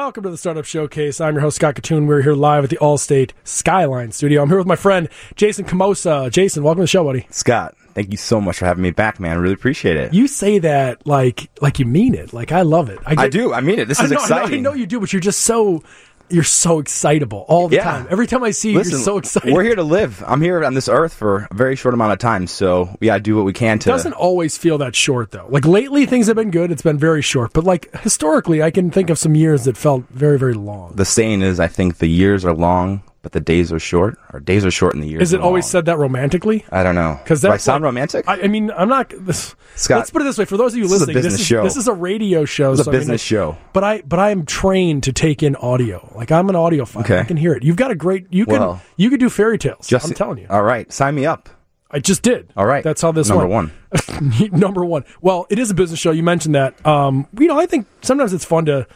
Welcome 0.00 0.22
to 0.22 0.30
the 0.30 0.36
Startup 0.38 0.64
Showcase. 0.64 1.20
I'm 1.20 1.34
your 1.34 1.40
host, 1.40 1.56
Scott 1.56 1.74
Kitun. 1.74 2.06
We're 2.06 2.22
here 2.22 2.34
live 2.34 2.62
at 2.62 2.70
the 2.70 2.76
Allstate 2.76 3.32
Skyline 3.42 4.12
Studio. 4.12 4.40
I'm 4.40 4.48
here 4.48 4.58
with 4.58 4.66
my 4.68 4.76
friend, 4.76 5.08
Jason 5.34 5.64
Komosa. 5.64 6.30
Jason, 6.30 6.62
welcome 6.62 6.78
to 6.78 6.82
the 6.84 6.86
show, 6.86 7.02
buddy. 7.02 7.26
Scott, 7.30 7.74
thank 7.94 8.12
you 8.12 8.16
so 8.16 8.40
much 8.40 8.58
for 8.58 8.66
having 8.66 8.84
me 8.84 8.92
back, 8.92 9.18
man. 9.18 9.32
I 9.32 9.40
really 9.40 9.54
appreciate 9.54 9.96
it. 9.96 10.14
You 10.14 10.28
say 10.28 10.60
that 10.60 11.04
like 11.04 11.50
like 11.60 11.80
you 11.80 11.84
mean 11.84 12.14
it. 12.14 12.32
Like, 12.32 12.52
I 12.52 12.62
love 12.62 12.90
it. 12.90 13.00
I, 13.06 13.28
do. 13.28 13.52
I 13.52 13.60
mean 13.60 13.80
it. 13.80 13.88
This 13.88 13.98
I 13.98 14.04
is 14.04 14.12
know, 14.12 14.18
I 14.18 14.20
know- 14.20 14.24
exciting. 14.36 14.58
I 14.60 14.62
know 14.62 14.72
you 14.72 14.86
do, 14.86 15.00
but 15.00 15.12
you're 15.12 15.18
just 15.18 15.40
so 15.40 15.82
you're 16.30 16.42
so 16.44 16.78
excitable 16.78 17.44
all 17.48 17.68
the 17.68 17.76
Yeah. 17.76 17.84
time. 17.84 18.06
Every 18.10 18.26
time 18.26 18.42
I 18.44 18.50
see 18.50 18.72
you, 18.72 18.78
Listen, 18.78 18.92
you're 18.92 19.00
so 19.00 19.18
excited. 19.18 19.52
we're 19.52 19.62
here 19.62 19.76
to 19.76 19.82
live. 19.82 20.22
I'm 20.26 20.40
here 20.40 20.62
on 20.64 20.74
this 20.74 20.88
earth 20.88 21.14
for 21.14 21.48
a 21.50 21.54
very 21.54 21.74
short 21.76 21.94
amount 21.94 22.12
of 22.12 22.18
time, 22.18 22.46
so 22.46 22.88
we 23.00 23.06
gotta 23.06 23.20
do 23.20 23.36
what 23.36 23.44
we 23.44 23.52
can 23.52 23.78
to. 23.80 23.88
doesn't 23.88 24.12
always 24.12 24.56
feel 24.58 24.78
that 24.78 24.94
short 24.94 25.30
though. 25.30 25.46
Like 25.48 25.64
lately 25.66 26.06
things 26.06 26.26
have 26.26 26.36
been 26.36 26.50
good, 26.50 26.70
it's 26.70 26.82
been 26.82 26.98
very 26.98 27.22
short. 27.22 27.52
But 27.52 27.64
like 27.64 27.88
historically 28.00 28.62
I 28.62 28.70
can 28.70 28.90
think 28.90 29.10
of 29.10 29.18
some 29.18 29.34
years 29.34 29.64
that 29.64 29.76
felt 29.76 30.04
very, 30.10 30.38
very 30.38 30.54
long. 30.54 30.92
the 30.94 31.04
saying 31.04 31.42
is, 31.42 31.58
I 31.60 31.66
think 31.66 31.98
the 31.98 32.08
years 32.08 32.44
are 32.44 32.52
long, 32.54 33.02
but 33.22 33.32
the 33.32 33.40
days 33.40 33.72
are 33.72 33.78
short. 33.78 34.18
Or 34.32 34.40
days 34.40 34.64
are 34.64 34.70
short 34.70 34.94
in 34.94 35.00
the 35.00 35.08
years. 35.08 35.22
Is 35.22 35.32
it 35.32 35.40
always 35.40 35.64
long. 35.64 35.70
said 35.70 35.84
that 35.86 35.98
romantically? 35.98 36.64
I 36.70 36.82
don't 36.82 36.94
know. 36.94 37.18
Because 37.22 37.40
Do 37.42 37.50
I 37.50 37.56
sound 37.56 37.82
like- 37.82 37.88
romantic. 37.88 38.28
I, 38.28 38.42
I 38.42 38.46
mean, 38.48 38.70
I'm 38.70 38.88
not. 38.88 39.12
This, 39.28 39.54
Scott, 39.74 39.98
let's 39.98 40.10
put 40.10 40.22
it 40.22 40.24
this 40.24 40.38
way: 40.38 40.44
for 40.44 40.56
those 40.56 40.72
of 40.72 40.78
you 40.78 40.84
this 40.84 40.92
is 40.92 41.00
listening, 41.00 41.22
this 41.22 41.34
is 41.34 41.44
show. 41.44 41.62
this 41.62 41.76
is 41.76 41.86
a 41.88 41.92
radio 41.92 42.44
show. 42.44 42.70
This 42.72 42.80
is 42.80 42.80
a 42.80 42.84
so 42.84 42.90
I 42.90 42.92
mean, 42.92 43.00
business 43.00 43.20
show. 43.22 43.56
But 43.72 43.84
I, 43.84 44.00
but 44.02 44.18
I 44.18 44.30
am 44.30 44.44
trained 44.46 45.02
to 45.04 45.12
take 45.12 45.42
in 45.42 45.54
audio. 45.56 46.10
Like 46.16 46.32
I'm 46.32 46.48
an 46.48 46.54
audiophile. 46.54 47.00
Okay. 47.02 47.18
I 47.20 47.24
can 47.24 47.36
hear 47.36 47.52
it. 47.52 47.62
You've 47.62 47.76
got 47.76 47.90
a 47.90 47.94
great. 47.94 48.26
You 48.30 48.44
can. 48.46 48.58
Well, 48.60 48.82
you 48.96 49.10
could 49.10 49.20
do 49.20 49.28
fairy 49.30 49.58
tales. 49.58 49.86
Just 49.86 50.06
I'm 50.06 50.14
telling 50.14 50.38
you. 50.38 50.46
All 50.50 50.62
right, 50.62 50.90
sign 50.92 51.14
me 51.14 51.26
up. 51.26 51.48
I 51.90 52.00
just 52.00 52.22
did. 52.22 52.52
All 52.56 52.66
right, 52.66 52.84
That's 52.84 53.00
how 53.00 53.12
this 53.12 53.28
number 53.30 53.46
went. 53.46 53.72
one. 53.90 54.50
Number 54.52 54.84
one. 54.84 55.04
Well, 55.22 55.46
it 55.48 55.58
is 55.58 55.70
a 55.70 55.74
business 55.74 55.98
show. 55.98 56.10
You 56.10 56.22
mentioned 56.22 56.54
that. 56.54 56.84
Um, 56.86 57.26
you 57.38 57.46
know, 57.48 57.58
I 57.58 57.64
think 57.64 57.86
sometimes 58.02 58.32
it's 58.34 58.44
fun 58.44 58.66
to 58.66 58.86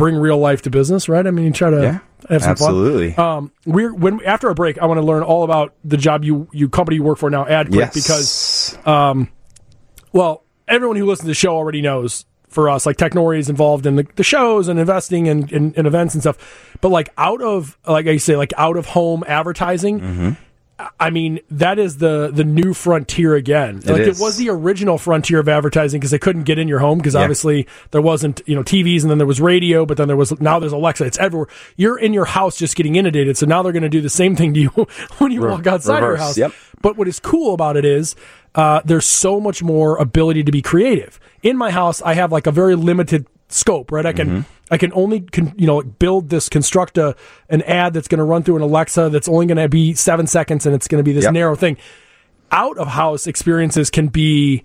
bring 0.00 0.16
real 0.16 0.38
life 0.38 0.62
to 0.62 0.70
business, 0.70 1.08
right? 1.08 1.26
I 1.26 1.30
mean, 1.30 1.44
you 1.44 1.52
try 1.52 1.70
to 1.70 1.82
Yeah, 1.82 1.98
have 2.30 2.42
some 2.42 2.50
absolutely. 2.52 3.12
fun. 3.12 3.36
Um, 3.36 3.52
we're 3.66 3.94
when 3.94 4.24
after 4.24 4.48
a 4.48 4.54
break, 4.54 4.78
I 4.78 4.86
want 4.86 4.98
to 4.98 5.04
learn 5.06 5.22
all 5.22 5.44
about 5.44 5.74
the 5.84 5.96
job 5.98 6.24
you 6.24 6.48
you 6.52 6.68
company 6.68 6.96
you 6.96 7.02
work 7.02 7.18
for 7.18 7.28
now, 7.30 7.44
AdQuick, 7.44 7.74
yes, 7.74 7.94
because 7.94 8.78
well, 10.12 10.42
everyone 10.66 10.96
who 10.96 11.06
listens 11.06 11.24
to 11.24 11.28
the 11.28 11.34
show 11.34 11.54
already 11.54 11.82
knows 11.82 12.24
for 12.48 12.68
us, 12.68 12.84
like 12.86 12.96
Technori 12.96 13.38
is 13.38 13.48
involved 13.48 13.86
in 13.86 13.96
the, 13.96 14.06
the 14.16 14.24
shows 14.24 14.66
and 14.68 14.80
investing 14.80 15.28
and, 15.28 15.52
and, 15.52 15.76
and 15.76 15.86
events 15.86 16.14
and 16.14 16.22
stuff. 16.22 16.76
But 16.80 16.88
like 16.88 17.10
out 17.16 17.40
of, 17.42 17.78
like 17.86 18.06
I 18.08 18.16
say, 18.16 18.36
like 18.36 18.52
out 18.56 18.76
of 18.76 18.86
home 18.86 19.22
advertising, 19.26 20.00
Mm-hmm. 20.00 20.30
I 20.98 21.10
mean, 21.10 21.40
that 21.50 21.78
is 21.78 21.98
the 21.98 22.30
the 22.32 22.44
new 22.44 22.74
frontier 22.74 23.34
again. 23.34 23.80
like 23.84 24.02
is. 24.02 24.18
it 24.20 24.22
was 24.22 24.36
the 24.36 24.48
original 24.50 24.98
frontier 24.98 25.38
of 25.40 25.48
advertising 25.48 26.00
because 26.00 26.10
they 26.10 26.18
couldn't 26.18 26.44
get 26.44 26.58
in 26.58 26.68
your 26.68 26.78
home 26.78 26.98
because 26.98 27.14
Yeah. 27.14 27.20
obviously 27.22 27.66
there 27.90 28.00
wasn't 28.02 28.40
you 28.46 28.54
know 28.54 28.62
TVs 28.62 29.02
and 29.02 29.10
then 29.10 29.18
there 29.18 29.26
was 29.26 29.40
radio, 29.40 29.84
but 29.86 29.96
then 29.96 30.08
there 30.08 30.16
was 30.16 30.38
now 30.40 30.58
there's 30.58 30.72
Alexa. 30.72 31.04
It's 31.04 31.18
everywhere. 31.18 31.48
You're 31.76 31.98
in 31.98 32.12
your 32.12 32.24
house 32.24 32.56
just 32.56 32.76
getting 32.76 32.96
inundated. 32.96 33.36
So 33.36 33.46
now 33.46 33.62
they're 33.62 33.72
going 33.72 33.82
to 33.82 33.88
do 33.88 34.00
the 34.00 34.10
same 34.10 34.36
thing 34.36 34.54
to 34.54 34.60
you 34.60 34.68
when 35.18 35.32
you 35.32 35.42
Re- 35.42 35.50
walk 35.50 35.66
outside 35.66 36.00
your 36.00 36.16
house. 36.16 36.38
yep. 36.38 36.52
But 36.82 36.96
what 36.96 37.08
is 37.08 37.20
cool 37.20 37.52
about 37.54 37.76
it 37.76 37.84
is 37.84 38.16
uh, 38.54 38.80
there's 38.84 39.06
so 39.06 39.40
much 39.40 39.62
more 39.62 39.96
ability 39.98 40.44
to 40.44 40.52
be 40.52 40.62
creative. 40.62 41.20
In 41.42 41.56
my 41.56 41.70
house, 41.70 42.00
I 42.02 42.14
have 42.14 42.32
like 42.32 42.46
a 42.46 42.52
very 42.52 42.74
limited 42.74 43.26
scope, 43.50 43.92
right? 43.92 44.06
I 44.06 44.12
can 44.12 44.28
Mm-hmm. 44.28 44.40
I 44.72 44.78
can 44.78 44.92
only 44.94 45.20
con- 45.20 45.52
you 45.56 45.66
know 45.66 45.82
build 45.82 46.28
this 46.30 46.48
construct 46.48 46.96
a 46.96 47.16
an 47.48 47.62
ad 47.62 47.92
that's 47.92 48.06
going 48.08 48.18
to 48.20 48.24
run 48.24 48.42
through 48.44 48.56
an 48.56 48.62
Alexa 48.62 49.08
that's 49.10 49.26
only 49.28 49.46
going 49.46 49.58
to 49.58 49.68
be 49.68 49.94
seven 49.94 50.26
seconds 50.28 50.64
and 50.64 50.74
it's 50.74 50.86
going 50.86 51.00
to 51.00 51.04
be 51.04 51.12
this 51.12 51.24
Yep. 51.24 51.32
narrow 51.32 51.56
thing. 51.56 51.76
Out 52.52 52.78
of 52.78 52.86
house 52.88 53.26
experiences 53.26 53.90
can 53.90 54.08
be 54.08 54.62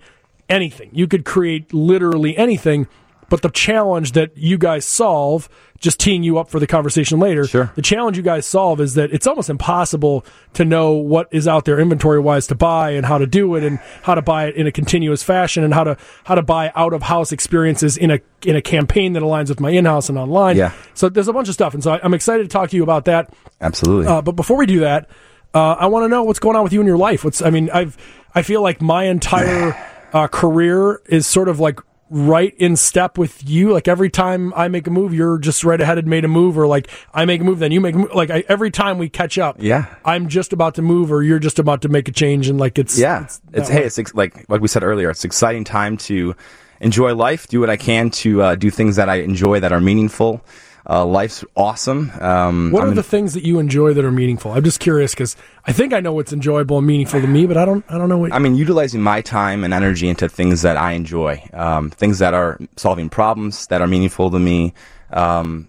anything. 0.48 0.90
You 0.92 1.06
could 1.08 1.24
create 1.24 1.74
literally 1.74 2.36
anything. 2.36 2.86
But 3.28 3.42
the 3.42 3.50
challenge 3.50 4.12
that 4.12 4.36
you 4.36 4.56
guys 4.56 4.84
solve, 4.84 5.48
just 5.80 5.98
teeing 5.98 6.22
you 6.22 6.38
up 6.38 6.48
for 6.48 6.60
the 6.60 6.66
conversation 6.66 7.18
later, 7.18 7.44
Sure. 7.46 7.72
the 7.74 7.82
challenge 7.82 8.16
you 8.16 8.22
guys 8.22 8.46
solve 8.46 8.80
is 8.80 8.94
that 8.94 9.12
it's 9.12 9.26
almost 9.26 9.50
impossible 9.50 10.24
to 10.54 10.64
know 10.64 10.92
what 10.92 11.28
is 11.32 11.48
out 11.48 11.64
there 11.64 11.80
inventory 11.80 12.20
wise 12.20 12.46
to 12.46 12.54
buy 12.54 12.90
and 12.90 13.04
how 13.04 13.18
to 13.18 13.26
do 13.26 13.54
it 13.56 13.64
and 13.64 13.80
how 14.02 14.14
to 14.14 14.22
buy 14.22 14.46
it 14.46 14.54
in 14.54 14.66
a 14.68 14.72
continuous 14.72 15.22
fashion 15.24 15.64
and 15.64 15.74
how 15.74 15.82
to 15.84 15.96
how 16.24 16.34
to 16.36 16.42
buy 16.42 16.70
out 16.76 16.92
of 16.92 17.02
house 17.02 17.32
experiences 17.32 17.96
in 17.96 18.10
a 18.12 18.20
in 18.44 18.54
a 18.54 18.62
campaign 18.62 19.12
that 19.14 19.22
aligns 19.22 19.48
with 19.48 19.58
my 19.60 19.70
in 19.70 19.84
house 19.84 20.08
and 20.08 20.16
online. 20.16 20.56
Yeah. 20.56 20.72
So 20.94 21.08
there's 21.08 21.28
a 21.28 21.32
bunch 21.32 21.48
of 21.48 21.54
stuff, 21.54 21.74
and 21.74 21.82
so 21.82 21.92
I, 21.94 22.00
I'm 22.04 22.14
excited 22.14 22.44
to 22.44 22.48
talk 22.48 22.70
to 22.70 22.76
you 22.76 22.82
about 22.84 23.06
that. 23.06 23.34
Absolutely. 23.60 24.06
Uh, 24.06 24.22
but 24.22 24.32
before 24.36 24.56
we 24.56 24.66
do 24.66 24.80
that, 24.80 25.10
uh, 25.52 25.72
I 25.72 25.86
want 25.86 26.04
to 26.04 26.08
know 26.08 26.22
what's 26.22 26.38
going 26.38 26.54
on 26.56 26.62
with 26.62 26.72
you 26.72 26.80
in 26.80 26.86
your 26.86 26.98
life. 26.98 27.24
What's 27.24 27.42
I 27.42 27.50
mean, 27.50 27.70
I've 27.70 27.96
I 28.36 28.42
feel 28.42 28.62
like 28.62 28.80
my 28.80 29.04
entire 29.04 29.76
uh, 30.12 30.28
career 30.28 31.02
is 31.06 31.26
sort 31.26 31.48
of 31.48 31.58
like 31.60 31.80
right 32.10 32.54
in 32.58 32.76
step 32.76 33.18
with 33.18 33.48
you. 33.48 33.72
Like 33.72 33.88
every 33.88 34.10
time 34.10 34.52
I 34.54 34.68
make 34.68 34.86
a 34.86 34.90
move, 34.90 35.12
you're 35.12 35.38
just 35.38 35.64
right 35.64 35.80
ahead 35.80 35.98
and 35.98 36.06
made 36.06 36.24
a 36.24 36.28
move, 36.28 36.56
or 36.58 36.66
like 36.66 36.88
I 37.12 37.24
make 37.24 37.40
a 37.40 37.44
move, 37.44 37.58
then 37.58 37.72
you 37.72 37.80
make 37.80 37.94
a 37.94 37.98
move. 37.98 38.14
Like 38.14 38.30
I, 38.30 38.44
every 38.48 38.70
time 38.70 38.98
we 38.98 39.08
catch 39.08 39.38
up, 39.38 39.56
Yeah. 39.58 39.86
I'm 40.04 40.28
just 40.28 40.52
about 40.52 40.74
to 40.76 40.82
move, 40.82 41.10
or 41.10 41.22
you're 41.22 41.38
just 41.38 41.58
about 41.58 41.82
to 41.82 41.88
make 41.88 42.08
a 42.08 42.12
change, 42.12 42.48
and 42.48 42.58
like 42.58 42.78
it's 42.78 42.98
yeah 42.98 43.24
it's, 43.24 43.40
it's, 43.52 43.68
hey 43.68 43.80
way. 43.80 43.86
it's 43.86 43.98
ex- 43.98 44.14
like 44.14 44.48
like 44.48 44.60
we 44.60 44.68
said 44.68 44.82
earlier 44.82 45.10
it's 45.10 45.24
exciting 45.24 45.64
time 45.64 45.96
to 45.96 46.34
enjoy 46.80 47.14
life 47.14 47.48
do 47.48 47.58
what 47.58 47.70
i 47.70 47.76
can 47.76 48.10
to 48.10 48.42
uh, 48.42 48.54
do 48.54 48.70
things 48.70 48.96
that 48.96 49.08
i 49.08 49.16
enjoy 49.16 49.58
that 49.58 49.72
are 49.72 49.80
meaningful 49.80 50.44
uh, 50.88 51.04
life's 51.04 51.44
awesome 51.56 52.10
um, 52.20 52.70
What 52.70 52.82
I'm 52.82 52.88
are 52.88 52.90
in- 52.90 52.96
the 52.96 53.02
things 53.02 53.34
that 53.34 53.44
you 53.44 53.58
enjoy 53.58 53.94
that 53.94 54.04
are 54.04 54.10
meaningful? 54.12 54.52
I'm 54.52 54.62
just 54.64 54.80
curious 54.80 55.12
because 55.12 55.36
I 55.66 55.72
think 55.72 55.92
I 55.92 56.00
know 56.00 56.12
what's 56.12 56.32
enjoyable 56.32 56.78
and 56.78 56.86
meaningful 56.86 57.20
to 57.20 57.26
me, 57.26 57.46
but 57.46 57.56
I 57.56 57.64
don't. 57.64 57.84
I 57.88 57.98
don't 57.98 58.08
know 58.08 58.18
what. 58.18 58.32
I 58.32 58.38
mean, 58.38 58.54
utilizing 58.54 59.02
my 59.02 59.20
time 59.20 59.64
and 59.64 59.74
energy 59.74 60.08
into 60.08 60.28
things 60.28 60.62
that 60.62 60.76
I 60.76 60.92
enjoy, 60.92 61.42
um, 61.52 61.90
things 61.90 62.20
that 62.20 62.34
are 62.34 62.58
solving 62.76 63.08
problems 63.08 63.66
that 63.68 63.80
are 63.80 63.86
meaningful 63.86 64.30
to 64.30 64.38
me. 64.38 64.74
Um, 65.10 65.68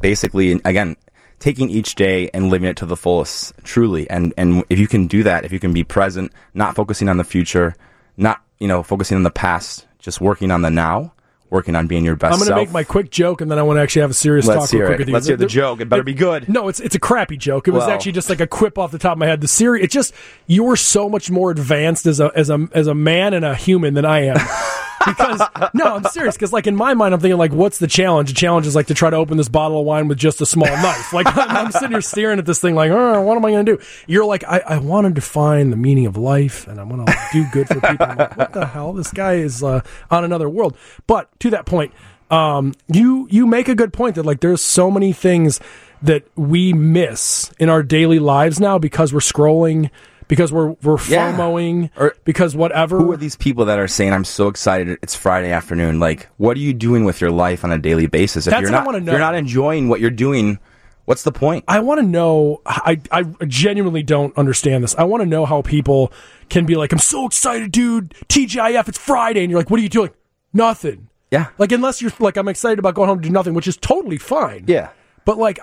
basically, 0.00 0.60
again, 0.64 0.96
taking 1.38 1.70
each 1.70 1.94
day 1.94 2.30
and 2.32 2.50
living 2.50 2.68
it 2.68 2.76
to 2.78 2.86
the 2.86 2.96
fullest, 2.96 3.52
truly. 3.62 4.08
And 4.10 4.34
and 4.36 4.64
if 4.68 4.78
you 4.78 4.88
can 4.88 5.06
do 5.06 5.22
that, 5.22 5.44
if 5.44 5.52
you 5.52 5.60
can 5.60 5.72
be 5.72 5.84
present, 5.84 6.32
not 6.54 6.74
focusing 6.74 7.08
on 7.08 7.16
the 7.18 7.24
future, 7.24 7.74
not 8.16 8.42
you 8.58 8.68
know 8.68 8.82
focusing 8.82 9.16
on 9.16 9.22
the 9.22 9.30
past, 9.30 9.86
just 9.98 10.20
working 10.20 10.50
on 10.50 10.62
the 10.62 10.70
now, 10.70 11.12
working 11.50 11.74
on 11.76 11.86
being 11.86 12.04
your 12.04 12.16
best 12.16 12.32
I'm 12.32 12.38
going 12.38 12.50
to 12.50 12.56
make 12.56 12.72
my 12.72 12.84
quick 12.84 13.10
joke, 13.10 13.40
and 13.40 13.50
then 13.50 13.58
I 13.58 13.62
want 13.62 13.76
to 13.78 13.82
actually 13.82 14.02
have 14.02 14.10
a 14.10 14.14
serious 14.14 14.46
Let's 14.46 14.64
talk 14.64 14.72
real 14.72 14.80
hear 14.80 14.86
quick 14.88 14.94
it. 14.96 15.00
with 15.02 15.08
you. 15.08 15.14
Let's 15.14 15.26
hear 15.26 15.36
the 15.36 15.46
joke. 15.46 15.80
It 15.80 15.88
better 15.88 16.02
be 16.02 16.14
good. 16.14 16.48
No, 16.48 16.68
it's 16.68 16.80
it's 16.80 16.94
a 16.94 16.98
crappy 16.98 17.36
joke. 17.36 17.68
It 17.68 17.70
was 17.72 17.82
Well- 17.82 17.90
actually 17.90 18.12
just 18.12 18.28
like 18.30 18.40
a 18.40 18.46
quip 18.46 18.78
off 18.78 18.90
the 18.90 18.98
top 18.98 19.12
of 19.12 19.18
my 19.18 19.26
head. 19.26 19.40
The 19.40 19.48
series, 19.48 19.84
it's 19.84 19.94
just 19.94 20.12
you 20.46 20.64
were 20.64 20.76
so 20.76 21.08
much 21.08 21.30
more 21.30 21.50
advanced 21.50 22.06
as 22.06 22.20
a 22.20 22.30
as 22.34 22.50
a 22.50 22.68
as 22.72 22.86
a 22.86 22.94
man 22.94 23.34
and 23.34 23.44
a 23.44 23.54
human 23.54 23.94
than 23.94 24.04
I 24.04 24.26
am. 24.26 24.36
because 25.06 25.40
no, 25.74 25.96
I'm 25.96 26.04
serious. 26.04 26.34
Because 26.36 26.52
like 26.52 26.66
in 26.66 26.76
my 26.76 26.94
mind, 26.94 27.14
I'm 27.14 27.20
thinking 27.20 27.38
like, 27.38 27.52
what's 27.52 27.78
the 27.78 27.86
challenge? 27.86 28.28
The 28.28 28.34
challenge 28.34 28.66
is 28.66 28.74
like 28.74 28.88
to 28.88 28.94
try 28.94 29.10
to 29.10 29.16
open 29.16 29.36
this 29.36 29.48
bottle 29.48 29.80
of 29.80 29.86
wine 29.86 30.08
with 30.08 30.18
just 30.18 30.40
a 30.40 30.46
small 30.46 30.68
knife. 30.68 31.12
Like 31.12 31.26
I'm, 31.28 31.56
I'm 31.66 31.72
sitting 31.72 31.92
here 31.92 32.00
staring 32.00 32.38
at 32.38 32.46
this 32.46 32.60
thing, 32.60 32.74
like, 32.74 32.90
oh, 32.90 33.22
what 33.22 33.36
am 33.36 33.44
I 33.44 33.52
going 33.52 33.66
to 33.66 33.76
do? 33.76 33.82
You're 34.06 34.24
like, 34.26 34.44
I, 34.44 34.62
I 34.66 34.78
want 34.78 35.06
to 35.06 35.12
define 35.12 35.70
the 35.70 35.76
meaning 35.76 36.06
of 36.06 36.16
life, 36.16 36.66
and 36.66 36.80
I 36.80 36.84
want 36.84 37.06
to 37.06 37.16
do 37.32 37.46
good 37.52 37.68
for 37.68 37.80
people. 37.80 38.06
I'm 38.06 38.18
like, 38.18 38.36
what 38.36 38.52
the 38.52 38.66
hell? 38.66 38.92
This 38.92 39.10
guy 39.12 39.34
is 39.34 39.62
uh, 39.62 39.80
on 40.10 40.24
another 40.24 40.48
world. 40.48 40.76
But 41.06 41.28
to 41.40 41.50
that 41.50 41.66
point, 41.66 41.92
um, 42.30 42.74
you 42.88 43.28
you 43.30 43.46
make 43.46 43.68
a 43.68 43.74
good 43.74 43.92
point 43.92 44.16
that 44.16 44.24
like 44.24 44.40
there's 44.40 44.62
so 44.62 44.90
many 44.90 45.12
things 45.12 45.60
that 46.02 46.24
we 46.36 46.72
miss 46.72 47.52
in 47.58 47.68
our 47.68 47.82
daily 47.82 48.18
lives 48.18 48.60
now 48.60 48.78
because 48.78 49.12
we're 49.12 49.20
scrolling, 49.20 49.90
because 50.28 50.52
we're 50.52 50.70
we're 50.82 50.98
Yeah. 51.08 51.32
FOMOing, 51.36 51.90
Or- 51.96 52.14
because 52.24 52.56
whatever. 52.56 52.98
Who 52.98 53.12
are 53.12 53.16
these 53.16 53.36
people 53.36 53.64
that 53.66 53.78
are 53.78 53.88
saying, 53.88 54.12
"I'm 54.12 54.24
so 54.24 54.48
excited, 54.48 54.98
it's 55.02 55.14
Friday 55.14 55.50
afternoon"? 55.52 56.00
Like, 56.00 56.28
what 56.36 56.56
are 56.56 56.60
you 56.60 56.72
doing 56.74 57.04
with 57.04 57.20
your 57.20 57.30
life 57.30 57.64
on 57.64 57.72
a 57.72 57.78
daily 57.78 58.06
basis? 58.06 58.46
If 58.46 58.50
That's 58.52 58.62
you're 58.70 58.84
what 58.84 58.94
I 58.94 58.98
not, 58.98 59.10
you're 59.10 59.18
not 59.20 59.34
enjoying 59.34 59.88
what 59.88 60.00
you're 60.00 60.10
doing, 60.10 60.58
what's 61.04 61.22
the 61.22 61.32
point? 61.32 61.64
I 61.68 61.80
want 61.80 62.00
to 62.00 62.06
know. 62.06 62.60
I 62.66 63.00
I 63.12 63.22
genuinely 63.46 64.02
don't 64.02 64.36
understand 64.36 64.82
this. 64.84 64.94
I 64.98 65.04
want 65.04 65.22
to 65.22 65.26
know 65.28 65.46
how 65.46 65.62
people 65.62 66.12
can 66.48 66.66
be 66.66 66.74
like, 66.74 66.92
"I'm 66.92 66.98
so 66.98 67.26
excited, 67.26 67.70
dude! 67.72 68.14
TGIF, 68.28 68.88
it's 68.88 68.98
Friday," 68.98 69.42
and 69.42 69.50
you're 69.50 69.60
like, 69.60 69.70
"What 69.70 69.78
are 69.80 69.82
you 69.82 69.88
doing?" 69.88 70.10
Nothing. 70.52 71.08
Yeah. 71.30 71.46
Like 71.58 71.72
unless 71.72 72.00
you're 72.00 72.12
like, 72.20 72.36
I'm 72.36 72.48
excited 72.48 72.78
about 72.78 72.94
going 72.94 73.08
home 73.08 73.18
to 73.20 73.28
do 73.28 73.32
nothing, 73.32 73.52
which 73.52 73.66
is 73.66 73.76
totally 73.76 74.16
fine. 74.16 74.64
Yeah. 74.68 74.88
But 75.24 75.38
like, 75.38 75.58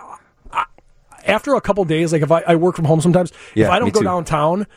after 1.25 1.56
a 1.56 1.62
couple 1.62 1.84
days, 1.86 2.12
like 2.14 2.22
if 2.22 2.31
I, 2.31 2.42
I 2.48 2.56
work 2.56 2.75
from 2.75 2.86
home 2.86 3.02
sometimes, 3.02 3.31
if 3.56 3.70
I 3.70 3.80
don't 3.80 3.94
go 3.94 4.00
too. 4.02 4.06
downtown, 4.06 4.68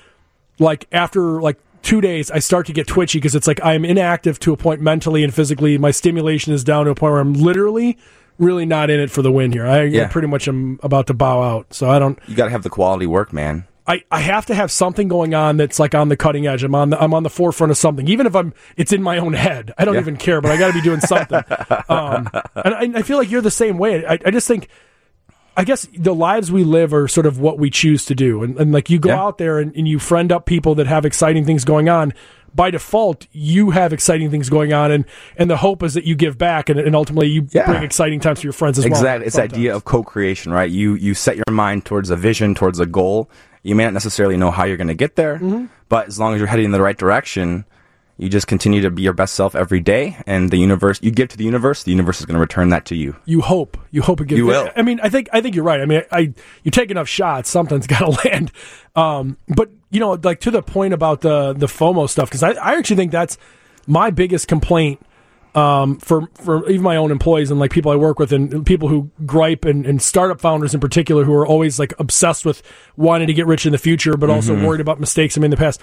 like 0.58 0.87
after 0.93 1.40
like 1.40 1.58
two 1.82 2.00
days, 2.00 2.31
I 2.31 2.38
start 2.40 2.66
to 2.66 2.72
get 2.72 2.87
twitchy 2.87 3.19
because 3.19 3.34
it's 3.34 3.46
like 3.46 3.60
I'm 3.64 3.84
inactive 3.84 4.38
to 4.40 4.52
a 4.52 4.56
point 4.56 4.81
mentally 4.81 5.22
and 5.25 5.32
physically. 5.34 5.78
My 5.78 5.90
stimulation 5.90 6.52
is 6.52 6.64
down 6.64 6.87
to 6.87 6.90
a 6.90 6.94
point 6.94 7.12
where 7.12 7.20
I'm 7.20 7.34
literally 7.34 7.98
really 8.38 8.66
not 8.66 8.90
in 8.90 9.00
it 9.00 9.10
for 9.10 9.22
the 9.22 9.32
win 9.32 9.52
here. 9.52 9.66
I, 9.66 9.78
I 9.78 9.82
Yeah. 9.84 10.08
pretty 10.08 10.28
much 10.28 10.46
am 10.48 10.78
about 10.82 11.06
to 11.06 11.14
bow 11.14 11.43
out. 11.43 11.72
So 11.72 11.88
I 11.88 11.98
don't. 11.98 12.19
You 12.26 12.34
got 12.37 12.44
to 12.46 12.50
have 12.50 12.62
the 12.64 12.70
quality 12.70 13.06
work, 13.06 13.32
man. 13.32 13.66
I, 13.88 14.02
I 14.10 14.19
have 14.20 14.46
to 14.46 14.54
have 14.54 14.72
something 14.72 15.06
going 15.06 15.32
on 15.32 15.58
that's 15.58 15.78
like 15.78 15.94
on 15.94 16.08
the 16.08 16.16
cutting 16.16 16.46
edge. 16.49 16.64
I'm 16.64 16.75
on 16.75 16.90
the 16.90 17.00
I'm 17.00 17.14
on 17.14 17.22
the 17.22 17.31
forefront 17.31 17.70
of 17.70 17.76
something, 17.76 18.08
even 18.08 18.26
if 18.26 18.34
I'm 18.34 18.52
it's 18.76 18.92
in 18.92 19.00
my 19.00 19.19
own 19.19 19.32
head. 19.34 19.72
I 19.78 19.84
don't 19.84 19.94
Yeah. 19.94 20.00
even 20.00 20.16
care, 20.16 20.40
but 20.40 20.50
I 20.50 20.56
got 20.56 20.66
to 20.66 20.72
be 20.72 20.81
doing 20.82 20.99
something. 21.00 21.38
um, 21.88 22.28
and 22.56 22.75
I, 22.75 22.90
I 22.99 23.02
feel 23.02 23.16
like 23.16 23.31
you're 23.31 23.40
the 23.42 23.50
same 23.50 23.78
way. 23.78 24.04
I, 24.04 24.19
I 24.25 24.31
just 24.32 24.49
think, 24.49 24.69
I 25.56 25.64
guess 25.64 25.86
the 25.96 26.14
lives 26.14 26.52
we 26.52 26.64
live 26.64 26.92
are 26.92 27.08
sort 27.08 27.26
of 27.26 27.38
what 27.40 27.58
we 27.58 27.70
choose 27.70 28.04
to 28.06 28.14
do, 28.14 28.42
and, 28.42 28.58
and 28.58 28.72
like 28.72 28.90
you 28.90 28.98
go 28.98 29.08
Yeah. 29.08 29.22
out 29.22 29.38
there 29.38 29.58
and, 29.58 29.74
and 29.74 29.88
you 29.88 29.98
friend 29.98 30.30
up 30.30 30.44
people 30.46 30.74
that 30.76 30.86
have 30.86 31.04
exciting 31.06 31.44
things 31.44 31.64
going 31.64 31.88
on. 31.88 32.12
by 32.54 32.70
default 32.70 33.26
you 33.32 33.68
have 33.70 33.92
exciting 33.92 34.30
things 34.30 34.48
going 34.48 34.72
on, 34.72 34.90
and 34.90 35.04
and 35.36 35.50
the 35.50 35.56
hope 35.58 35.82
is 35.82 35.92
that 35.94 36.04
you 36.04 36.14
give 36.14 36.38
back, 36.38 36.68
and, 36.70 36.80
and 36.80 36.94
ultimately 36.96 37.28
you 37.28 37.46
Yeah. 37.52 37.66
bring 37.66 37.82
exciting 37.82 38.18
times 38.20 38.40
to 38.40 38.44
your 38.44 38.52
friends 38.54 38.78
as 38.78 38.84
well. 38.84 38.92
Exactly. 38.92 39.26
It's 39.26 39.36
the 39.36 39.42
idea 39.42 39.74
of 39.76 39.84
co-creation, 39.84 40.52
right? 40.52 40.70
You 40.70 40.94
you 40.94 41.12
set 41.14 41.36
your 41.36 41.44
mind 41.50 41.84
towards 41.84 42.08
a 42.10 42.16
vision, 42.16 42.54
towards 42.54 42.78
a 42.80 42.86
goal. 42.86 43.28
You 43.62 43.74
may 43.74 43.84
not 43.84 43.92
necessarily 43.94 44.36
know 44.38 44.50
how 44.50 44.64
you're 44.64 44.76
going 44.78 44.88
to 44.88 44.94
get 44.94 45.16
there, 45.16 45.36
Mm-hmm. 45.38 45.66
but 45.90 46.06
as 46.08 46.18
long 46.18 46.32
as 46.34 46.38
you're 46.38 46.46
heading 46.48 46.64
in 46.66 46.70
the 46.70 46.80
right 46.80 46.96
direction, 46.96 47.64
you 48.18 48.30
just 48.30 48.46
continue 48.46 48.80
to 48.80 48.90
be 48.90 49.02
your 49.02 49.12
best 49.12 49.34
self 49.34 49.54
every 49.54 49.80
day, 49.80 50.16
and 50.26 50.50
the 50.50 50.56
universe 50.56 50.98
you 51.02 51.10
give 51.10 51.28
to 51.28 51.36
the 51.36 51.44
universe, 51.44 51.82
the 51.82 51.90
universe 51.90 52.20
is 52.20 52.26
going 52.26 52.34
to 52.34 52.40
return 52.40 52.70
that 52.70 52.86
to 52.86 52.96
you. 52.96 53.16
you 53.26 53.42
hope 53.42 53.76
you 53.90 54.02
hope 54.02 54.20
it 54.20 54.28
gives. 54.28 54.38
You 54.38 54.46
will. 54.46 54.70
I 54.74 54.82
mean, 54.82 55.00
I 55.02 55.08
think 55.08 55.28
I 55.32 55.40
think 55.40 55.54
you're 55.54 55.64
right. 55.64 55.80
I 55.80 55.86
mean, 55.86 56.02
I, 56.10 56.18
I 56.18 56.34
you 56.62 56.70
take 56.70 56.90
enough 56.90 57.08
shots, 57.08 57.50
something's 57.50 57.86
got 57.86 57.98
to 57.98 58.28
land. 58.28 58.52
Um, 58.94 59.36
but 59.48 59.70
you 59.90 60.00
know, 60.00 60.12
like 60.22 60.40
to 60.40 60.50
the 60.50 60.62
point 60.62 60.94
about 60.94 61.20
the 61.20 61.52
the 61.52 61.66
FOMO 61.66 62.08
stuff, 62.08 62.30
because 62.30 62.42
I, 62.42 62.52
I 62.52 62.76
actually 62.76 62.96
think 62.96 63.12
that's 63.12 63.36
my 63.86 64.10
biggest 64.10 64.48
complaint. 64.48 65.00
Um, 65.54 65.96
for 66.00 66.28
for 66.34 66.68
even 66.68 66.82
my 66.82 66.96
own 66.96 67.10
employees 67.10 67.50
and 67.50 67.58
like 67.58 67.70
people 67.70 67.90
I 67.90 67.96
work 67.96 68.18
with 68.18 68.30
and 68.30 68.66
people 68.66 68.88
who 68.88 69.10
gripe 69.24 69.64
and, 69.64 69.86
and 69.86 70.02
startup 70.02 70.38
founders 70.38 70.74
in 70.74 70.80
particular 70.80 71.24
who 71.24 71.32
are 71.32 71.46
always 71.46 71.78
like 71.78 71.94
obsessed 71.98 72.44
with 72.44 72.62
wanting 72.94 73.28
to 73.28 73.32
get 73.32 73.46
rich 73.46 73.64
in 73.64 73.72
the 73.72 73.78
future, 73.78 74.18
but 74.18 74.28
also 74.28 74.54
worried 74.54 74.82
about 74.82 75.00
mistakes 75.00 75.38
I 75.38 75.40
made 75.40 75.46
in 75.46 75.50
the 75.52 75.56
past. 75.56 75.80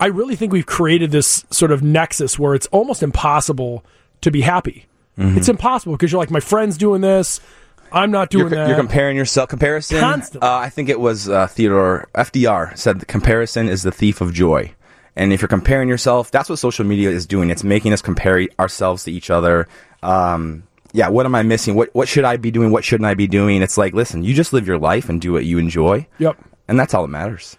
I 0.00 0.06
really 0.06 0.36
think 0.36 0.52
we've 0.52 0.66
created 0.66 1.10
this 1.10 1.44
sort 1.50 1.70
of 1.70 1.82
nexus 1.82 2.38
where 2.38 2.54
it's 2.54 2.66
almost 2.66 3.02
impossible 3.02 3.84
to 4.20 4.30
be 4.30 4.42
happy. 4.42 4.86
It's 5.18 5.48
impossible 5.48 5.94
because 5.94 6.12
you're 6.12 6.20
like, 6.20 6.30
my 6.30 6.40
friend's 6.40 6.76
doing 6.76 7.00
this, 7.00 7.40
I'm 7.92 8.10
not 8.10 8.30
doing 8.30 8.42
You're, 8.42 8.50
that. 8.50 8.68
you're 8.68 8.76
comparing 8.76 9.16
yourself. 9.16 9.48
Comparison. 9.48 9.98
Constantly. 10.00 10.46
Uh, 10.46 10.56
I 10.56 10.68
think 10.68 10.88
it 10.88 11.00
was 11.00 11.28
uh, 11.28 11.46
Theodore 11.46 12.08
FDR 12.14 12.76
said 12.76 13.00
that 13.00 13.06
comparison 13.06 13.68
is 13.68 13.82
the 13.82 13.92
thief 13.92 14.20
of 14.20 14.32
joy. 14.32 14.72
And 15.14 15.32
if 15.32 15.40
you're 15.40 15.48
comparing 15.48 15.88
yourself, 15.88 16.30
that's 16.30 16.50
what 16.50 16.58
social 16.58 16.84
media 16.84 17.10
is 17.10 17.26
doing. 17.26 17.48
It's 17.48 17.64
making 17.64 17.92
us 17.92 18.02
compare 18.02 18.46
ourselves 18.58 19.04
to 19.04 19.12
each 19.12 19.30
other. 19.30 19.66
Um, 20.02 20.64
yeah, 20.92 21.08
what 21.08 21.24
am 21.26 21.34
I 21.34 21.42
missing? 21.42 21.74
What 21.74 21.94
what 21.94 22.08
should 22.08 22.24
I 22.24 22.36
be 22.36 22.50
doing? 22.50 22.70
What 22.70 22.84
shouldn't 22.84 23.06
I 23.06 23.14
be 23.14 23.26
doing? 23.26 23.62
It's 23.62 23.78
like, 23.78 23.94
listen, 23.94 24.22
you 24.22 24.34
just 24.34 24.52
live 24.52 24.66
your 24.66 24.78
life 24.78 25.08
and 25.08 25.20
do 25.20 25.32
what 25.32 25.44
you 25.44 25.58
enjoy. 25.58 26.06
Yep. 26.18 26.36
And 26.68 26.78
that's 26.78 26.92
all 26.92 27.02
that 27.02 27.08
matters. 27.08 27.56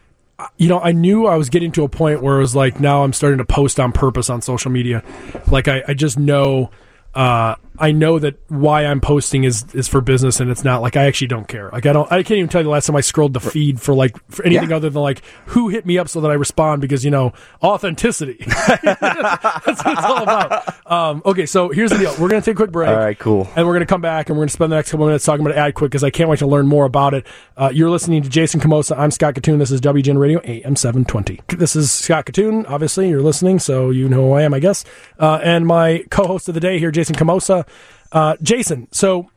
You 0.58 0.70
know, 0.70 0.80
I 0.80 0.92
knew 0.92 1.26
I 1.26 1.36
was 1.36 1.50
getting 1.50 1.72
to 1.74 1.84
a 1.84 1.90
point 1.90 2.22
where 2.22 2.38
it 2.38 2.40
was 2.40 2.56
like, 2.56 2.80
now 2.80 3.04
I'm 3.04 3.14
starting 3.14 3.40
to 3.40 3.46
post 3.46 3.80
on 3.80 3.92
purpose 3.92 4.30
on 4.30 4.42
social 4.42 4.72
media. 4.72 5.04
Like, 5.48 5.68
I, 5.68 5.84
I 5.88 5.94
just 5.94 6.20
know, 6.20 6.72
uh, 7.16 7.56
I 7.80 7.92
know 7.92 8.18
that 8.20 8.40
why 8.50 8.86
I'm 8.86 9.00
posting 9.02 9.44
is, 9.44 9.66
is 9.76 9.88
for 9.88 10.02
business 10.02 10.40
and 10.40 10.50
it's 10.50 10.64
not 10.64 10.82
like 10.82 10.96
I 10.98 11.06
actually 11.06 11.28
don't 11.28 11.48
care. 11.48 11.70
Like, 11.72 11.86
I 11.86 11.94
don't, 11.94 12.12
I 12.12 12.24
can't 12.24 12.38
even 12.40 12.50
tell 12.50 12.62
you 12.62 12.66
the 12.66 12.70
last 12.72 12.88
time 12.88 12.96
I 12.96 13.02
scrolled 13.02 13.34
the 13.34 13.40
feed 13.40 13.80
for 13.80 13.94
like, 13.94 14.16
for 14.32 14.44
anything 14.46 14.70
Yeah. 14.70 14.76
other 14.78 14.90
than 14.90 15.02
like, 15.02 15.22
who 15.48 15.70
hit 15.70 15.86
me 15.86 15.98
up 15.98 16.10
so 16.10 16.22
that 16.22 16.32
I 16.32 16.34
respond 16.34 16.82
because, 16.82 17.06
you 17.06 17.12
know, 17.12 17.34
authenticity. 17.64 18.38
That's 18.68 19.84
what 19.84 19.94
it's 19.94 20.04
all 20.04 20.24
about. 20.24 20.92
Um, 20.92 21.22
okay, 21.26 21.46
so 21.46 21.70
here's 21.70 21.92
the 21.92 21.98
deal. 21.98 22.12
We're 22.20 22.30
going 22.30 22.42
to 22.42 22.46
take 22.46 22.56
a 22.56 22.58
quick 22.58 22.72
break. 22.72 22.90
All 22.90 22.96
right, 22.96 23.18
cool. 23.18 23.48
And 23.56 23.66
we're 23.68 23.74
going 23.74 23.82
to 23.82 23.86
come 23.86 24.02
back 24.02 24.30
and 24.30 24.38
we're 24.38 24.42
going 24.42 24.48
to 24.50 24.54
spend 24.54 24.72
the 24.72 24.76
next 24.78 24.92
couple 24.92 25.06
minutes 25.06 25.26
talking 25.26 25.46
about 25.46 25.58
AdQuick 25.74 25.82
because 25.82 26.04
I 26.04 26.10
can't 26.10 26.30
wait 26.30 26.40
to 26.40 26.48
learn 26.48 26.68
more 26.68 26.86
about 26.86 27.14
it. 27.14 27.26
Uh, 27.56 27.70
you're 27.74 27.90
listening 27.90 28.24
to 28.24 28.30
Jason 28.30 28.60
Komosa. 28.60 28.98
I'm 28.98 29.12
Scott 29.12 29.36
Kitun. 29.36 29.60
This 29.60 29.72
is 29.72 29.82
WGN 29.82 30.18
Radio 30.18 30.40
AM 30.44 30.76
720. 30.76 31.42
This 31.58 31.76
is 31.76 31.92
Scott 31.92 32.26
Kitun. 32.26 32.68
Obviously, 32.70 33.10
you're 33.10 33.22
listening, 33.22 33.60
so 33.60 33.90
you 33.90 34.08
know 34.10 34.28
who 34.28 34.32
I 34.34 34.44
am, 34.44 34.54
I 34.54 34.60
guess. 34.60 34.84
Uh, 35.20 35.40
and 35.44 35.68
my 35.68 36.04
co-host 36.10 36.48
of 36.48 36.54
the 36.54 36.60
day 36.60 36.80
here, 36.80 36.92
Jason 36.92 37.16
Komosa. 37.16 37.67
Uh, 38.12 38.36
Jason, 38.42 38.88
so 38.92 39.30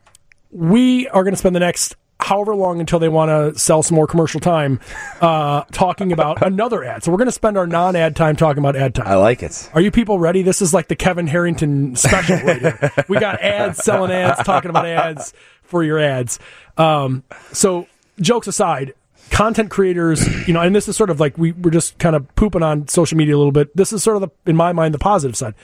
we 0.50 1.08
are 1.08 1.22
going 1.22 1.32
to 1.34 1.38
spend 1.38 1.54
the 1.56 1.60
next 1.60 1.96
however 2.20 2.54
long 2.54 2.80
until 2.80 2.98
they 2.98 3.08
want 3.08 3.30
to 3.30 3.58
sell 3.58 3.82
some 3.82 3.94
more 3.94 4.06
commercial 4.06 4.40
time 4.40 4.78
uh, 5.20 5.62
talking 5.72 6.12
about 6.12 6.44
another 6.44 6.84
ad. 6.84 7.02
So 7.02 7.10
we're 7.10 7.18
going 7.18 7.28
to 7.28 7.32
spend 7.32 7.56
our 7.56 7.66
non-ad 7.66 8.14
time 8.14 8.36
talking 8.36 8.58
about 8.58 8.76
ad 8.76 8.94
time. 8.94 9.06
I 9.06 9.14
like 9.14 9.42
it. 9.42 9.70
Are 9.74 9.80
you 9.80 9.90
people 9.90 10.18
ready? 10.18 10.42
This 10.42 10.62
is 10.62 10.74
like 10.74 10.88
the 10.88 10.96
Kevin 10.96 11.26
Harrington 11.26 11.96
special 11.96 12.36
right 12.38 12.60
here. 12.60 12.92
We 13.08 13.18
got 13.18 13.40
ads, 13.40 13.82
selling 13.82 14.10
ads, 14.10 14.42
talking 14.44 14.70
about 14.70 14.86
ads 14.86 15.32
for 15.62 15.82
your 15.82 15.98
ads. 15.98 16.38
Um, 16.76 17.24
so, 17.52 17.86
jokes 18.20 18.46
aside, 18.46 18.94
content 19.30 19.70
creators, 19.70 20.46
you 20.46 20.52
know, 20.52 20.60
and 20.60 20.74
this 20.74 20.88
is 20.88 20.96
sort 20.96 21.10
of 21.10 21.20
like 21.20 21.38
we, 21.38 21.52
we're 21.52 21.70
just 21.70 21.98
kind 21.98 22.14
of 22.14 22.32
pooping 22.34 22.62
on 22.62 22.88
social 22.88 23.16
media 23.16 23.36
a 23.36 23.38
little 23.38 23.52
bit. 23.52 23.74
This 23.76 23.92
is 23.92 24.02
sort 24.02 24.16
of, 24.16 24.22
the, 24.22 24.50
in 24.50 24.56
my 24.56 24.72
mind, 24.72 24.94
the 24.94 24.98
positive 24.98 25.36
side. 25.36 25.54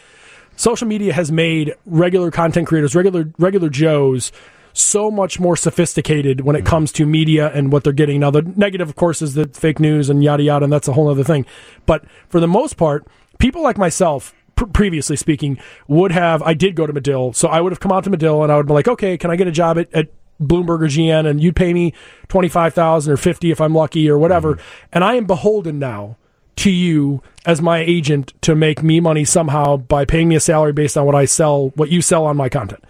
Social 0.57 0.89
media 0.89 1.13
has 1.13 1.31
made 1.31 1.75
regular 1.85 2.31
content 2.31 2.67
creators, 2.67 2.95
regular 2.95 3.31
regular 3.39 3.69
Joes, 3.69 4.33
so 4.73 5.11
much 5.11 5.41
more 5.41 5.57
sophisticated 5.57 6.43
when 6.43 6.57
it 6.57 6.61
mm-hmm. 6.61 6.69
comes 6.69 6.93
to 6.93 7.07
media 7.07 7.51
and 7.53 7.73
what 7.73 7.85
they're 7.85 7.93
getting. 7.93 8.21
Now, 8.21 8.31
the 8.31 8.43
negative, 8.43 8.89
of 8.89 8.97
course, 8.97 9.23
is 9.23 9.35
the 9.35 9.49
fake 9.49 9.81
news 9.81 10.11
and 10.11 10.23
yada 10.23 10.43
yada, 10.43 10.65
and 10.65 10.73
that's 10.73 10.89
a 10.89 10.93
whole 10.93 11.09
other 11.09 11.25
thing. 11.25 11.47
But 11.87 12.05
for 12.29 12.41
the 12.41 12.49
most 12.49 12.77
part, 12.77 13.07
people 13.39 13.63
like 13.63 13.79
myself, 13.79 14.35
pr- 14.55 14.67
previously 14.67 15.17
speaking, 15.17 15.59
would 15.89 16.13
have. 16.13 16.43
I 16.43 16.55
did 16.55 16.75
go 16.75 16.87
to 16.87 16.93
Medill, 16.93 17.33
so 17.33 17.49
I 17.49 17.61
would 17.61 17.73
have 17.73 17.81
come 17.81 17.93
out 17.93 18.05
to 18.05 18.11
Medill 18.11 18.43
and 18.43 18.53
I 18.53 18.57
would 18.57 18.67
be 18.67 18.75
like, 18.75 18.89
okay, 18.89 19.17
can 19.17 19.31
I 19.31 19.37
get 19.37 19.47
a 19.47 19.53
job 19.53 19.79
at, 19.79 19.93
at 19.95 20.09
Bloomberg 20.41 20.83
or 20.83 20.89
GN, 20.89 21.27
and 21.27 21.43
you'd 21.43 21.57
pay 21.57 21.73
me 21.73 21.95
twenty 22.29 22.49
five 22.49 22.75
thousand 22.75 23.13
or 23.13 23.17
fifty 23.17 23.51
if 23.51 23.61
I'm 23.61 23.75
lucky 23.75 24.09
or 24.09 24.19
whatever, 24.19 24.55
mm-hmm. 24.55 24.89
and 24.93 25.05
I 25.05 25.15
am 25.15 25.27
beholden 25.27 25.79
now 25.79 26.17
to 26.57 26.71
you 26.71 27.23
as 27.45 27.61
my 27.63 27.79
agent 27.79 28.33
to 28.43 28.55
make 28.55 28.83
me 28.83 28.99
money 29.01 29.25
somehow 29.25 29.77
by 29.77 30.05
paying 30.05 30.29
me 30.29 30.37
a 30.37 30.41
salary 30.41 30.73
based 30.73 30.97
on 30.97 31.05
what 31.07 31.15
I 31.15 31.25
sell, 31.25 31.69
what 31.77 31.91
you 31.91 32.03
sell 32.03 32.25
on 32.25 32.37
my 32.37 32.49
content. 32.49 32.83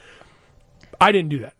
I 1.00 1.12
didn't 1.12 1.30
do 1.30 1.38
that. 1.40 1.52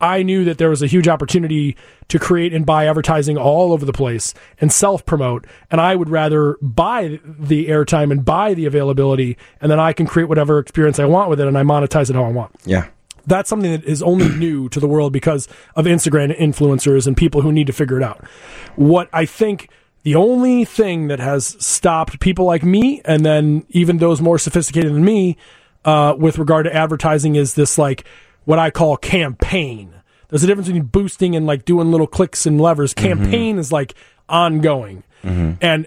I 0.00 0.24
knew 0.24 0.44
that 0.44 0.58
there 0.58 0.68
was 0.68 0.82
a 0.82 0.88
huge 0.88 1.06
opportunity 1.06 1.76
to 2.08 2.18
create 2.18 2.52
and 2.52 2.66
buy 2.66 2.88
advertising 2.88 3.38
all 3.38 3.72
over 3.72 3.86
the 3.86 3.92
place 3.92 4.34
and 4.60 4.72
self 4.72 5.06
promote. 5.06 5.46
And 5.70 5.80
I 5.80 5.94
would 5.94 6.10
rather 6.10 6.56
buy 6.60 7.20
the 7.24 7.68
airtime 7.68 8.10
and 8.10 8.24
buy 8.24 8.52
the 8.54 8.66
availability, 8.66 9.38
and 9.60 9.70
then 9.70 9.78
I 9.78 9.92
can 9.92 10.06
create 10.06 10.28
whatever 10.28 10.58
experience 10.58 10.98
I 10.98 11.04
want 11.04 11.30
with 11.30 11.40
it 11.40 11.46
and 11.46 11.56
I 11.56 11.62
monetize 11.62 12.10
it 12.10 12.16
how 12.16 12.24
I 12.24 12.30
want 12.32 12.50
Yeah. 12.64 12.88
that's 13.28 13.48
something 13.48 13.70
that 13.70 13.84
is 13.84 14.02
only 14.02 14.28
new 14.36 14.68
to 14.70 14.80
the 14.80 14.88
world 14.88 15.12
because 15.12 15.46
of 15.76 15.84
Instagram 15.84 16.36
influencers 16.36 17.06
and 17.06 17.16
people 17.16 17.42
who 17.42 17.52
need 17.52 17.68
to 17.68 17.72
figure 17.72 17.96
it 17.96 18.02
out. 18.02 18.26
What 18.74 19.08
I 19.12 19.24
think 19.24 19.70
the 20.04 20.14
only 20.14 20.64
thing 20.64 21.08
that 21.08 21.20
has 21.20 21.56
stopped 21.64 22.18
people 22.20 22.44
like 22.44 22.62
me 22.64 23.00
and 23.04 23.24
then 23.24 23.64
even 23.70 23.98
those 23.98 24.20
more 24.20 24.38
sophisticated 24.38 24.92
than 24.92 25.04
me 25.04 25.36
uh, 25.84 26.14
with 26.18 26.38
regard 26.38 26.64
to 26.64 26.74
advertising 26.74 27.36
is 27.36 27.54
this 27.54 27.78
like 27.78 28.04
what 28.44 28.58
I 28.58 28.70
call 28.70 28.96
campaign. 28.96 29.94
There's 30.28 30.42
a 30.42 30.46
difference 30.46 30.66
between 30.68 30.84
boosting 30.84 31.36
and 31.36 31.46
like 31.46 31.64
doing 31.64 31.90
little 31.90 32.06
clicks 32.06 32.46
and 32.46 32.60
levers. 32.60 32.94
Campaign 32.94 33.58
is 33.58 33.70
like 33.70 33.94
ongoing. 34.28 35.04
And 35.22 35.86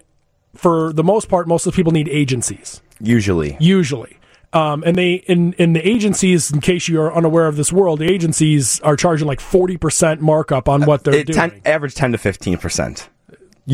for 0.56 0.94
the 0.94 1.04
most 1.04 1.28
part, 1.28 1.48
most 1.48 1.66
of 1.66 1.74
the 1.74 1.76
people 1.76 1.92
need 1.92 2.08
agencies 2.08 2.82
Usually. 3.02 3.58
usually. 3.60 4.18
Um, 4.54 4.84
and 4.86 4.96
they 4.96 5.16
in 5.16 5.52
in 5.54 5.74
the 5.74 5.86
agencies, 5.86 6.50
in 6.52 6.62
case 6.62 6.88
you 6.88 7.02
are 7.02 7.14
unaware 7.14 7.48
of 7.48 7.58
this 7.58 7.74
world, 7.74 8.00
the 8.00 8.10
agencies 8.10 8.80
are 8.80 8.96
charging 8.96 9.28
like 9.28 9.42
forty 9.42 9.76
percent 9.76 10.22
markup 10.22 10.70
on 10.70 10.84
what 10.86 11.04
they're 11.04 11.14
It 11.16 11.28
doing. 11.28 11.50
10, 11.52 11.62
average 11.66 11.94
10 11.96 12.14
to 12.14 12.18
15%. 12.18 13.00
You- 13.00 13.04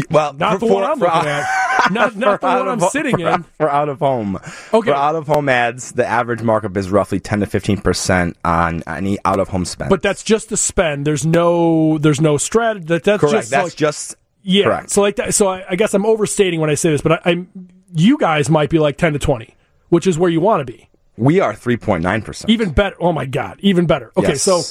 Well, 0.09 0.33
not 0.33 0.59
for- 0.59 0.67
the 0.67 0.73
one 0.73 0.83
I'm 0.83 0.99
for- 0.99 1.05
looking 1.05 1.29
at. 1.29 1.47
Not, 1.91 2.15
not 2.15 2.41
the 2.41 2.47
one 2.47 2.67
I'm 2.69 2.83
of- 2.83 2.89
sitting 2.91 3.17
for, 3.17 3.27
in. 3.27 3.43
For 3.57 3.69
out 3.69 3.89
of 3.89 3.99
home. 3.99 4.35
Okay. 4.71 4.91
For 4.91 4.95
out 4.95 5.15
of 5.15 5.25
home 5.27 5.49
ads, 5.49 5.93
the 5.93 6.05
average 6.05 6.41
markup 6.43 6.77
is 6.77 6.89
roughly 6.91 7.19
10 7.19 7.39
to 7.39 7.47
15% 7.47 8.35
on 8.45 8.83
any 8.85 9.17
out 9.25 9.39
of 9.39 9.47
home 9.49 9.65
spend. 9.65 9.89
But 9.89 10.01
that's 10.03 10.23
just 10.23 10.49
the 10.49 10.57
spend. 10.57 11.07
There's 11.07 11.25
no 11.25 11.97
there's 11.97 12.21
no 12.21 12.37
strategy. 12.37 12.85
That, 12.85 13.03
that's 13.03 13.19
correct. 13.19 13.33
just 13.33 13.49
that's 13.51 13.63
like, 13.69 13.75
just 13.75 14.15
yeah. 14.43 14.65
correct. 14.65 14.91
So 14.91 15.01
like 15.01 15.15
that. 15.15 15.33
So 15.33 15.47
I, 15.47 15.65
I 15.71 15.75
guess 15.75 15.93
I'm 15.95 16.05
overstating 16.05 16.59
when 16.61 16.69
I 16.69 16.75
say 16.75 16.91
this, 16.91 17.01
but 17.01 17.13
I, 17.13 17.19
I'm 17.31 17.49
you 17.93 18.17
guys 18.17 18.49
might 18.49 18.69
be 18.69 18.77
like 18.79 18.97
ten 18.97 19.13
to 19.13 19.19
twenty, 19.19 19.55
which 19.89 20.05
is 20.05 20.19
where 20.19 20.29
you 20.29 20.39
want 20.39 20.65
to 20.65 20.71
be. 20.71 20.87
we 21.17 21.39
are 21.39 21.53
3.9%. 21.53 22.47
Even 22.47 22.69
better. 22.71 22.95
Oh 22.99 23.11
my 23.11 23.25
god, 23.25 23.57
even 23.61 23.87
better. 23.87 24.11
Okay, 24.15 24.29
Yes. 24.29 24.43
so 24.43 24.61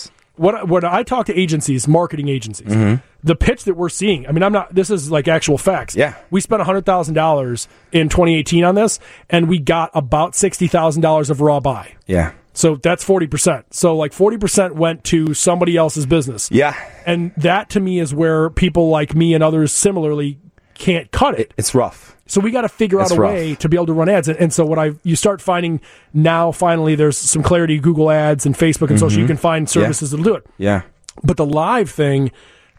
what 0.41 0.67
what 0.69 0.85
I 0.85 1.03
talk 1.03 1.27
to 1.27 1.39
agencies, 1.39 1.87
marketing 1.87 2.29
agencies, 2.29 2.69
mm-hmm. 2.69 3.03
the 3.23 3.37
pitch 3.37 3.65
that 3.65 3.75
we're 3.75 3.91
seeing. 3.91 4.27
I 4.27 4.33
mean, 4.33 4.43
I'm 4.43 4.53
not. 4.53 4.75
This 4.75 4.91
is 4.91 5.11
like 5.11 5.29
actual 5.29 5.59
facts. 5.59 5.95
Yeah. 5.95 6.15
we 6.31 6.41
spent 6.41 6.63
hundred 6.63 6.87
thousand 6.87 7.15
dollars 7.15 7.69
in 7.93 8.09
2018 8.09 8.65
on 8.65 8.75
this, 8.75 8.99
and 9.29 9.49
we 9.49 9.59
got 9.59 9.91
about 9.93 10.35
sixty 10.35 10.67
thousand 10.67 11.03
dollars 11.03 11.29
of 11.31 11.41
raw 11.41 11.61
buy. 11.61 11.95
yeah. 12.07 12.33
So 12.53 12.75
that's 12.75 13.05
forty 13.05 13.27
percent. 13.27 13.73
So 13.75 13.97
like 13.97 14.13
forty 14.13 14.39
percent 14.39 14.75
went 14.75 15.05
to 15.05 15.35
somebody 15.35 15.77
else's 15.77 16.07
business. 16.07 16.51
Yeah. 16.51 16.75
and 17.07 17.33
that 17.37 17.71
to 17.71 17.81
me 17.81 18.01
is 18.01 18.13
where 18.15 18.51
people 18.51 18.89
like 18.89 19.15
me 19.15 19.35
and 19.35 19.45
others 19.45 19.73
similarly 19.73 20.39
can't 20.81 21.11
cut 21.13 21.39
it. 21.39 21.55
It's 21.57 21.75
rough. 21.75 22.17
So 22.27 22.41
we 22.41 22.51
got 22.51 22.63
to 22.63 22.69
figure 22.69 23.01
It's 23.01 23.13
out 23.13 23.19
a 23.19 23.21
rough. 23.21 23.33
way 23.33 23.55
to 23.57 23.69
be 23.69 23.77
able 23.77 23.87
to 23.87 23.93
run 23.93 24.09
ads. 24.09 24.29
And, 24.29 24.39
and 24.39 24.53
so 24.53 24.65
what 24.65 24.79
I 24.79 24.93
you 25.03 25.17
start 25.17 25.41
finding 25.43 25.81
now, 26.15 26.53
finally, 26.53 26.95
there's 26.95 27.17
some 27.17 27.43
clarity. 27.43 27.79
Google 27.79 28.11
Ads 28.11 28.47
and 28.47 28.55
Facebook 28.55 28.91
and 28.91 28.99
social. 28.99 29.19
You 29.19 29.25
mm-hmm. 29.25 29.33
can 29.33 29.37
find 29.37 29.69
services 29.69 30.11
that'll 30.11 30.25
do 30.25 30.35
it. 30.35 30.47
Yeah. 30.57 30.83
But 31.23 31.37
the 31.37 31.45
live 31.45 31.91
thing, 31.91 32.31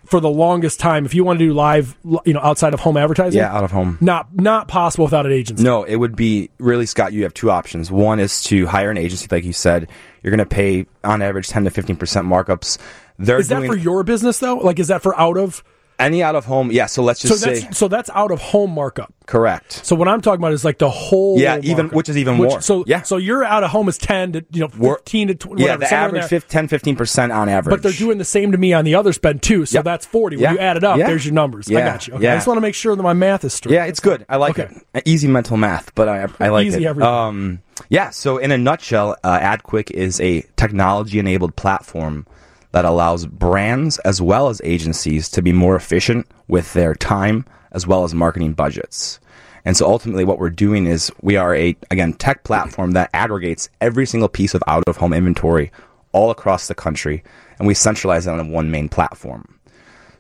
for 0.06 0.20
the 0.20 0.30
longest 0.30 0.80
time, 0.80 1.06
if 1.06 1.14
you 1.14 1.24
want 1.24 1.40
to 1.40 1.46
do 1.46 1.54
live, 1.54 1.98
you 2.26 2.34
know, 2.34 2.40
outside 2.40 2.74
of 2.74 2.80
home 2.80 2.98
advertising, 2.98 3.38
Yeah, 3.38 3.54
out 3.54 3.64
of 3.64 3.72
home. 3.72 3.98
not 4.02 4.34
not 4.34 4.68
possible 4.68 5.06
without 5.06 5.26
an 5.26 5.32
agency. 5.32 5.64
No, 5.64 5.84
it 5.84 5.98
would 5.98 6.16
be 6.16 6.50
really, 6.58 6.86
Scott. 6.86 7.14
You 7.14 7.24
have 7.24 7.34
two 7.34 7.52
options. 7.52 7.92
One 7.92 8.20
is 8.20 8.42
to 8.44 8.66
hire 8.66 8.90
an 8.90 8.98
agency, 8.98 9.28
like 9.30 9.44
you 9.44 9.54
said. 9.54 9.90
You're 10.24 10.32
going 10.32 10.40
to 10.40 10.46
pay 10.46 10.86
on 11.04 11.22
average 11.22 11.50
10 11.50 11.66
to 11.66 11.72
15% 11.72 11.98
markups. 11.98 12.78
They're 13.20 13.40
Is 13.40 13.50
that 13.50 13.58
doing 13.58 13.72
for 13.72 13.78
your 13.78 14.04
business 14.04 14.40
though? 14.40 14.58
Like, 14.58 14.80
is 14.80 14.88
that 14.88 15.02
for 15.02 15.18
out 15.20 15.38
of? 15.38 15.64
Any 16.02 16.24
out 16.24 16.36
of 16.36 16.46
home, 16.46 16.72
yeah. 16.72 16.86
So 16.88 17.04
let's 17.04 17.22
So 17.22 17.30
just 17.30 17.44
that's 17.46 17.62
say 17.62 17.68
so 17.72 17.88
that's 17.88 18.10
out 18.14 18.32
of 18.32 18.42
home 18.42 18.72
markup. 18.72 19.14
correct. 19.28 19.86
So 19.86 19.96
what 19.96 20.08
I'm 20.08 20.20
talking 20.22 20.42
about 20.42 20.52
is 20.54 20.66
like 20.66 20.78
the 20.80 20.90
whole 20.90 21.40
Yeah, 21.40 21.58
even- 21.62 21.86
markup. 21.86 21.94
which 21.96 22.10
is 22.10 22.18
even 22.18 22.36
more. 22.36 22.62
So 22.62 22.84
Yeah. 22.88 23.04
so 23.04 23.18
you're 23.18 23.44
out 23.44 23.64
of 23.64 23.70
home 23.70 23.88
is 23.88 23.98
ten 23.98 24.34
to 24.34 24.46
you 24.52 24.62
know 24.62 24.70
We're- 24.78 24.96
fifteen 24.98 25.28
to 25.30 25.36
twenty. 25.36 25.64
Yeah, 25.64 25.76
whatever, 25.76 25.90
the 25.90 25.94
average 25.96 26.22
there. 26.24 26.30
fif- 26.42 26.48
10, 26.50 26.68
15 26.68 26.96
percent 26.96 27.32
on 27.32 27.48
average. 27.50 27.72
But 27.74 27.84
they're 27.84 27.92
doing 27.92 28.18
the 28.18 28.26
same 28.26 28.52
to 28.52 28.58
me 28.58 28.74
on 28.74 28.84
the 28.86 28.96
other 28.96 29.14
spend 29.14 29.42
too. 29.42 29.66
So 29.66 29.78
Yep. 29.80 29.86
that's 29.86 30.06
forty. 30.06 30.36
When 30.38 30.44
Yeah. 30.44 30.52
you 30.54 30.60
add 30.60 30.78
it 30.78 30.84
up, 30.84 30.98
Yeah. 30.98 31.08
there's 31.08 31.26
your 31.26 31.34
numbers. 31.34 31.70
I 31.70 31.76
got 31.82 32.08
you. 32.08 32.16
Okay. 32.16 32.24
Yeah. 32.26 32.34
I 32.34 32.36
just 32.36 32.48
want 32.48 32.58
to 32.58 32.62
make 32.62 32.76
sure 32.76 32.96
that 32.96 33.04
my 33.04 33.14
math 33.14 33.44
is 33.46 33.54
straight. 33.54 33.74
Yeah, 33.74 33.86
it's 33.86 34.00
good. 34.00 34.26
I 34.28 34.38
like 34.38 34.60
Okay. 34.60 34.74
it. 34.96 35.04
Easy 35.06 35.28
mental 35.28 35.58
math, 35.58 35.94
but 35.96 36.10
I 36.10 36.28
I 36.40 36.50
like 36.50 36.68
Easy 36.68 36.84
it. 36.84 36.88
everything. 36.88 37.08
Um, 37.12 37.60
yeah. 37.90 38.10
So 38.10 38.38
in 38.38 38.52
a 38.52 38.58
nutshell, 38.58 39.16
uh, 39.24 39.40
AdQuick 39.40 39.92
is 39.92 40.20
a 40.20 40.44
technology-enabled 40.58 41.56
platform 41.56 42.26
that 42.72 42.86
allows 42.86 43.26
brands 43.26 44.00
as 44.00 44.22
well 44.22 44.50
as 44.50 44.62
agencies 44.64 45.30
to 45.30 45.42
be 45.42 45.52
more 45.54 45.76
efficient 45.76 46.28
with 46.48 46.74
their 46.74 46.96
time 46.96 47.46
as 47.72 47.88
well 47.88 48.04
as 48.04 48.14
marketing 48.14 48.54
budgets. 48.54 49.20
And 49.64 49.78
so 49.78 49.86
ultimately, 49.88 50.26
what 50.26 50.40
we're 50.40 50.50
doing 50.50 50.86
is 50.88 51.12
we 51.22 51.36
are 51.38 51.56
a 51.56 51.76
again 51.92 52.14
tech 52.14 52.44
platform 52.44 52.92
that 52.92 53.10
aggregates 53.14 53.70
every 53.80 54.06
single 54.08 54.30
piece 54.30 54.54
of 54.56 54.64
out-of-home 54.68 55.14
inventory 55.14 55.72
all 56.14 56.32
across 56.32 56.68
the 56.68 56.76
country, 56.76 57.24
and 57.60 57.68
we 57.68 57.74
centralize 57.74 58.26
it 58.28 58.32
on 58.32 58.52
one 58.52 58.72
main 58.72 58.90
platform. 58.90 59.60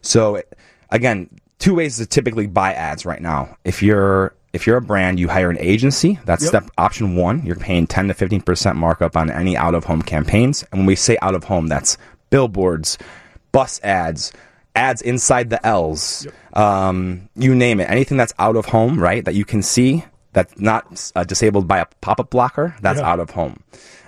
So 0.01 0.41
again, 0.91 1.29
two 1.59 1.73
ways 1.75 1.97
to 1.97 2.05
typically 2.05 2.47
buy 2.47 2.73
ads 2.73 3.05
right 3.05 3.21
now. 3.21 3.57
If 3.65 3.81
you're 3.81 4.35
if 4.53 4.67
you're 4.67 4.77
a 4.77 4.81
brand, 4.81 5.17
you 5.19 5.27
hire 5.29 5.49
an 5.49 5.57
agency. 5.59 6.19
That's 6.25 6.43
Yep. 6.43 6.49
step 6.49 6.71
option 6.77 7.15
one. 7.15 7.45
You're 7.45 7.55
paying 7.55 7.87
10 7.87 8.09
to 8.09 8.13
15 8.13 8.41
percent 8.41 8.75
markup 8.77 9.17
on 9.17 9.31
any 9.31 9.57
out 9.57 9.73
of 9.73 9.85
home 9.85 10.01
campaigns. 10.01 10.63
And 10.71 10.81
when 10.81 10.85
we 10.85 10.95
say 10.95 11.17
out 11.21 11.35
of 11.35 11.45
home, 11.45 11.67
that's 11.67 11.97
billboards, 12.31 12.97
bus 13.51 13.79
ads, 13.83 14.31
ads 14.75 15.01
inside 15.03 15.51
the 15.51 15.63
L's, 15.65 16.25
um, 16.53 17.29
you 17.35 17.53
name 17.53 17.79
it. 17.79 17.89
Anything 17.89 18.17
that's 18.17 18.33
out 18.39 18.55
of 18.55 18.65
home, 18.65 18.99
right? 18.99 19.23
That 19.23 19.35
you 19.35 19.45
can 19.45 19.61
see 19.61 20.03
that's 20.33 20.57
not 20.59 21.11
uh, 21.15 21.23
disabled 21.23 21.67
by 21.67 21.79
a 21.79 21.85
pop 22.01 22.19
up 22.19 22.29
blocker. 22.31 22.75
That's 22.81 22.99
Yeah. 22.99 23.09
out 23.11 23.19
of 23.19 23.29
home. 23.31 23.61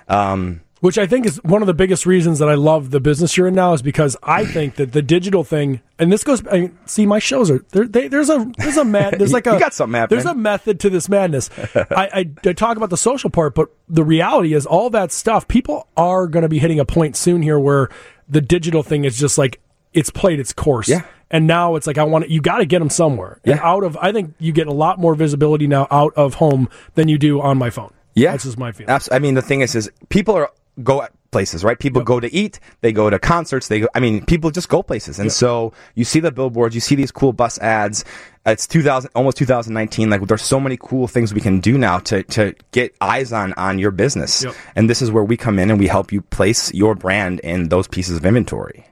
Um, 0.08 0.60
Which 0.80 0.98
I 0.98 1.06
think 1.06 1.24
is 1.26 1.36
one 1.44 1.62
of 1.62 1.66
the 1.66 1.72
biggest 1.74 2.04
reasons 2.04 2.38
that 2.40 2.48
I 2.48 2.54
love 2.54 2.90
the 2.90 3.00
business 3.00 3.36
you're 3.36 3.46
in 3.48 3.54
now 3.54 3.72
is 3.72 3.80
because 3.82 4.16
I 4.22 4.44
think 4.56 4.76
that 4.76 4.92
the 4.92 5.00
digital 5.02 5.44
thing, 5.44 5.80
and 5.98 6.12
this 6.12 6.24
goes. 6.24 6.42
I 6.50 6.60
mean, 6.60 6.78
see, 6.86 7.06
my 7.06 7.18
shows 7.18 7.50
are. 7.50 7.58
They, 7.72 8.08
there's 8.08 8.28
a 8.30 8.50
there's 8.58 8.76
a 8.78 8.84
mad. 8.84 9.16
There's 9.18 9.32
like 9.38 9.46
You 9.46 9.52
a 9.52 9.58
got 9.60 9.72
something 9.74 9.98
happening. 9.98 10.18
There's 10.22 10.30
a 10.30 10.34
method 10.34 10.80
to 10.80 10.90
this 10.90 11.08
madness. 11.08 11.48
I, 11.74 11.84
I, 11.90 12.30
I 12.48 12.52
talk 12.54 12.76
about 12.78 12.90
the 12.90 12.96
social 12.98 13.30
part, 13.30 13.54
but 13.54 13.68
the 13.88 14.04
reality 14.04 14.52
is 14.54 14.66
all 14.66 14.90
that 14.90 15.12
stuff. 15.12 15.46
People 15.48 15.88
are 15.96 16.26
going 16.26 16.42
to 16.42 16.48
be 16.50 16.58
hitting 16.58 16.80
a 16.80 16.84
point 16.84 17.16
soon 17.16 17.40
here 17.42 17.58
where 17.58 17.88
the 18.28 18.40
digital 18.40 18.82
thing 18.82 19.04
is 19.04 19.18
just 19.18 19.38
like 19.38 19.60
it's 19.92 20.10
played 20.10 20.40
its 20.40 20.52
course. 20.52 20.88
Yeah. 20.88 21.02
And 21.30 21.46
now 21.46 21.74
it's 21.76 21.86
like 21.86 21.98
I 21.98 22.04
want 22.04 22.24
to, 22.24 22.30
you 22.30 22.40
got 22.40 22.58
to 22.58 22.66
get 22.66 22.78
them 22.78 22.90
somewhere. 22.90 23.40
And 23.44 23.58
out 23.60 23.84
of 23.84 23.96
I 23.96 24.12
think 24.12 24.34
you 24.38 24.52
get 24.52 24.66
a 24.66 24.72
lot 24.72 24.98
more 24.98 25.14
visibility 25.14 25.66
now 25.66 25.86
out 25.90 26.12
of 26.16 26.34
home 26.34 26.68
than 26.94 27.08
you 27.08 27.18
do 27.18 27.40
on 27.40 27.58
my 27.58 27.70
phone. 27.70 27.92
Yeah, 28.14 28.30
That's 28.30 28.44
just 28.44 28.58
my 28.58 28.70
feeling. 28.70 28.90
Abs- 28.90 29.08
I 29.10 29.18
mean, 29.18 29.34
the 29.34 29.42
thing 29.42 29.60
is, 29.60 29.74
is 29.74 29.90
people 30.08 30.36
are 30.36 30.50
go 30.82 31.02
at 31.02 31.12
places, 31.30 31.64
right? 31.64 31.78
People 31.78 32.02
go 32.02 32.20
to 32.20 32.32
eat, 32.32 32.60
they 32.80 32.92
go 32.92 33.10
to 33.10 33.18
concerts, 33.18 33.66
they 33.68 33.80
go. 33.80 33.88
I 33.94 34.00
mean, 34.00 34.24
people 34.24 34.50
just 34.50 34.68
go 34.68 34.82
places, 34.82 35.18
and 35.18 35.32
so 35.32 35.72
you 35.94 36.04
see 36.04 36.20
the 36.20 36.30
billboards, 36.30 36.74
you 36.74 36.80
see 36.80 36.94
these 36.94 37.10
cool 37.10 37.32
bus 37.32 37.58
ads. 37.58 38.04
It's 38.46 38.66
2000, 38.66 39.10
almost 39.14 39.36
2019. 39.38 40.10
Like 40.10 40.20
there's 40.26 40.42
so 40.42 40.60
many 40.60 40.76
cool 40.80 41.08
things 41.08 41.32
we 41.34 41.40
can 41.40 41.60
do 41.60 41.76
now 41.78 41.98
to 42.00 42.22
to 42.24 42.54
get 42.72 42.94
eyes 43.00 43.32
on 43.32 43.52
on 43.54 43.78
your 43.78 43.90
business, 43.90 44.44
Yep. 44.44 44.54
and 44.76 44.88
this 44.88 45.02
is 45.02 45.10
where 45.10 45.24
we 45.24 45.36
come 45.36 45.58
in 45.58 45.70
and 45.70 45.78
we 45.78 45.86
help 45.88 46.12
you 46.12 46.20
place 46.22 46.72
your 46.74 46.94
brand 46.94 47.40
in 47.40 47.68
those 47.68 47.88
pieces 47.88 48.16
of 48.16 48.24
inventory. 48.24 48.86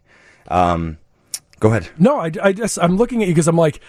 Um, 0.49 0.99
go 1.61 1.69
ahead. 1.69 1.89
No, 1.99 2.19
I, 2.19 2.31
I 2.43 2.53
just 2.53 2.79
I'm 2.81 2.97
looking 2.97 3.23
at 3.23 3.29
you 3.29 3.35
because 3.35 3.47
I'm 3.49 3.57
like 3.57 3.81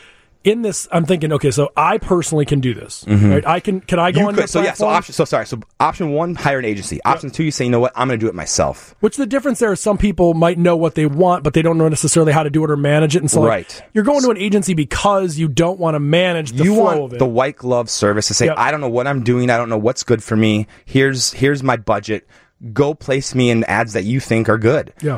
in 0.43 0.61
this. 0.61 0.87
I'm 0.91 1.05
thinking, 1.05 1.31
okay, 1.33 1.51
so 1.51 1.71
I 1.77 1.97
personally 1.97 2.45
can 2.45 2.59
do 2.59 2.73
this, 2.73 3.05
right? 3.07 3.45
I 3.47 3.59
can. 3.59 3.79
Can 3.81 3.99
I 3.99 4.11
go 4.11 4.19
Mm-hmm. 4.19 4.21
You 4.23 4.27
on 4.29 4.35
could, 4.35 4.49
so 4.49 4.61
yeah, 4.61 4.73
so 4.73 4.87
option, 4.87 5.13
so 5.13 5.25
sorry, 5.25 5.45
so 5.45 5.59
option 5.79 6.11
one, 6.11 6.35
hire 6.35 6.59
an 6.59 6.65
agency. 6.65 7.01
Option 7.03 7.29
two, 7.31 7.43
you 7.43 7.51
say, 7.51 7.65
you 7.65 7.71
know 7.71 7.79
what, 7.79 7.91
I'm 7.95 8.07
going 8.07 8.19
to 8.19 8.23
do 8.23 8.29
it 8.29 8.35
myself. 8.35 8.95
Which 8.99 9.17
the 9.17 9.25
difference 9.25 9.59
there 9.59 9.71
is 9.73 9.79
some 9.79 9.97
people 9.97 10.33
might 10.33 10.57
know 10.57 10.75
what 10.75 10.95
they 10.95 11.05
want, 11.05 11.43
but 11.43 11.53
they 11.53 11.61
don't 11.61 11.77
know 11.77 11.87
necessarily 11.89 12.31
how 12.33 12.43
to 12.43 12.49
do 12.49 12.63
it 12.63 12.69
or 12.71 12.77
manage 12.77 13.15
it. 13.15 13.19
And 13.19 13.31
so, 13.31 13.41
like, 13.41 13.49
Right. 13.49 13.83
you're 13.93 14.03
going 14.03 14.21
to 14.23 14.29
an 14.31 14.37
agency 14.37 14.73
because 14.73 15.37
you 15.37 15.47
don't 15.47 15.79
want 15.79 15.95
to 15.95 15.99
manage 15.99 16.51
the 16.53 16.63
you 16.65 16.73
flow 16.75 16.83
want 16.83 16.99
of 16.99 17.13
it. 17.13 17.19
the 17.19 17.25
white 17.25 17.55
glove 17.55 17.89
service 17.89 18.27
to 18.27 18.33
say, 18.33 18.45
Yep. 18.47 18.55
I 18.57 18.71
don't 18.71 18.81
know 18.81 18.89
what 18.89 19.07
I'm 19.07 19.23
doing. 19.23 19.49
I 19.49 19.57
don't 19.57 19.69
know 19.69 19.77
what's 19.77 20.03
good 20.03 20.23
for 20.23 20.35
me. 20.35 20.67
Here's 20.85 21.31
here's 21.33 21.63
my 21.63 21.77
budget. 21.77 22.27
Go 22.71 22.93
place 22.93 23.33
me 23.35 23.49
in 23.49 23.63
ads 23.65 23.93
that 23.93 24.03
you 24.03 24.19
think 24.19 24.47
are 24.49 24.57
good. 24.57 24.93
yeah, 25.01 25.17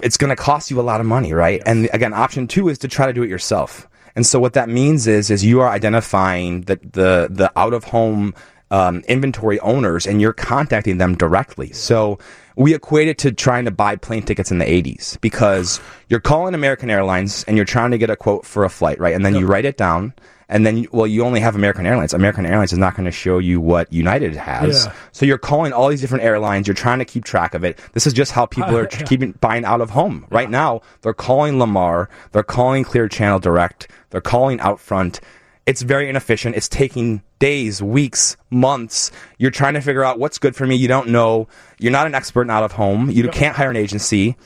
It's 0.00 0.16
going 0.16 0.30
to 0.30 0.36
cost 0.36 0.70
you 0.70 0.80
a 0.80 0.82
lot 0.82 1.00
of 1.00 1.06
money, 1.06 1.32
right? 1.32 1.62
And 1.66 1.88
again, 1.92 2.14
option 2.14 2.46
two 2.48 2.68
is 2.68 2.78
to 2.78 2.88
try 2.88 3.06
to 3.06 3.12
do 3.12 3.22
it 3.22 3.28
yourself. 3.28 3.86
And 4.16 4.24
so 4.26 4.38
what 4.38 4.52
that 4.54 4.68
means 4.68 5.06
is 5.06 5.30
is 5.30 5.44
you 5.44 5.60
are 5.60 5.68
identifying 5.68 6.62
the 6.62 6.76
the 6.76 7.28
the 7.30 7.52
out 7.56 7.72
of 7.72 7.84
home 7.84 8.34
um, 8.70 9.02
inventory 9.08 9.60
owners 9.60 10.06
and 10.06 10.20
you're 10.20 10.32
contacting 10.32 10.98
them 10.98 11.16
directly. 11.16 11.72
So 11.72 12.18
we 12.56 12.74
equate 12.74 13.08
it 13.08 13.18
to 13.18 13.32
trying 13.32 13.64
to 13.66 13.70
buy 13.70 13.96
plane 13.96 14.22
tickets 14.22 14.50
in 14.50 14.58
the 14.58 14.64
80s 14.64 15.20
because 15.20 15.80
you're 16.08 16.20
calling 16.20 16.54
American 16.54 16.90
Airlines 16.90 17.44
and 17.44 17.56
you're 17.56 17.66
trying 17.66 17.90
to 17.90 17.98
get 17.98 18.10
a 18.10 18.16
quote 18.16 18.44
for 18.44 18.64
a 18.64 18.68
flight, 18.68 18.98
right? 18.98 19.14
And 19.14 19.24
then 19.24 19.34
you 19.34 19.46
write 19.46 19.64
it 19.64 19.76
down. 19.76 20.12
And 20.54 20.64
then, 20.64 20.86
well, 20.92 21.06
you 21.08 21.24
only 21.24 21.40
have 21.40 21.56
American 21.56 21.84
Airlines. 21.84 22.14
American 22.14 22.46
Airlines 22.46 22.72
is 22.72 22.78
not 22.78 22.94
going 22.94 23.06
to 23.06 23.10
show 23.10 23.38
you 23.38 23.60
what 23.60 23.92
United 23.92 24.36
has. 24.36 24.86
Yeah. 24.86 24.92
So 25.10 25.26
you're 25.26 25.36
calling 25.36 25.72
all 25.72 25.88
these 25.88 26.00
different 26.00 26.22
airlines. 26.22 26.68
You're 26.68 26.74
trying 26.76 27.00
to 27.00 27.04
keep 27.04 27.24
track 27.24 27.54
of 27.54 27.64
it. 27.64 27.80
This 27.92 28.06
is 28.06 28.12
just 28.12 28.30
how 28.30 28.46
people 28.46 28.76
are 28.78 28.88
Yeah. 28.90 29.02
keeping 29.02 29.32
buying 29.40 29.64
out 29.64 29.80
of 29.80 29.90
home 29.90 30.26
right 30.30 30.48
now. 30.48 30.80
They're 31.02 31.12
calling 31.12 31.58
Lamar. 31.58 32.08
They're 32.30 32.44
calling 32.44 32.84
Clear 32.84 33.08
Channel 33.08 33.40
Direct. 33.40 33.90
They're 34.10 34.20
calling 34.20 34.58
Outfront. 34.58 35.18
It's 35.66 35.82
very 35.82 36.08
inefficient. 36.08 36.54
It's 36.54 36.68
taking 36.68 37.22
days, 37.40 37.82
weeks, 37.82 38.36
months. 38.50 39.10
You're 39.38 39.50
trying 39.50 39.74
to 39.74 39.80
figure 39.80 40.04
out 40.04 40.20
what's 40.20 40.38
good 40.38 40.54
for 40.54 40.66
me. 40.66 40.76
You 40.76 40.86
don't 40.86 41.08
know. 41.08 41.48
You're 41.80 41.90
not 41.90 42.06
an 42.06 42.14
expert 42.14 42.42
in 42.42 42.50
out 42.50 42.62
of 42.62 42.70
home. 42.72 43.10
You 43.10 43.28
can't 43.28 43.56
hire 43.56 43.70
an 43.70 43.76
agency. 43.76 44.36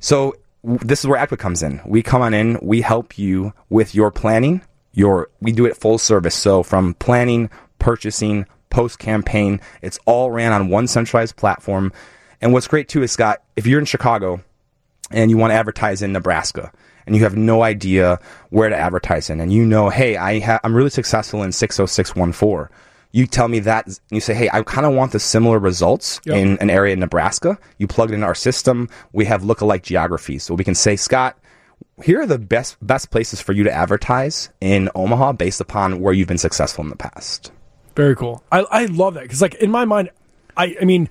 So 0.00 0.34
this 0.64 0.98
is 1.00 1.06
where 1.06 1.24
AdQuick 1.24 1.38
comes 1.38 1.62
in. 1.62 1.80
We 1.86 2.02
come 2.02 2.22
on 2.22 2.34
in. 2.34 2.58
We 2.60 2.80
help 2.80 3.18
you 3.18 3.52
with 3.68 3.94
your 3.94 4.10
planning. 4.10 4.62
Your 4.94 5.28
we 5.40 5.52
do 5.52 5.66
it 5.66 5.76
full 5.76 5.98
service. 5.98 6.34
So 6.34 6.62
from 6.62 6.94
planning, 6.94 7.50
purchasing, 7.78 8.46
post 8.70 8.98
campaign, 8.98 9.60
it's 9.82 9.98
all 10.06 10.30
ran 10.30 10.52
on 10.52 10.68
one 10.68 10.86
centralized 10.86 11.36
platform. 11.36 11.92
And 12.40 12.52
what's 12.52 12.68
great 12.68 12.88
too 12.88 13.02
is 13.02 13.12
Scott, 13.12 13.42
if 13.56 13.66
you're 13.66 13.78
in 13.80 13.84
Chicago 13.86 14.40
and 15.10 15.30
you 15.30 15.36
want 15.36 15.50
to 15.50 15.54
advertise 15.56 16.00
in 16.02 16.12
Nebraska 16.12 16.72
and 17.06 17.14
you 17.14 17.22
have 17.24 17.36
no 17.36 17.62
idea 17.62 18.18
where 18.50 18.68
to 18.68 18.76
advertise 18.76 19.28
in 19.30 19.40
and 19.40 19.52
you 19.52 19.64
know, 19.64 19.90
hey, 19.90 20.16
I 20.16 20.40
ha- 20.40 20.60
I'm 20.64 20.74
really 20.74 20.90
successful 20.90 21.42
in 21.42 21.52
60614. 21.52 22.68
You 23.12 23.26
tell 23.26 23.46
me 23.48 23.60
that 23.60 23.86
and 23.86 23.98
you 24.10 24.20
say, 24.20 24.34
hey, 24.34 24.50
I 24.52 24.62
kind 24.62 24.86
of 24.86 24.92
want 24.94 25.12
the 25.12 25.20
similar 25.20 25.58
results 25.58 26.20
Yep. 26.24 26.36
in 26.36 26.58
an 26.58 26.68
area 26.70 26.92
in 26.94 27.00
Nebraska. 27.00 27.58
You 27.78 27.86
plug 27.86 28.10
it 28.10 28.14
into 28.14 28.26
our 28.26 28.34
system. 28.34 28.88
We 29.12 29.24
have 29.26 29.42
lookalike 29.42 29.82
geographies. 29.82 30.42
So 30.42 30.54
we 30.54 30.64
can 30.64 30.74
say, 30.74 30.96
Scott, 30.96 31.38
here 32.02 32.20
are 32.20 32.26
the 32.26 32.38
best 32.38 32.76
best 32.80 33.10
places 33.10 33.40
for 33.40 33.52
you 33.52 33.64
to 33.64 33.72
advertise 33.72 34.48
in 34.60 34.90
Omaha 34.94 35.32
based 35.32 35.60
upon 35.60 36.00
where 36.00 36.12
you've 36.12 36.28
been 36.28 36.38
successful 36.38 36.82
in 36.84 36.90
the 36.90 36.96
past. 36.96 37.52
very 37.94 38.16
cool. 38.16 38.42
I 38.50 38.60
I 38.70 38.84
love 38.86 39.14
that 39.14 39.22
because 39.22 39.40
like 39.42 39.54
in 39.54 39.70
my 39.70 39.84
mind, 39.84 40.10
I 40.56 40.76
I 40.80 40.84
mean. 40.84 41.08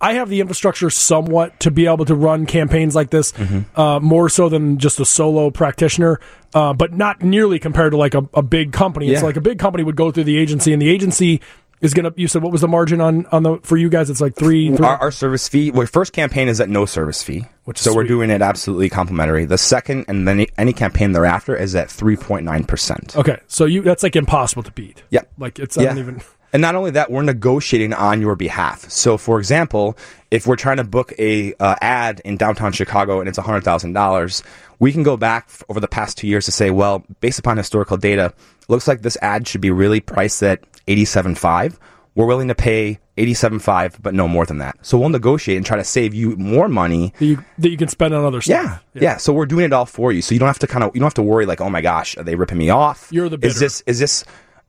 I 0.00 0.14
have 0.14 0.28
the 0.28 0.40
infrastructure 0.40 0.90
somewhat 0.90 1.60
to 1.60 1.70
be 1.70 1.86
able 1.86 2.04
to 2.06 2.14
run 2.14 2.44
campaigns 2.44 2.94
like 2.94 3.08
this, 3.08 3.32
Mm-hmm. 3.32 3.80
uh, 3.80 4.00
more 4.00 4.28
so 4.28 4.50
than 4.50 4.76
just 4.76 5.00
a 5.00 5.04
solo 5.04 5.50
practitioner, 5.50 6.20
uh, 6.52 6.74
but 6.74 6.92
not 6.92 7.22
nearly 7.22 7.58
compared 7.58 7.92
to 7.92 7.96
like 7.96 8.12
a, 8.14 8.28
a 8.34 8.42
big 8.42 8.72
company. 8.72 9.08
It's 9.10 9.22
like 9.22 9.36
a 9.36 9.40
big 9.40 9.58
company 9.58 9.82
would 9.82 9.96
go 9.96 10.10
through 10.10 10.24
the 10.24 10.36
agency, 10.36 10.74
and 10.74 10.82
the 10.82 10.90
agency 10.90 11.40
is 11.80 11.94
gonna. 11.94 12.12
You 12.16 12.28
said 12.28 12.42
what 12.42 12.52
was 12.52 12.60
the 12.60 12.68
margin 12.68 13.00
on 13.00 13.26
on 13.26 13.42
the 13.42 13.58
for 13.62 13.76
you 13.76 13.88
guys? 13.88 14.10
It's 14.10 14.20
like 14.20 14.34
three. 14.34 14.74
three 14.74 14.86
Our, 14.86 14.96
our 14.96 15.10
service 15.10 15.48
fee, 15.48 15.70
well, 15.70 15.86
first 15.86 16.12
campaign 16.12 16.48
is 16.48 16.60
at 16.60 16.68
no 16.68 16.86
service 16.86 17.22
fee, 17.22 17.44
Which 17.64 17.78
so 17.78 17.94
we're 17.94 18.04
doing 18.04 18.30
it 18.30 18.42
absolutely 18.42 18.88
complimentary. 18.88 19.44
The 19.44 19.58
second 19.58 20.06
and 20.08 20.26
then 20.26 20.46
any 20.56 20.72
campaign 20.72 21.12
thereafter 21.12 21.56
is 21.56 21.74
at 21.74 21.90
three 21.90 22.16
point 22.16 22.44
nine 22.44 22.64
percent. 22.64 23.16
okay, 23.16 23.40
so 23.46 23.64
you 23.64 23.82
that's 23.82 24.02
like 24.02 24.16
impossible 24.16 24.62
to 24.62 24.72
beat. 24.72 25.02
Yeah. 25.10 25.22
like 25.38 25.58
it's 25.58 25.76
I 25.78 25.84
don't 25.84 25.98
even. 25.98 26.22
And 26.52 26.60
not 26.60 26.76
only 26.76 26.92
that, 26.92 27.10
we're 27.10 27.22
negotiating 27.22 27.92
on 27.92 28.20
your 28.20 28.36
behalf. 28.36 28.88
So, 28.88 29.18
for 29.18 29.40
example, 29.40 29.98
if 30.30 30.46
we're 30.46 30.54
trying 30.54 30.76
to 30.76 30.84
book 30.84 31.12
a 31.18 31.52
uh, 31.54 31.74
ad 31.80 32.20
in 32.24 32.36
downtown 32.36 32.70
Chicago 32.70 33.18
and 33.18 33.28
it's 33.28 33.38
hundred 33.38 33.64
thousand 33.64 33.92
dollars, 33.92 34.44
we 34.78 34.92
can 34.92 35.02
go 35.02 35.16
back 35.16 35.46
f- 35.48 35.64
over 35.68 35.80
the 35.80 35.88
past 35.88 36.16
two 36.16 36.28
years 36.28 36.44
to 36.44 36.52
say, 36.52 36.70
well, 36.70 37.02
based 37.18 37.40
upon 37.40 37.56
historical 37.56 37.96
data, 37.96 38.32
looks 38.68 38.86
like 38.86 39.02
this 39.02 39.18
ad 39.20 39.48
should 39.48 39.62
be 39.62 39.72
really 39.72 39.98
priced 39.98 40.44
at 40.44 40.60
eighty-seven 40.88 41.34
five. 41.34 41.78
We're 42.16 42.26
willing 42.26 42.46
to 42.48 42.54
pay 42.54 43.00
eighty-seven 43.16 43.58
five, 43.58 43.98
but 44.00 44.14
no 44.14 44.28
more 44.28 44.46
than 44.46 44.58
that. 44.58 44.76
So 44.82 44.98
we'll 44.98 45.08
negotiate 45.08 45.56
and 45.56 45.66
try 45.66 45.76
to 45.76 45.84
save 45.84 46.14
you 46.14 46.36
more 46.36 46.68
money 46.68 47.12
That 47.18 47.26
you, 47.26 47.44
that 47.58 47.70
you 47.70 47.76
can 47.76 47.88
spend 47.88 48.14
on 48.14 48.24
other 48.24 48.38
yeah, 48.44 48.64
stuff. 48.78 48.84
yeah, 48.94 49.16
So 49.16 49.32
we're 49.32 49.46
doing 49.46 49.64
it 49.64 49.72
all 49.72 49.86
for 49.86 50.12
you. 50.12 50.22
So 50.22 50.32
you 50.34 50.38
don't 50.38 50.46
have 50.48 50.60
to 50.60 50.66
kind 50.68 50.84
of 50.84 50.94
you 50.94 51.00
don't 51.00 51.06
have 51.06 51.14
to 51.14 51.22
worry 51.22 51.44
like, 51.46 51.60
oh 51.60 51.70
my 51.70 51.80
gosh, 51.80 52.16
are 52.16 52.22
they 52.22 52.36
ripping 52.36 52.58
me 52.58 52.70
off? 52.70 53.08
You're 53.10 53.28
the 53.28 53.38
Is 53.44 53.58
this 53.58 53.82
is 53.86 53.98
this 53.98 54.24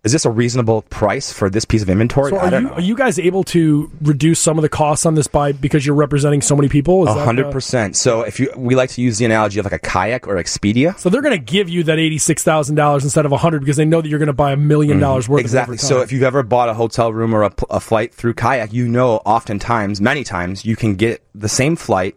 is 0.05 0.11
this 0.11 0.23
a 0.23 0.29
reasonable 0.29 0.83
price 0.83 1.33
for 1.33 1.49
this 1.49 1.65
piece 1.65 1.81
of 1.81 1.89
inventory? 1.89 2.29
So 2.29 2.37
are 2.37 2.61
you, 2.61 2.69
are 2.69 2.81
you 2.81 2.95
guys 2.95 3.17
able 3.17 3.43
to 3.45 3.91
reduce 4.01 4.39
some 4.39 4.57
of 4.57 4.61
the 4.61 4.69
costs 4.69 5.03
on 5.05 5.15
this 5.15 5.25
by 5.25 5.51
because 5.51 5.83
you're 5.83 5.95
representing 5.95 6.43
so 6.43 6.55
many 6.55 6.69
people? 6.69 7.07
A 7.07 7.13
hundred 7.25 7.47
uh, 7.47 7.51
percent. 7.51 7.97
So 7.97 8.21
if 8.21 8.39
you, 8.39 8.53
we 8.55 8.75
like 8.75 8.91
to 8.91 9.01
use 9.01 9.17
the 9.17 9.25
analogy 9.25 9.59
of 9.59 9.65
like 9.65 9.73
a 9.73 9.79
kayak 9.79 10.27
or 10.27 10.35
Expedia. 10.35 10.97
So 10.99 11.09
they're 11.09 11.23
going 11.23 11.37
to 11.37 11.43
give 11.43 11.69
you 11.69 11.83
that 11.85 11.97
eighty-six 11.97 12.43
thousand 12.43 12.75
dollars 12.75 13.03
instead 13.03 13.25
of 13.25 13.31
a 13.31 13.37
hundred 13.37 13.61
because 13.61 13.77
they 13.77 13.85
know 13.85 13.99
that 13.99 14.07
you're 14.07 14.19
going 14.19 14.27
to 14.27 14.33
buy 14.33 14.51
a 14.51 14.57
million 14.57 14.99
dollars 14.99 15.27
worth. 15.27 15.39
Mm-hmm. 15.39 15.45
Exactly. 15.45 15.77
So 15.77 16.01
if 16.01 16.11
you've 16.11 16.23
ever 16.23 16.43
bought 16.43 16.69
a 16.69 16.75
hotel 16.75 17.11
room 17.11 17.33
or 17.33 17.41
a, 17.41 17.53
a 17.71 17.79
flight 17.79 18.13
through 18.13 18.35
kayak, 18.35 18.73
you 18.73 18.87
know, 18.87 19.15
oftentimes, 19.25 19.99
many 20.01 20.23
times, 20.23 20.63
you 20.63 20.75
can 20.75 20.93
get 20.95 21.23
the 21.33 21.49
same 21.49 21.75
flight, 21.75 22.15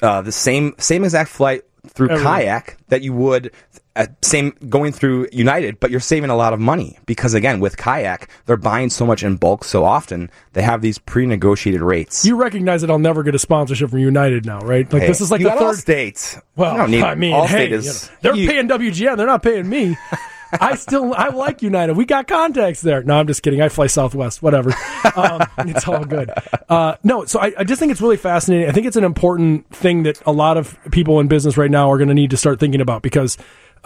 uh, 0.00 0.22
the 0.22 0.32
same 0.32 0.74
same 0.78 1.04
exact 1.04 1.28
flight 1.28 1.64
through 1.86 2.08
kayak 2.08 2.76
that 2.88 3.02
you 3.02 3.12
would. 3.12 3.50
Uh, 3.96 4.06
same 4.22 4.50
going 4.68 4.90
through 4.90 5.28
United, 5.30 5.78
but 5.78 5.88
you're 5.88 6.00
saving 6.00 6.28
a 6.28 6.34
lot 6.34 6.52
of 6.52 6.58
money 6.58 6.98
because 7.06 7.32
again, 7.32 7.60
with 7.60 7.76
kayak, 7.76 8.28
they're 8.46 8.56
buying 8.56 8.90
so 8.90 9.06
much 9.06 9.22
in 9.22 9.36
bulk 9.36 9.62
so 9.62 9.84
often. 9.84 10.28
They 10.54 10.62
have 10.62 10.82
these 10.82 10.98
pre-negotiated 10.98 11.80
rates. 11.80 12.24
you 12.24 12.34
recognize 12.34 12.80
that 12.80 12.90
I'll 12.90 12.98
never 12.98 13.22
get 13.22 13.36
a 13.36 13.38
sponsorship 13.38 13.90
from 13.90 14.00
United 14.00 14.44
now, 14.46 14.58
right? 14.66 14.92
Like 14.92 15.02
Hey, 15.02 15.08
this 15.08 15.20
is 15.20 15.30
like 15.30 15.42
the 15.42 15.50
third. 15.50 15.76
Allstate. 15.78 16.42
Well, 16.56 16.88
need- 16.88 17.04
I 17.04 17.14
mean, 17.14 17.34
hey, 17.46 17.70
is- 17.70 17.84
you 17.84 17.92
know, 17.92 18.18
they're 18.22 18.34
you- 18.34 18.48
paying 18.48 18.66
WGN. 18.66 19.16
They're 19.16 19.28
not 19.28 19.44
paying 19.44 19.68
me. 19.68 19.96
I 20.60 20.74
still 20.76 21.14
I 21.14 21.28
like 21.28 21.62
United. 21.62 21.96
We 21.96 22.04
got 22.04 22.26
contacts 22.28 22.80
there. 22.80 23.02
No, 23.02 23.18
I'm 23.18 23.26
just 23.26 23.42
kidding. 23.42 23.60
I 23.62 23.68
fly 23.68 23.86
Southwest. 23.86 24.42
Whatever. 24.42 24.74
Um, 25.16 25.42
it's 25.68 25.86
all 25.88 26.04
good. 26.04 26.30
Uh, 26.68 26.96
no, 27.02 27.24
so 27.24 27.40
I, 27.40 27.52
I 27.58 27.64
just 27.64 27.78
think 27.80 27.92
it's 27.92 28.00
really 28.00 28.16
fascinating. 28.16 28.68
I 28.68 28.72
think 28.72 28.86
it's 28.86 28.96
an 28.96 29.04
important 29.04 29.68
thing 29.70 30.02
that 30.04 30.20
a 30.26 30.32
lot 30.32 30.56
of 30.56 30.78
people 30.90 31.20
in 31.20 31.28
business 31.28 31.56
right 31.56 31.70
now 31.70 31.90
are 31.90 31.98
going 31.98 32.08
to 32.08 32.14
need 32.14 32.30
to 32.30 32.36
start 32.36 32.60
thinking 32.60 32.80
about 32.80 33.02
because. 33.02 33.36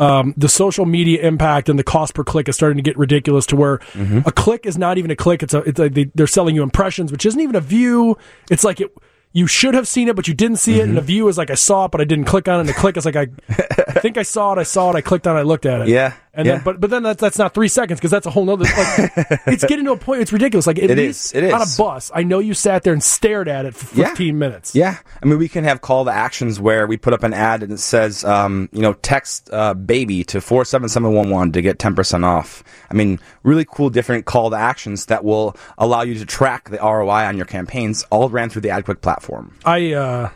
Um, 0.01 0.33
the 0.37 0.49
social 0.49 0.87
media 0.87 1.23
impact 1.27 1.69
and 1.69 1.77
the 1.77 1.83
cost 1.83 2.15
per 2.15 2.23
click 2.23 2.49
is 2.49 2.55
starting 2.55 2.77
to 2.77 2.83
get 2.85 2.97
ridiculous 2.97 3.47
to 3.47 3.57
where 3.57 3.79
Mm-hmm. 3.79 4.21
a 4.27 4.31
click 4.31 4.65
is 4.65 4.79
not 4.79 4.97
even 4.97 5.11
a 5.11 5.17
click. 5.17 5.43
It's 5.43 5.55
a, 5.55 5.59
it's 5.63 5.81
a 5.81 5.89
they, 5.89 6.05
they're 6.15 6.29
selling 6.29 6.55
you 6.55 6.63
impressions, 6.63 7.11
which 7.11 7.27
isn't 7.27 7.41
even 7.41 7.57
a 7.57 7.61
view. 7.61 8.17
It's 8.49 8.63
like 8.63 8.81
it, 8.81 8.93
you 9.33 9.49
should 9.49 9.75
have 9.75 9.89
seen 9.89 10.07
it, 10.07 10.15
but 10.15 10.29
you 10.29 10.35
didn't 10.35 10.59
see 10.59 10.79
it. 10.79 10.83
And 10.83 10.91
Mm-hmm. 10.91 10.99
a 10.99 11.01
view 11.01 11.27
is 11.27 11.37
like 11.37 11.51
I 11.51 11.57
saw 11.57 11.87
it, 11.87 11.91
but 11.91 12.01
I 12.01 12.05
didn't 12.05 12.27
click 12.27 12.47
on 12.47 12.59
it. 12.59 12.61
And 12.61 12.69
the 12.69 12.75
click 12.75 12.97
is 12.97 13.05
like 13.07 13.17
I, 13.17 13.27
I 13.49 13.99
think 13.99 14.19
I 14.19 14.23
saw 14.23 14.53
it, 14.53 14.59
I 14.59 14.63
saw 14.63 14.93
it, 14.93 14.95
I 14.95 15.01
clicked 15.01 15.27
on 15.27 15.37
it, 15.37 15.41
I 15.41 15.43
looked 15.43 15.67
at 15.67 15.81
it. 15.81 15.89
Yeah, 15.89 16.13
And 16.39 16.47
yeah. 16.47 16.55
then, 16.55 16.63
but 16.65 16.81
but 16.81 16.89
then 16.91 17.03
that's 17.03 17.21
that's 17.21 17.37
not 17.37 17.53
three 17.53 17.67
seconds 17.67 17.99
because 17.99 18.13
that's 18.13 18.25
a 18.25 18.31
whole 18.31 18.45
nother. 18.45 18.63
Like, 18.65 19.11
it's 19.49 19.65
getting 19.65 19.87
to 19.87 19.91
a 19.93 19.97
point. 19.97 20.23
It's 20.23 20.33
ridiculous. 20.33 20.69
Like 20.69 20.79
at 20.79 20.89
It 20.89 20.97
least 20.97 21.35
is, 21.35 21.43
it 21.43 21.43
is. 21.43 21.53
on 21.53 21.63
a 21.63 21.67
bus, 21.77 22.13
I 22.15 22.23
know 22.23 22.39
you 22.39 22.55
sat 22.55 22.85
there 22.85 22.93
and 22.93 23.03
stared 23.03 23.49
at 23.49 23.67
it 23.67 23.75
for 23.75 23.93
Yeah. 23.99 24.11
15 24.11 24.39
minutes. 24.39 24.73
Yeah, 24.73 24.99
I 25.21 25.27
mean, 25.27 25.39
we 25.39 25.49
can 25.49 25.65
have 25.65 25.81
call 25.81 26.05
to 26.05 26.13
actions 26.13 26.61
where 26.61 26.87
we 26.87 26.97
put 26.97 27.13
up 27.13 27.25
an 27.25 27.35
ad 27.35 27.65
and 27.65 27.73
it 27.73 27.81
says, 27.81 28.25
um, 28.25 28.69
you 28.73 28.83
know, 28.83 28.93
text 28.93 29.51
uh, 29.53 29.75
baby 29.75 30.23
to 30.25 30.41
four 30.41 30.65
seven 30.65 30.89
seven 30.89 31.13
one 31.13 31.29
one 31.29 31.51
to 31.51 31.61
get 31.61 31.81
ten 31.81 31.97
percent 31.97 32.25
off. 32.25 32.63
I 32.89 32.95
mean, 32.95 33.19
really 33.43 33.67
cool, 33.69 33.91
different 33.91 34.25
call 34.25 34.51
to 34.51 34.57
actions 34.57 35.07
that 35.07 35.25
will 35.25 35.57
allow 35.77 36.03
you 36.03 36.15
to 36.21 36.25
track 36.25 36.71
the 36.71 36.79
ROI 36.79 37.27
on 37.27 37.37
your 37.37 37.47
campaigns. 37.47 38.05
All 38.11 38.29
ran 38.29 38.49
through 38.49 38.63
the 38.63 38.69
AdQuick 38.69 39.01
platform. 39.01 39.59
I 39.65 39.93
uh, 39.95 40.31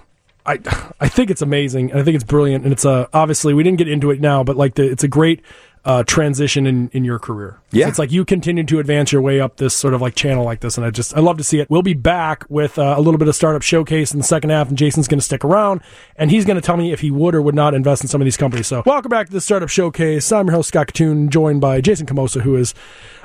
I 0.44 0.59
I 1.00 1.09
think 1.09 1.30
it's 1.30 1.42
amazing. 1.42 1.92
and 1.92 2.00
I 2.00 2.02
think 2.02 2.16
it's 2.16 2.25
brilliant, 2.25 2.64
and 2.64 2.73
it's 2.73 2.85
uh, 2.85 3.06
obviously 3.12 3.54
we 3.54 3.62
didn't 3.62 3.78
get 3.78 3.87
into 3.87 4.11
it 4.11 4.21
now, 4.21 4.42
but 4.42 4.56
like 4.56 4.75
the, 4.75 4.90
it's 4.90 5.04
a 5.04 5.09
great 5.09 5.42
uh, 5.84 6.04
transition 6.04 6.66
in, 6.66 6.88
in 6.92 7.04
your 7.04 7.18
career. 7.18 7.58
Yeah. 7.72 7.88
it's 7.88 7.98
like 7.98 8.12
you 8.12 8.24
continue 8.24 8.64
to 8.64 8.78
advance 8.78 9.10
your 9.10 9.22
way 9.22 9.40
up 9.40 9.56
this 9.56 9.74
sort 9.74 9.94
of 9.94 10.00
like 10.00 10.14
channel 10.14 10.44
like 10.44 10.60
this, 10.60 10.76
and 10.76 10.86
I 10.86 10.90
just 10.90 11.16
I 11.16 11.20
love 11.20 11.38
to 11.38 11.44
see 11.44 11.58
it. 11.58 11.68
We'll 11.70 11.82
be 11.82 11.94
back 11.94 12.44
with 12.48 12.78
uh, 12.78 12.94
a 12.96 13.00
little 13.00 13.18
bit 13.18 13.28
of 13.28 13.34
startup 13.34 13.62
showcase 13.62 14.12
in 14.12 14.18
the 14.18 14.24
second 14.24 14.50
half, 14.50 14.68
and 14.68 14.78
Jason's 14.78 15.08
going 15.08 15.18
to 15.18 15.24
stick 15.24 15.44
around, 15.44 15.80
and 16.16 16.30
he's 16.30 16.44
going 16.44 16.56
to 16.56 16.60
tell 16.60 16.76
me 16.76 16.92
if 16.92 17.00
he 17.00 17.10
would 17.10 17.34
or 17.34 17.42
would 17.42 17.54
not 17.54 17.74
invest 17.74 18.02
in 18.02 18.08
some 18.08 18.20
of 18.20 18.24
these 18.26 18.36
companies. 18.36 18.66
So 18.66 18.82
welcome 18.86 19.08
back 19.08 19.26
to 19.26 19.32
the 19.32 19.40
startup 19.40 19.68
showcase. 19.68 20.30
I'm 20.30 20.46
your 20.46 20.56
host 20.56 20.68
Scott 20.68 20.88
Kitun, 20.88 21.30
joined 21.30 21.60
by 21.60 21.80
Jason 21.80 22.06
Komosa, 22.06 22.42
who 22.42 22.54
has 22.54 22.74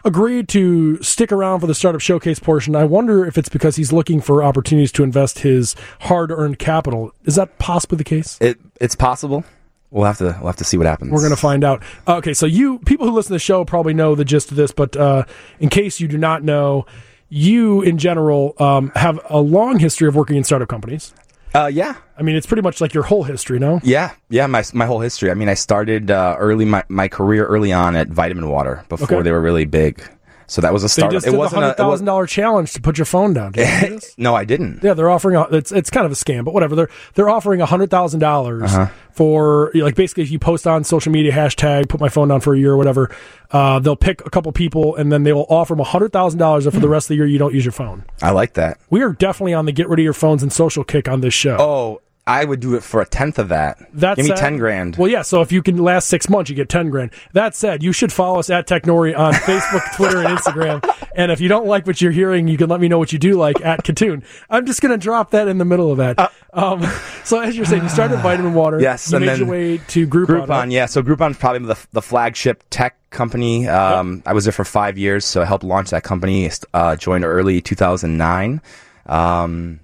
agreed 0.03 0.47
to 0.49 1.01
stick 1.03 1.31
around 1.31 1.59
for 1.59 1.67
the 1.67 1.75
startup 1.75 2.01
showcase 2.01 2.39
portion. 2.39 2.75
I 2.75 2.85
wonder 2.85 3.25
if 3.25 3.37
it's 3.37 3.49
because 3.49 3.75
he's 3.75 3.91
looking 3.91 4.21
for 4.21 4.41
opportunities 4.41 4.91
to 4.93 5.03
invest 5.03 5.39
his 5.39 5.75
hard-earned 6.01 6.57
capital. 6.59 7.11
Is 7.25 7.35
that 7.35 7.59
possibly 7.59 7.97
the 7.97 8.03
case? 8.03 8.37
It 8.41 8.57
it's 8.79 8.95
possible. 8.95 9.43
We'll 9.89 10.05
have 10.05 10.17
to 10.17 10.35
we'll 10.39 10.47
have 10.47 10.57
to 10.57 10.63
see 10.65 10.77
what 10.77 10.85
happens. 10.85 11.11
We're 11.11 11.19
going 11.21 11.31
to 11.31 11.37
find 11.37 11.63
out. 11.63 11.81
Okay, 12.07 12.33
so 12.33 12.45
you 12.45 12.79
people 12.79 13.07
who 13.07 13.13
listen 13.13 13.29
to 13.29 13.33
the 13.35 13.39
show 13.39 13.63
probably 13.63 13.93
know 13.93 14.15
the 14.15 14.25
gist 14.25 14.51
of 14.51 14.57
this, 14.57 14.71
but 14.71 14.95
uh, 14.97 15.23
in 15.59 15.69
case 15.69 15.99
you 16.01 16.07
do 16.09 16.17
not 16.17 16.43
know, 16.43 16.85
you 17.29 17.81
in 17.81 17.97
general 17.97 18.53
um, 18.59 18.91
have 18.95 19.19
a 19.29 19.39
long 19.39 19.79
history 19.79 20.07
of 20.07 20.15
working 20.15 20.35
in 20.35 20.43
startup 20.43 20.67
companies. 20.69 21.13
Uh, 21.55 21.67
yeah, 21.67 21.95
I 22.17 22.21
mean, 22.23 22.35
it's 22.35 22.45
pretty 22.45 22.61
much 22.61 22.81
like 22.81 22.93
your 22.93 23.03
whole 23.03 23.23
history, 23.23 23.57
no? 23.57 23.79
yeah, 23.81 24.11
yeah. 24.29 24.45
My 24.47 24.63
my 24.73 24.85
whole 24.85 24.99
history. 24.99 25.31
I 25.31 25.33
mean, 25.33 25.47
I 25.47 25.53
started 25.53 26.11
uh, 26.11 26.35
early 26.37 26.65
my 26.65 26.83
my 26.89 27.07
career 27.07 27.45
early 27.45 27.71
on 27.71 27.95
at 27.95 28.09
Vitamin 28.09 28.49
Water 28.49 28.83
before 28.89 29.05
Okay. 29.17 29.23
they 29.23 29.31
were 29.31 29.41
really 29.41 29.65
big. 29.65 30.03
So 30.49 30.61
that 30.61 30.71
was 30.71 30.81
a 30.83 31.01
They 31.01 31.07
just 31.09 31.25
did 31.25 31.35
wasn't 31.35 31.57
a- 31.57 31.65
hundred 31.65 31.71
it 31.73 31.77
thousand 31.77 32.05
dollar 32.05 32.25
challenge 32.25 32.71
to 32.73 32.81
put 32.81 32.97
your 32.97 33.03
phone 33.05 33.33
down. 33.33 33.51
Did 33.51 33.67
you 33.67 33.73
see 33.89 33.95
this? 33.95 34.15
No, 34.17 34.33
I 34.33 34.45
didn't. 34.45 34.81
Yeah, 34.81 34.93
they're 34.93 35.09
offering. 35.09 35.35
A, 35.35 35.43
it's 35.55 35.71
it's 35.73 35.89
kind 35.89 36.05
of 36.05 36.11
a 36.11 36.15
scam, 36.15 36.45
but 36.45 36.53
whatever. 36.53 36.75
They're 36.75 36.89
they're 37.15 37.29
offering 37.29 37.59
a 37.61 37.65
hundred 37.65 37.89
thousand 37.91 38.21
dollars 38.21 38.63
Uh-huh. 38.73 38.87
for 39.11 39.71
like 39.75 39.95
basically 39.95 40.23
if 40.23 40.31
you 40.31 40.39
post 40.39 40.65
on 40.65 40.83
social 40.85 41.11
media 41.11 41.31
hashtag 41.33 41.89
put 41.89 41.99
my 41.99 42.07
phone 42.09 42.29
down 42.29 42.39
for 42.41 42.55
a 42.55 42.57
year 42.59 42.71
or 42.71 42.77
whatever, 42.77 43.13
uh, 43.51 43.79
they'll 43.79 43.95
pick 43.97 44.25
a 44.25 44.29
couple 44.29 44.51
people 44.53 44.95
and 44.95 45.11
then 45.11 45.23
they 45.23 45.33
will 45.33 45.45
offer 45.49 45.75
them 45.75 45.83
hundred 45.85 46.13
thousand 46.13 46.39
dollars 46.39 46.65
if 46.65 46.73
for 46.73 46.79
the 46.79 46.87
rest 46.89 47.05
of 47.05 47.09
the 47.09 47.15
year 47.15 47.25
you 47.25 47.37
don't 47.37 47.53
use 47.53 47.65
your 47.65 47.71
phone. 47.73 48.05
I 48.21 48.31
like 48.31 48.53
that. 48.53 48.79
We 48.89 49.01
are 49.03 49.11
definitely 49.11 49.53
on 49.53 49.65
the 49.65 49.71
get 49.73 49.89
rid 49.89 49.99
of 49.99 50.03
your 50.03 50.13
phones 50.13 50.43
and 50.43 50.53
social 50.53 50.83
kick 50.85 51.09
on 51.09 51.19
this 51.21 51.33
show. 51.33 51.57
Oh, 51.59 52.01
I 52.27 52.43
would 52.45 52.59
do 52.59 52.75
it 52.75 52.83
for 52.83 53.01
a 53.01 53.05
tenth 53.05 53.39
of 53.39 53.49
that. 53.49 53.77
That 53.93 54.17
Give 54.17 54.27
me 54.27 54.35
ten 54.35 54.57
grand. 54.57 54.97
Well, 54.97 55.09
yeah. 55.09 55.21
So 55.21 55.41
if 55.41 55.51
you 55.51 55.63
can 55.63 55.77
last 55.77 56.07
six 56.09 56.29
months, 56.29 56.49
you 56.49 56.55
get 56.55 56.69
ten 56.69 56.89
grand. 56.89 57.11
That 57.33 57.55
said, 57.55 57.81
you 57.81 57.93
should 57.93 58.11
follow 58.13 58.39
us 58.39 58.49
at 58.49 58.67
Technori 58.67 59.17
on 59.17 59.33
Facebook, 59.47 59.95
Twitter, 59.95 60.19
and 60.19 60.37
Instagram. 60.37 61.07
And 61.15 61.31
if 61.31 61.39
you 61.39 61.47
don't 61.49 61.65
like 61.65 61.87
what 61.87 62.01
you're 62.01 62.11
hearing, 62.11 62.47
you 62.47 62.57
can 62.57 62.69
let 62.69 62.79
me 62.81 62.87
know 62.87 62.99
what 62.99 63.11
you 63.13 63.17
do 63.19 63.33
like 63.35 63.59
at 63.61 63.83
Kitun. 63.83 64.23
I'm 64.49 64.65
just 64.65 64.81
going 64.81 64.91
to 64.91 64.97
drop 65.03 65.31
that 65.31 65.47
in 65.47 65.57
the 65.57 65.65
middle 65.65 65.91
of 65.91 65.97
that. 65.97 66.31
um, 66.53 66.85
so 67.23 67.39
as 67.39 67.55
you're 67.55 67.65
saying, 67.65 67.83
you 67.83 67.89
started 67.89 68.17
Vitamin 68.21 68.53
Water. 68.53 68.79
Yes, 68.79 69.09
You 69.09 69.17
and 69.17 69.25
made 69.25 69.31
then 69.31 69.39
your 69.39 69.47
way 69.47 69.77
to 69.77 70.07
Groupon. 70.07 70.45
Groupon, 70.47 70.71
yeah. 70.71 70.85
So 70.85 71.01
Groupon's 71.01 71.37
probably 71.37 71.65
the 71.67 71.79
the 71.93 72.01
flagship 72.01 72.63
tech 72.69 72.97
company. 73.09 73.67
Um, 73.67 74.21
I 74.25 74.33
was 74.33 74.45
there 74.45 74.51
for 74.51 74.65
five 74.65 74.97
years, 74.97 75.23
so 75.25 75.41
I 75.41 75.45
helped 75.45 75.63
launch 75.63 75.91
that 75.91 76.03
company. 76.03 76.51
Uh, 76.73 76.95
joined 76.97 77.23
early 77.25 77.61
2009. 77.61 78.61
Um, 79.05 79.79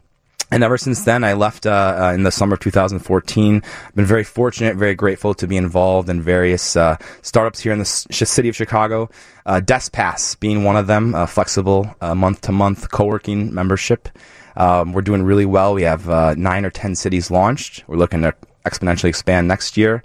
and 0.54 0.64
ever 0.64 0.78
since 0.78 1.04
then, 1.04 1.24
I 1.24 1.34
left 1.34 1.66
uh, 1.66 1.98
uh, 2.00 2.14
in 2.14 2.22
the 2.22 2.32
summer 2.32 2.54
of 2.54 2.60
2014. 2.60 3.62
I've 3.66 3.96
been 3.96 4.06
very 4.06 4.24
fortunate, 4.24 4.76
very 4.76 4.94
grateful 4.94 5.34
to 5.34 5.48
be 5.48 5.58
involved 5.58 6.10
in 6.10 6.22
various 6.22 6.76
uh, 6.76 6.98
startups 7.24 7.60
here 7.60 7.74
in 7.74 7.80
the 7.80 7.86
city 7.86 8.50
of 8.50 8.56
Chicago. 8.56 9.10
Uh, 9.46 9.62
DeskPass 9.64 10.40
being 10.40 10.64
one 10.64 10.78
of 10.78 10.86
them, 10.86 11.26
flexible 11.26 11.96
month 12.02 12.42
to 12.42 12.52
month 12.52 12.92
co 12.92 13.06
working 13.06 13.54
membership. 13.54 14.10
Um, 14.56 14.94
we're 14.94 15.02
doing 15.02 15.24
really 15.24 15.46
well. 15.46 15.74
We 15.74 15.82
have 15.84 16.08
uh, 16.08 16.36
nine 16.36 16.66
or 16.66 16.70
ten 16.70 16.96
cities 16.96 17.32
launched. 17.32 17.84
We're 17.88 17.98
looking 17.98 18.22
to 18.22 18.36
exponentially 18.66 19.10
expand 19.10 19.48
next 19.48 19.76
year. 19.76 20.04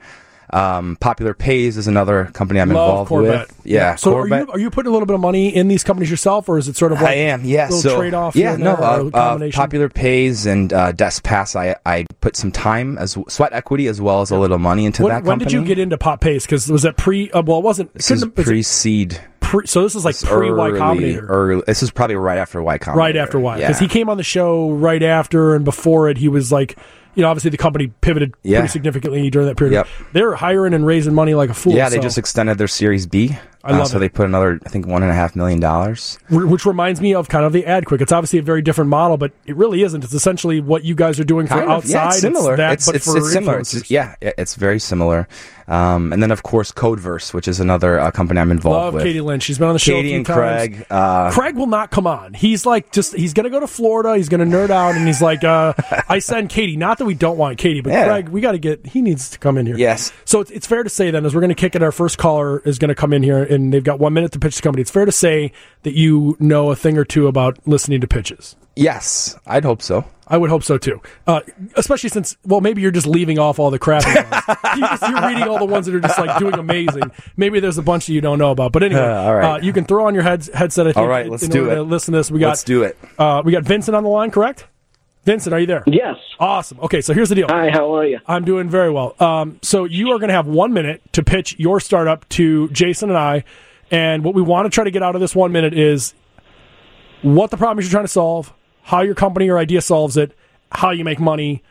Um, 0.51 0.97
Popular 1.01 1.35
Pays 1.35 1.77
is 1.77 1.87
another 1.89 2.27
company 2.33 2.61
I'm 2.61 2.71
Love 2.71 2.89
involved 2.91 3.09
Corvette. 3.09 3.49
with. 3.49 3.61
Yeah, 3.67 3.97
So 3.97 4.17
are 4.17 4.27
you, 4.29 4.49
are 4.51 4.59
you 4.59 4.71
putting 4.71 4.89
a 4.89 4.93
little 4.93 5.05
bit 5.07 5.15
of 5.15 5.21
money 5.21 5.55
in 5.55 5.69
these 5.69 5.85
companies 5.85 6.11
yourself, 6.11 6.49
or 6.49 6.57
is 6.57 6.69
it 6.69 6.77
sort 6.77 6.93
of 6.93 7.01
like 7.03 7.11
I 7.11 7.15
am, 7.15 7.45
yeah. 7.45 7.69
So 7.69 7.99
trade-off 7.99 8.35
yeah, 8.35 8.57
no. 8.57 8.73
Uh, 8.75 9.11
uh. 9.13 9.51
Popular 9.53 9.89
Pays 9.91 10.47
and 10.47 10.73
uh, 10.73 10.93
DeskPass. 10.93 11.55
I 11.55 11.77
I 11.85 12.07
put 12.21 12.35
some 12.37 12.51
time 12.51 12.97
as 12.99 13.17
sweat 13.29 13.53
equity 13.53 13.87
as 13.89 14.01
well 14.01 14.23
as 14.23 14.31
a 14.31 14.39
little 14.39 14.59
money 14.59 14.87
into 14.87 15.03
when, 15.03 15.11
that 15.11 15.17
Company. 15.25 15.31
when 15.31 15.39
did 15.41 15.53
you 15.53 15.65
get 15.65 15.79
into 15.79 15.99
Pop 15.99 16.21
Pays? 16.21 16.45
Because 16.47 16.71
was 16.71 16.83
that 16.83 16.97
pre? 16.97 17.31
Uh, 17.31 17.43
well, 17.43 17.59
it 17.59 17.65
wasn't. 17.65 17.93
This 17.95 18.11
is 18.11 18.25
was 18.25 18.45
pre-seed. 18.47 19.21
pre 19.41 19.67
so 19.67 19.83
this 19.83 19.95
is 19.95 20.05
like 20.05 20.19
pre 20.19 20.51
Y 20.51 20.71
Combinator. 20.71 21.27
early- 21.29 21.63
This 21.67 21.83
is 21.83 21.91
probably 21.91 22.17
right 22.17 22.39
after 22.39 22.63
Y 22.63 22.79
Combinator. 22.79 22.95
right 22.95 23.17
after 23.17 23.39
Y, 23.39 23.57
because 23.59 23.77
Yeah. 23.81 23.87
he 23.87 23.89
came 23.89 24.09
on 24.09 24.17
the 24.17 24.23
show 24.23 24.71
right 24.71 25.03
after, 25.03 25.55
and 25.55 25.65
before 25.65 26.09
it, 26.09 26.17
he 26.17 26.29
was 26.29 26.51
like, 26.51 26.77
you 27.19 27.23
know, 27.23 27.31
obviously 27.31 27.51
the 27.51 27.57
company 27.57 27.89
pivoted 28.01 28.33
Yeah. 28.45 28.61
pretty 28.61 28.71
significantly 28.71 29.29
during 29.29 29.49
that 29.49 29.57
period. 29.57 29.73
Yep. 29.75 29.87
They're 30.13 30.35
hiring 30.37 30.73
and 30.73 30.87
raising 30.87 31.15
money 31.15 31.35
like 31.35 31.51
a 31.51 31.55
fool. 31.55 31.73
yeah, 31.73 31.89
they 31.89 31.97
so- 31.97 32.03
just 32.03 32.17
extended 32.17 32.59
their 32.59 32.69
Series 32.69 33.07
B. 33.09 33.37
I 33.65 33.77
love 33.77 33.89
so 33.89 33.97
it. 33.97 34.01
they 34.01 34.09
put 34.09 34.27
another, 34.27 34.61
I 34.65 34.69
think, 34.69 34.87
one 34.87 35.03
and 35.03 35.11
a 35.11 35.15
half 35.15 35.35
million 35.35 35.61
dollars. 35.61 36.19
Which 36.31 36.65
reminds 36.65 37.01
me 37.01 37.15
of 37.15 37.29
kind 37.29 37.45
of 37.45 37.53
the 37.53 37.65
AdQuick. 37.65 38.01
It's 38.01 38.13
obviously 38.13 38.39
a 38.39 38.43
very 38.43 38.63
different 38.63 38.89
model, 38.91 39.17
but 39.17 39.33
it 39.47 39.57
really 39.57 39.83
isn't. 39.83 40.05
It's 40.05 40.15
essentially 40.15 40.61
what 40.61 40.85
you 40.85 40.95
guys 40.95 41.19
are 41.19 41.25
doing 41.25 41.47
for 41.47 41.61
of, 41.61 41.69
outside. 41.69 41.91
yeah, 41.91 42.09
it's 42.09 42.21
similar. 42.21 42.57
that, 42.57 42.73
it's 42.75 42.87
but 42.87 42.95
it's, 42.95 43.05
for 43.05 43.19
it's 43.19 43.33
similar. 43.33 43.59
It's, 43.59 43.91
yeah, 43.91 44.15
it's 44.21 44.55
very 44.55 44.79
similar. 44.79 45.29
Um, 45.67 46.15
and 46.15 46.23
then 46.23 46.31
of 46.31 46.43
course 46.45 46.73
Codeverse, 46.73 47.35
which 47.35 47.47
is 47.47 47.61
another 47.61 48.01
uh, 48.01 48.11
company 48.11 48.41
I'm 48.41 48.51
involved 48.51 48.85
Love 48.87 48.95
with. 48.95 49.03
Katie 49.03 49.21
Lynch. 49.21 49.43
She's 49.43 49.59
been 49.59 49.69
on 49.69 49.75
the 49.75 49.79
show. 49.79 49.93
a 49.93 49.97
Katie 49.97 50.09
few 50.09 50.17
and 50.17 50.27
times. 50.27 50.39
Craig. 50.39 50.87
Uh, 50.89 51.31
Craig 51.31 51.57
will 51.57 51.67
not 51.67 51.91
come 51.91 52.07
on. 52.07 52.33
He's 52.33 52.65
like 52.65 52.91
just 52.91 53.15
he's 53.15 53.35
gonna 53.35 53.51
go 53.51 53.61
to 53.61 53.67
Florida. 53.67 54.17
He's 54.17 54.31
gonna 54.31 54.47
nerd 54.47 54.71
out, 54.71 54.95
and 54.95 55.07
he's 55.07 55.21
like, 55.21 55.45
uh, 55.45 55.75
I 56.09 56.21
send 56.21 56.49
Katie. 56.49 56.79
Not 56.79 56.97
that 56.99 57.05
we 57.05 57.15
don't 57.15 57.37
want 57.37 57.59
Katie, 57.59 57.83
but 57.83 57.93
Yeah. 57.93 58.07
Craig, 58.07 58.29
we 58.31 58.41
got 58.41 58.53
to 58.53 58.59
get. 58.59 58.87
He 58.87 59.03
needs 59.03 59.29
to 59.31 59.39
come 59.39 59.59
in 59.59 59.67
here. 59.67 59.77
Yes. 59.77 60.11
So 60.25 60.41
it's, 60.41 60.51
it's 60.51 60.67
fair 60.67 60.83
to 60.83 60.89
say 60.89 61.11
then, 61.11 61.27
as 61.27 61.35
we're 61.35 61.43
going 61.43 61.51
to 61.51 61.55
kick 61.55 61.75
it, 61.77 61.83
our 61.83 61.93
first 61.93 62.17
caller 62.17 62.61
is 62.61 62.79
going 62.79 62.89
to 62.89 62.95
come 62.95 63.13
in 63.13 63.23
here, 63.23 63.43
and 63.49 63.73
they've 63.73 63.85
got 63.85 63.99
one 63.99 64.13
minute 64.13 64.33
to 64.33 64.39
pitch 64.39 64.57
the 64.57 64.63
company. 64.63 64.83
It's 64.83 64.91
fair 64.91 65.05
to 65.05 65.13
say 65.13 65.53
that 65.83 65.95
you 65.95 66.37
know 66.39 66.71
a 66.71 66.77
thing 66.77 66.99
or 66.99 67.05
two 67.05 67.27
about 67.27 67.59
listening 67.67 68.01
to 68.01 68.07
pitches. 68.07 68.57
Yes, 68.77 69.37
I'd 69.47 69.65
hope 69.65 69.83
so. 69.83 70.05
I 70.31 70.37
would 70.37 70.51
hope 70.51 70.63
so 70.63 70.77
too. 70.79 71.01
Uh, 71.27 71.41
especially 71.75 72.11
since, 72.11 72.37
well, 72.45 72.61
maybe 72.61 72.83
you're 72.83 72.91
just 72.91 73.07
leaving 73.07 73.39
off 73.39 73.59
all 73.59 73.71
the 73.71 73.79
crappy 73.79 74.15
ones. 74.15 74.45
you 74.77 75.09
you're 75.09 75.27
reading 75.29 75.45
all 75.49 75.59
the 75.59 75.65
ones 75.65 75.87
that 75.87 75.95
are 75.95 76.01
just 76.01 76.19
like 76.19 76.39
doing 76.39 76.55
amazing. 76.55 77.11
Maybe 77.37 77.61
there's 77.61 77.79
a 77.79 77.83
bunch 77.83 78.07
that 78.07 78.13
you 78.13 78.21
don't 78.21 78.39
know 78.39 78.51
about. 78.51 78.73
But 78.73 78.83
anyway, 78.83 79.01
Uh, 79.01 79.23
all 79.23 79.35
right. 79.35 79.45
uh, 79.55 79.65
you 79.65 79.73
can 79.73 79.85
throw 79.85 80.07
on 80.07 80.15
your 80.15 80.23
heads, 80.23 80.51
headset. 80.53 80.87
I 80.87 80.91
think, 80.93 80.99
All 80.99 81.09
right, 81.09 81.29
let's 81.29 81.49
do 81.49 81.71
it. 81.71 81.81
listen 81.81 82.13
to 82.13 82.19
this. 82.19 82.31
We 82.31 82.41
got 82.41 82.49
Let's 82.49 82.63
do 82.63 82.83
it. 82.83 82.97
Uh, 83.19 83.41
we 83.45 83.53
got 83.53 83.65
Vincent 83.65 83.97
on 83.97 84.03
the 84.05 84.11
line, 84.11 84.31
correct? 84.31 84.67
Vincent, 85.29 85.53
are 85.53 85.61
you 85.61 85.67
there? 85.67 85.83
Yes. 85.87 86.17
Awesome. 86.41 86.81
Okay, 86.81 87.03
so 87.03 87.13
here's 87.13 87.29
the 87.29 87.35
deal. 87.35 87.49
Hi, 87.51 87.69
how 87.71 87.95
are 87.95 88.07
you? 88.07 88.19
I'm 88.27 88.47
doing 88.47 88.71
very 88.71 88.91
well. 88.91 89.15
Um, 89.21 89.59
so 89.61 89.85
you 89.85 90.11
are 90.13 90.19
going 90.19 90.29
to 90.29 90.35
have 90.35 90.47
one 90.47 90.73
minute 90.73 91.03
to 91.13 91.23
pitch 91.23 91.55
your 91.59 91.81
startup 91.81 92.27
to 92.31 92.71
Jason 92.71 93.11
and 93.11 93.19
I. 93.19 93.45
And 93.91 94.25
what 94.25 94.35
we 94.35 94.41
want 94.41 94.65
to 94.65 94.71
try 94.71 94.85
to 94.85 94.91
get 94.91 95.03
out 95.03 95.15
of 95.15 95.21
this 95.21 95.37
one 95.37 95.53
minute 95.53 95.75
is 95.75 96.15
what 97.21 97.51
the 97.51 97.59
problem 97.59 97.79
is 97.79 97.85
you're 97.85 97.91
trying 97.91 98.05
to 98.05 98.09
solve, 98.09 98.55
how 98.85 99.03
your 99.03 99.15
company 99.15 99.51
or 99.51 99.59
idea 99.59 99.83
solves 99.83 100.17
it, 100.17 100.33
how 100.73 100.93
you 100.93 101.05
make 101.05 101.21
money, 101.21 101.63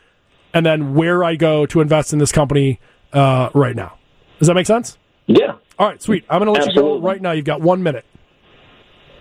and 0.54 0.64
then 0.64 0.94
where 0.94 1.24
I 1.24 1.34
go 1.34 1.66
to 1.66 1.80
invest 1.80 2.12
in 2.12 2.20
this 2.20 2.30
company 2.30 2.78
uh, 3.12 3.50
right 3.54 3.74
now. 3.74 3.98
Does 4.38 4.46
that 4.46 4.54
make 4.54 4.66
sense? 4.66 4.98
Yeah. 5.26 5.56
All 5.80 5.88
right, 5.88 6.00
sweet. 6.00 6.24
I'm 6.30 6.38
going 6.44 6.54
to 6.54 6.60
let 6.60 6.72
you 6.72 6.80
go 6.80 7.00
right 7.00 7.20
now. 7.20 7.32
You've 7.32 7.44
got 7.44 7.60
one 7.60 7.82
minute. 7.82 8.04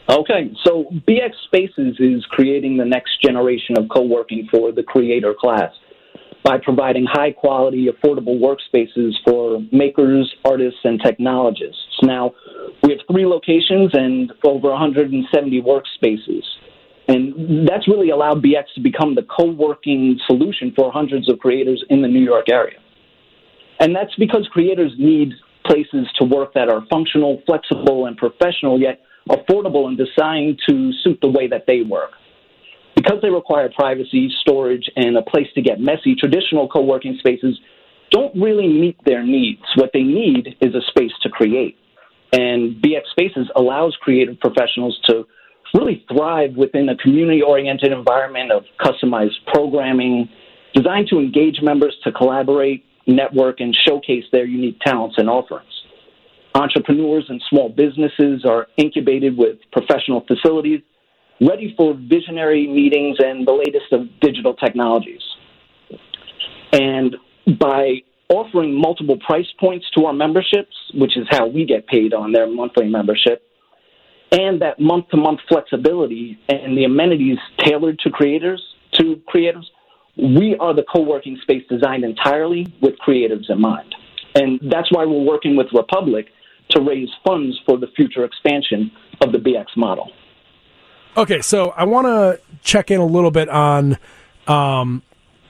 Okay, 0.09 0.51
so 0.63 0.85
BX 1.05 1.31
Spaces 1.45 1.97
is 1.99 2.25
creating 2.29 2.77
the 2.77 2.85
next 2.85 3.21
generation 3.21 3.77
of 3.77 3.89
co-working 3.89 4.47
for 4.49 4.71
the 4.71 4.81
creator 4.81 5.33
class 5.37 5.71
by 6.45 6.57
providing 6.63 7.05
high 7.05 7.33
quality, 7.33 7.89
affordable 7.89 8.39
workspaces 8.39 9.11
for 9.25 9.59
makers, 9.73 10.33
artists, 10.45 10.79
and 10.85 11.01
technologists. 11.03 11.97
Now, 12.03 12.33
we 12.83 12.91
have 12.91 12.99
three 13.11 13.25
locations 13.25 13.91
and 13.93 14.31
over 14.45 14.69
170 14.69 15.61
workspaces. 15.61 16.43
And 17.09 17.67
that's 17.67 17.87
really 17.87 18.09
allowed 18.09 18.41
BX 18.41 18.63
to 18.75 18.81
become 18.81 19.13
the 19.13 19.23
co-working 19.23 20.17
solution 20.25 20.71
for 20.73 20.89
hundreds 20.89 21.29
of 21.29 21.39
creators 21.39 21.83
in 21.89 22.01
the 22.01 22.07
New 22.07 22.23
York 22.23 22.49
area. 22.49 22.79
And 23.81 23.93
that's 23.93 24.15
because 24.15 24.47
creators 24.51 24.93
need 24.97 25.33
places 25.65 26.07
to 26.17 26.23
work 26.23 26.53
that 26.53 26.69
are 26.69 26.85
functional, 26.89 27.41
flexible, 27.45 28.05
and 28.05 28.15
professional, 28.15 28.79
yet 28.79 29.01
affordable 29.27 29.87
and 29.87 29.97
designed 29.97 30.59
to 30.67 30.91
suit 31.03 31.19
the 31.21 31.29
way 31.29 31.47
that 31.47 31.65
they 31.67 31.81
work. 31.81 32.11
Because 32.95 33.21
they 33.21 33.29
require 33.29 33.69
privacy, 33.69 34.29
storage, 34.41 34.89
and 34.95 35.15
a 35.17 35.21
place 35.21 35.47
to 35.55 35.61
get 35.61 35.79
messy, 35.79 36.15
traditional 36.15 36.67
co 36.67 36.81
working 36.81 37.15
spaces 37.19 37.59
don't 38.09 38.33
really 38.35 38.67
meet 38.67 38.97
their 39.05 39.23
needs. 39.23 39.61
What 39.75 39.91
they 39.93 40.03
need 40.03 40.55
is 40.61 40.73
a 40.73 40.81
space 40.89 41.11
to 41.21 41.29
create. 41.29 41.77
And 42.33 42.81
BX 42.81 43.01
Spaces 43.11 43.49
allows 43.55 43.95
creative 44.01 44.39
professionals 44.39 44.99
to 45.05 45.25
really 45.73 46.05
thrive 46.11 46.55
within 46.55 46.89
a 46.89 46.97
community 46.97 47.41
oriented 47.41 47.91
environment 47.91 48.51
of 48.51 48.63
customized 48.79 49.35
programming 49.47 50.29
designed 50.73 51.07
to 51.09 51.19
engage 51.19 51.61
members 51.61 51.95
to 52.03 52.11
collaborate, 52.11 52.85
network, 53.05 53.59
and 53.59 53.75
showcase 53.87 54.23
their 54.31 54.45
unique 54.45 54.79
talents 54.81 55.15
and 55.17 55.29
offerings. 55.29 55.76
Entrepreneurs 56.57 57.25
and 57.29 57.41
small 57.49 57.69
businesses 57.69 58.43
are 58.43 58.65
incubated 58.77 59.37
with 59.37 59.57
professional 59.71 60.25
facilities 60.27 60.81
ready 61.39 61.75
for 61.77 61.93
visionary 61.93 62.65
meetings 62.67 63.17
and 63.19 63.47
the 63.47 63.51
latest 63.51 63.91
of 63.91 64.07
digital 64.21 64.55
technologies. 64.55 65.21
And 66.73 67.15
by 67.59 67.97
offering 68.29 68.73
multiple 68.73 69.17
price 69.25 69.45
points 69.59 69.85
to 69.95 70.05
our 70.05 70.13
memberships, 70.13 70.75
which 70.95 71.15
is 71.15 71.27
how 71.29 71.45
we 71.45 71.63
get 71.63 71.85
paid 71.85 72.11
on 72.11 72.31
their 72.31 72.47
monthly 72.47 72.87
membership, 72.89 73.43
and 74.31 74.59
that 74.61 74.79
month 74.79 75.09
to 75.09 75.17
month 75.17 75.39
flexibility 75.47 76.39
and 76.49 76.75
the 76.75 76.85
amenities 76.85 77.37
tailored 77.59 77.99
to 77.99 78.09
creators, 78.09 78.61
to 78.93 79.21
creatives, 79.31 79.65
we 80.17 80.57
are 80.59 80.73
the 80.73 80.83
co-working 80.91 81.37
space 81.43 81.63
designed 81.69 82.03
entirely 82.03 82.65
with 82.81 82.95
creatives 83.07 83.47
in 83.49 83.61
mind. 83.61 83.93
And 84.33 84.59
that's 84.71 84.91
why 84.91 85.05
we're 85.05 85.23
working 85.23 85.55
with 85.55 85.67
Republic 85.71 86.29
to 86.71 86.81
raise 86.81 87.09
funds 87.25 87.59
for 87.65 87.77
the 87.77 87.87
future 87.95 88.23
expansion 88.25 88.91
of 89.21 89.31
the 89.31 89.37
BX 89.37 89.65
model. 89.75 90.11
Okay, 91.15 91.41
so 91.41 91.69
I 91.75 91.85
want 91.85 92.05
to 92.07 92.39
check 92.61 92.91
in 92.91 92.99
a 92.99 93.05
little 93.05 93.31
bit 93.31 93.49
on 93.49 93.97
um, 94.47 95.01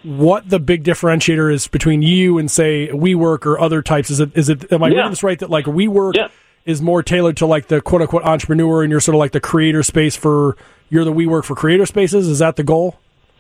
what 0.04 0.48
the 0.50 0.60
big 0.60 0.84
differentiator 0.84 1.52
is 1.54 1.68
between 1.68 2.02
you 2.02 2.38
and 2.38 2.50
say 2.50 2.88
WeWork 2.90 3.46
or 3.46 3.60
other 3.60 3.82
types. 3.82 4.10
Is 4.10 4.20
it 4.20 4.32
is 4.38 4.48
it 4.50 4.72
am 4.72 4.84
I 4.84 4.88
Yeah. 4.90 4.96
reading 4.98 5.12
this 5.12 5.24
right 5.24 5.38
that 5.40 5.50
like 5.50 5.66
WeWork 5.66 6.16
Yeah. 6.16 6.28
is 6.66 6.82
more 6.82 7.04
tailored 7.04 7.36
to 7.38 7.46
like 7.46 7.68
the 7.68 7.82
quote 7.82 8.02
unquote 8.02 8.24
entrepreneur 8.24 8.84
and 8.84 8.92
you're 8.92 9.00
sort 9.02 9.16
of 9.16 9.20
like 9.20 9.32
the 9.34 9.42
creator 9.42 9.84
space 9.84 10.16
for 10.16 10.56
you're 10.90 11.04
the 11.04 11.12
WeWork 11.14 11.44
for 11.44 11.56
creator 11.56 11.86
spaces? 11.86 12.28
Is 12.30 12.40
that 12.40 12.56
the 12.56 12.64
goal? 12.64 12.96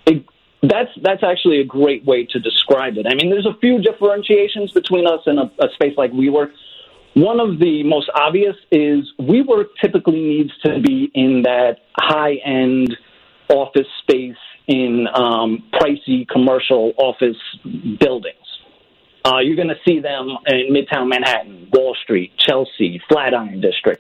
It, 0.05 0.25
that's 0.63 0.89
that's 1.01 1.23
actually 1.23 1.61
a 1.61 1.63
great 1.63 2.03
way 2.03 2.25
to 2.25 2.39
describe 2.39 2.97
it. 2.97 3.05
I 3.07 3.13
mean, 3.15 3.29
there's 3.29 3.45
a 3.45 3.55
few 3.61 3.79
differentiations 3.79 4.71
between 4.73 5.07
us 5.07 5.21
and 5.27 5.39
a, 5.39 5.51
a 5.59 5.69
space 5.75 5.93
like 5.97 6.11
WeWork. 6.11 6.51
One 7.17 7.39
of 7.39 7.57
the 7.57 7.81
most 7.81 8.11
obvious 8.13 8.55
is 8.71 9.11
WeWork 9.19 9.69
typically 9.81 10.21
needs 10.21 10.51
to 10.63 10.79
be 10.79 11.09
in 11.15 11.41
that 11.45 11.77
high 11.97 12.35
end 12.45 12.95
office 13.49 13.87
space 14.03 14.37
in 14.67 15.07
um, 15.15 15.63
pricey 15.73 16.27
commercial 16.27 16.93
office 16.95 17.41
buildings. 17.99 18.37
Uh, 19.25 19.39
you're 19.39 19.55
going 19.55 19.69
to 19.69 19.79
see 19.83 19.99
them 19.99 20.29
in 20.45 20.71
Midtown 20.71 21.09
Manhattan, 21.09 21.69
Wall 21.73 21.97
Street, 22.03 22.33
Chelsea, 22.37 23.01
Flatiron 23.09 23.61
District. 23.61 23.99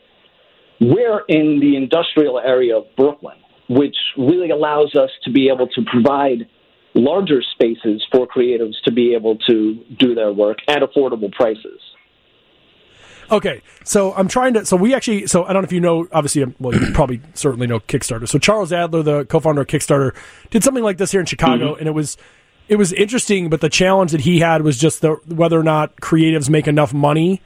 We're 0.79 1.21
in 1.27 1.59
the 1.59 1.75
industrial 1.75 2.39
area 2.39 2.77
of 2.77 2.95
Brooklyn, 2.95 3.37
which 3.67 3.97
really 4.15 4.51
allows 4.51 4.93
us 4.93 5.09
to 5.23 5.31
be 5.31 5.49
able 5.49 5.69
to 5.69 5.81
provide 5.91 6.47
larger 6.93 7.41
spaces 7.41 8.05
for 8.11 8.27
creatives 8.27 8.75
to 8.85 8.91
be 8.91 9.15
able 9.15 9.37
to 9.47 9.83
do 9.97 10.13
their 10.13 10.31
work 10.31 10.59
at 10.67 10.83
affordable 10.83 11.31
prices. 11.31 11.81
Okay, 13.29 13.61
so 13.83 14.13
I'm 14.13 14.27
trying 14.27 14.53
to. 14.53 14.65
So 14.65 14.77
we 14.77 14.93
actually. 14.93 15.27
So 15.27 15.43
I 15.43 15.53
don't 15.53 15.61
know 15.61 15.65
if 15.65 15.71
you 15.71 15.81
know. 15.81 16.07
Obviously, 16.11 16.43
um, 16.43 16.55
well, 16.59 16.73
you 16.73 16.91
probably 16.93 17.21
certainly 17.33 17.67
know 17.67 17.79
Kickstarter. 17.79 18.27
So 18.27 18.39
Charles 18.39 18.71
Adler, 18.71 19.03
the 19.03 19.25
co-founder 19.25 19.61
of 19.61 19.67
Kickstarter, 19.67 20.15
did 20.49 20.63
something 20.63 20.83
like 20.83 20.97
this 20.97 21.11
here 21.11 21.19
in 21.19 21.25
Chicago, 21.25 21.75
and 21.75 21.87
it 21.87 21.91
was 21.91 22.17
it 22.69 22.77
was 22.77 22.93
interesting. 22.93 23.49
But 23.49 23.61
the 23.61 23.69
challenge 23.69 24.11
that 24.11 24.21
he 24.21 24.39
had 24.39 24.61
was 24.61 24.77
just 24.77 25.01
the 25.01 25.15
whether 25.25 25.59
or 25.59 25.63
not 25.63 25.97
creatives 25.97 26.49
make 26.49 26.67
enough 26.67 26.93
money 26.93 27.41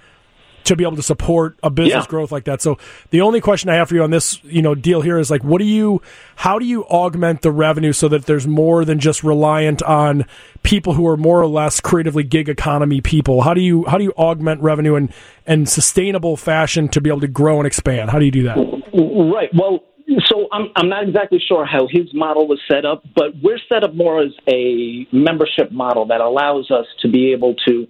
to 0.66 0.76
be 0.76 0.84
able 0.84 0.96
to 0.96 1.02
support 1.02 1.58
a 1.64 1.70
business 1.70 2.06
Yeah. 2.06 2.10
growth 2.10 2.32
like 2.32 2.44
that. 2.46 2.62
So 2.62 2.78
the 3.10 3.22
only 3.22 3.42
question 3.42 3.70
I 3.70 3.76
have 3.76 3.90
for 3.90 3.96
you 3.96 4.04
on 4.04 4.12
this, 4.12 4.40
you 4.44 4.62
know, 4.62 4.76
deal 4.76 5.02
here 5.02 5.18
is 5.18 5.32
like, 5.32 5.44
what 5.44 5.60
do 5.60 5.66
you, 5.66 6.02
how 6.36 6.60
do 6.60 6.66
you 6.66 6.84
augment 6.86 7.42
the 7.42 7.52
revenue 7.52 7.94
so 7.94 8.08
that 8.10 8.26
there's 8.26 8.48
more 8.48 8.86
than 8.86 9.00
just 9.00 9.24
reliant 9.24 9.82
on 9.84 10.26
people 10.64 10.94
who 10.94 11.08
are 11.08 11.18
more 11.18 11.42
or 11.42 11.48
less 11.48 11.80
creatively 11.80 12.24
gig 12.24 12.50
economy 12.50 13.02
people? 13.02 13.42
How 13.42 13.54
do 13.54 13.62
you, 13.62 13.86
how 13.86 13.98
do 13.98 14.04
you 14.04 14.14
augment 14.18 14.62
revenue 14.62 14.96
in, 14.96 15.10
in 15.48 15.66
sustainable 15.66 16.38
fashion 16.38 16.88
to 16.90 17.02
be 17.02 17.10
able 17.10 17.22
to 17.22 17.28
grow 17.28 17.58
and 17.58 17.68
expand? 17.68 18.12
How 18.12 18.20
do 18.20 18.26
you 18.26 18.32
do 18.32 18.44
that? 18.44 18.58
Right. 18.94 19.50
Well, 19.54 19.80
so 20.28 20.48
I'm 20.52 20.68
I'm 20.76 20.90
not 20.90 21.08
exactly 21.08 21.40
sure 21.48 21.66
how 21.66 21.88
his 21.90 22.14
model 22.14 22.46
was 22.46 22.60
set 22.70 22.84
up, 22.86 23.04
but 23.16 23.28
we're 23.42 23.60
set 23.72 23.86
up 23.86 23.94
more 23.96 24.22
as 24.22 24.32
a 24.46 25.08
membership 25.14 25.72
model 25.72 26.06
that 26.08 26.20
allows 26.20 26.70
us 26.70 26.86
to 27.02 27.10
be 27.10 27.32
able 27.32 27.56
to 27.66 27.88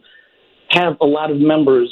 have 0.70 0.98
a 1.02 1.06
lot 1.06 1.32
of 1.32 1.38
members 1.38 1.90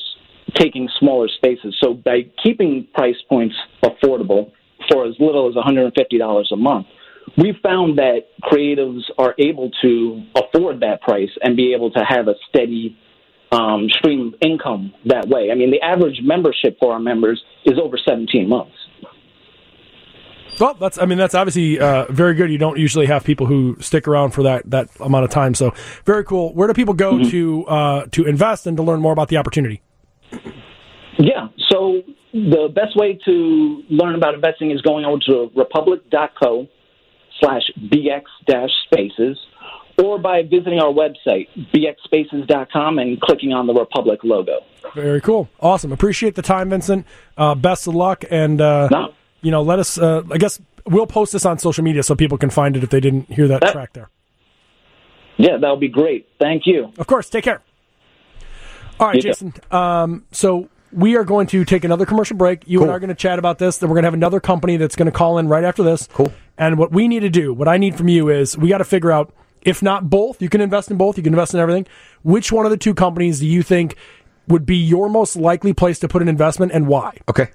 taking 0.55 0.89
smaller 0.99 1.27
spaces. 1.27 1.75
So 1.81 1.93
by 1.93 2.21
keeping 2.43 2.87
price 2.93 3.15
points 3.27 3.55
affordable 3.83 4.51
for 4.91 5.05
as 5.05 5.15
little 5.19 5.49
as 5.49 5.55
$150 5.55 6.43
a 6.51 6.55
month, 6.55 6.87
we 7.37 7.53
found 7.61 7.97
that 7.97 8.21
creatives 8.43 9.01
are 9.17 9.35
able 9.37 9.69
to 9.81 10.23
afford 10.35 10.79
that 10.81 11.01
price 11.01 11.29
and 11.41 11.55
be 11.55 11.73
able 11.73 11.91
to 11.91 11.99
have 12.07 12.27
a 12.27 12.33
steady 12.49 12.97
um, 13.51 13.87
stream 13.89 14.27
of 14.27 14.33
income 14.41 14.93
that 15.05 15.27
way. 15.27 15.49
I 15.51 15.55
mean, 15.55 15.71
the 15.71 15.81
average 15.81 16.19
membership 16.23 16.77
for 16.79 16.93
our 16.93 16.99
members 16.99 17.41
is 17.65 17.77
over 17.81 17.97
17 17.97 18.47
months. 18.47 18.75
Well, 20.59 20.73
that's, 20.73 20.97
I 20.97 21.05
mean, 21.05 21.17
that's 21.17 21.35
obviously 21.35 21.79
uh, 21.79 22.05
very 22.11 22.33
good. 22.33 22.51
You 22.51 22.57
don't 22.57 22.77
usually 22.77 23.05
have 23.05 23.23
people 23.23 23.45
who 23.45 23.77
stick 23.79 24.07
around 24.07 24.31
for 24.31 24.43
that, 24.43 24.69
that 24.69 24.89
amount 24.99 25.23
of 25.23 25.29
time. 25.29 25.53
So 25.53 25.73
very 26.05 26.25
cool. 26.25 26.53
Where 26.53 26.67
do 26.67 26.73
people 26.73 26.93
go 26.93 27.23
to, 27.23 27.65
uh, 27.65 28.05
to 28.11 28.25
invest 28.25 28.67
and 28.67 28.75
to 28.77 28.83
learn 28.83 28.99
more 28.99 29.13
about 29.13 29.29
the 29.29 29.37
opportunity? 29.37 29.81
Yeah. 31.19 31.49
So 31.67 32.01
the 32.33 32.69
best 32.73 32.95
way 32.95 33.19
to 33.25 33.83
learn 33.89 34.15
about 34.15 34.33
investing 34.35 34.71
is 34.71 34.81
going 34.81 35.05
over 35.05 35.19
to 35.27 35.51
republic.co 35.55 36.67
slash 37.39 37.61
bx 37.91 38.23
dash 38.47 38.69
spaces 38.85 39.37
or 40.01 40.17
by 40.17 40.43
visiting 40.43 40.79
our 40.79 40.93
website, 40.93 41.47
bxspaces.com, 41.73 42.99
and 42.99 43.19
clicking 43.19 43.51
on 43.51 43.67
the 43.67 43.73
Republic 43.73 44.21
logo. 44.23 44.59
Very 44.95 45.19
cool. 45.19 45.49
Awesome. 45.59 45.91
Appreciate 45.91 46.35
the 46.35 46.41
time, 46.41 46.69
Vincent. 46.69 47.05
Uh, 47.37 47.53
best 47.53 47.85
of 47.85 47.95
luck. 47.95 48.23
And, 48.31 48.61
uh, 48.61 48.87
No. 48.89 49.09
you 49.41 49.51
know, 49.51 49.61
let 49.61 49.77
us, 49.77 49.97
uh, 49.97 50.21
I 50.31 50.37
guess 50.37 50.61
we'll 50.85 51.05
post 51.05 51.33
this 51.33 51.45
on 51.45 51.59
social 51.59 51.83
media 51.83 52.01
so 52.03 52.15
people 52.15 52.37
can 52.37 52.49
find 52.49 52.77
it 52.77 52.83
if 52.83 52.89
they 52.91 53.01
didn't 53.01 53.29
hear 53.31 53.47
that 53.49 53.59
That- 53.59 53.73
track 53.73 53.91
there. 53.91 54.09
Yeah, 55.35 55.57
that'll 55.57 55.75
be 55.77 55.89
great. 55.89 56.27
Thank 56.39 56.65
you. 56.65 56.93
Of 56.97 57.07
course. 57.07 57.29
Take 57.29 57.43
care. 57.43 57.61
All 59.01 59.07
right, 59.07 59.15
You. 59.17 59.21
Jason. 59.21 59.53
Um, 59.71 60.23
so 60.31 60.69
we 60.91 61.15
are 61.15 61.23
going 61.23 61.47
to 61.47 61.65
take 61.65 61.83
another 61.83 62.05
commercial 62.05 62.37
break. 62.37 62.67
You 62.67 62.81
and 62.81 62.91
I 62.91 62.95
are 62.95 62.99
going 62.99 63.09
to 63.09 63.15
chat 63.15 63.39
about 63.39 63.59
this. 63.59 63.77
Then 63.77 63.89
we're 63.89 63.95
going 63.95 64.03
to 64.03 64.07
have 64.07 64.13
another 64.13 64.39
company 64.39 64.77
that's 64.77 64.95
going 64.95 65.05
to 65.07 65.11
call 65.11 65.37
in 65.37 65.47
right 65.47 65.63
after 65.63 65.83
this. 65.83 66.07
Cool. 66.13 66.31
And 66.57 66.77
what 66.77 66.91
we 66.91 67.07
need 67.07 67.21
to 67.21 67.29
do, 67.29 67.53
what 67.53 67.67
I 67.67 67.77
need 67.77 67.95
from 67.95 68.07
you 68.07 68.29
is 68.29 68.57
we 68.57 68.69
got 68.69 68.79
to 68.79 68.83
figure 68.83 69.11
out, 69.11 69.33
if 69.61 69.81
not 69.81 70.09
both, 70.09 70.41
you 70.41 70.49
can 70.49 70.61
invest 70.61 70.91
in 70.91 70.97
both, 70.97 71.17
you 71.17 71.23
can 71.23 71.33
invest 71.33 71.53
in 71.53 71.59
everything. 71.59 71.87
Which 72.23 72.51
one 72.51 72.65
of 72.65 72.71
the 72.71 72.77
two 72.77 72.93
companies 72.93 73.39
do 73.39 73.47
you 73.47 73.63
think 73.63 73.95
would 74.47 74.65
be 74.65 74.77
your 74.77 75.09
most 75.09 75.35
likely 75.35 75.73
place 75.73 75.99
to 75.99 76.07
put 76.07 76.21
an 76.21 76.27
investment 76.27 76.71
and 76.71 76.87
why? 76.87 77.17
Okay. 77.29 77.49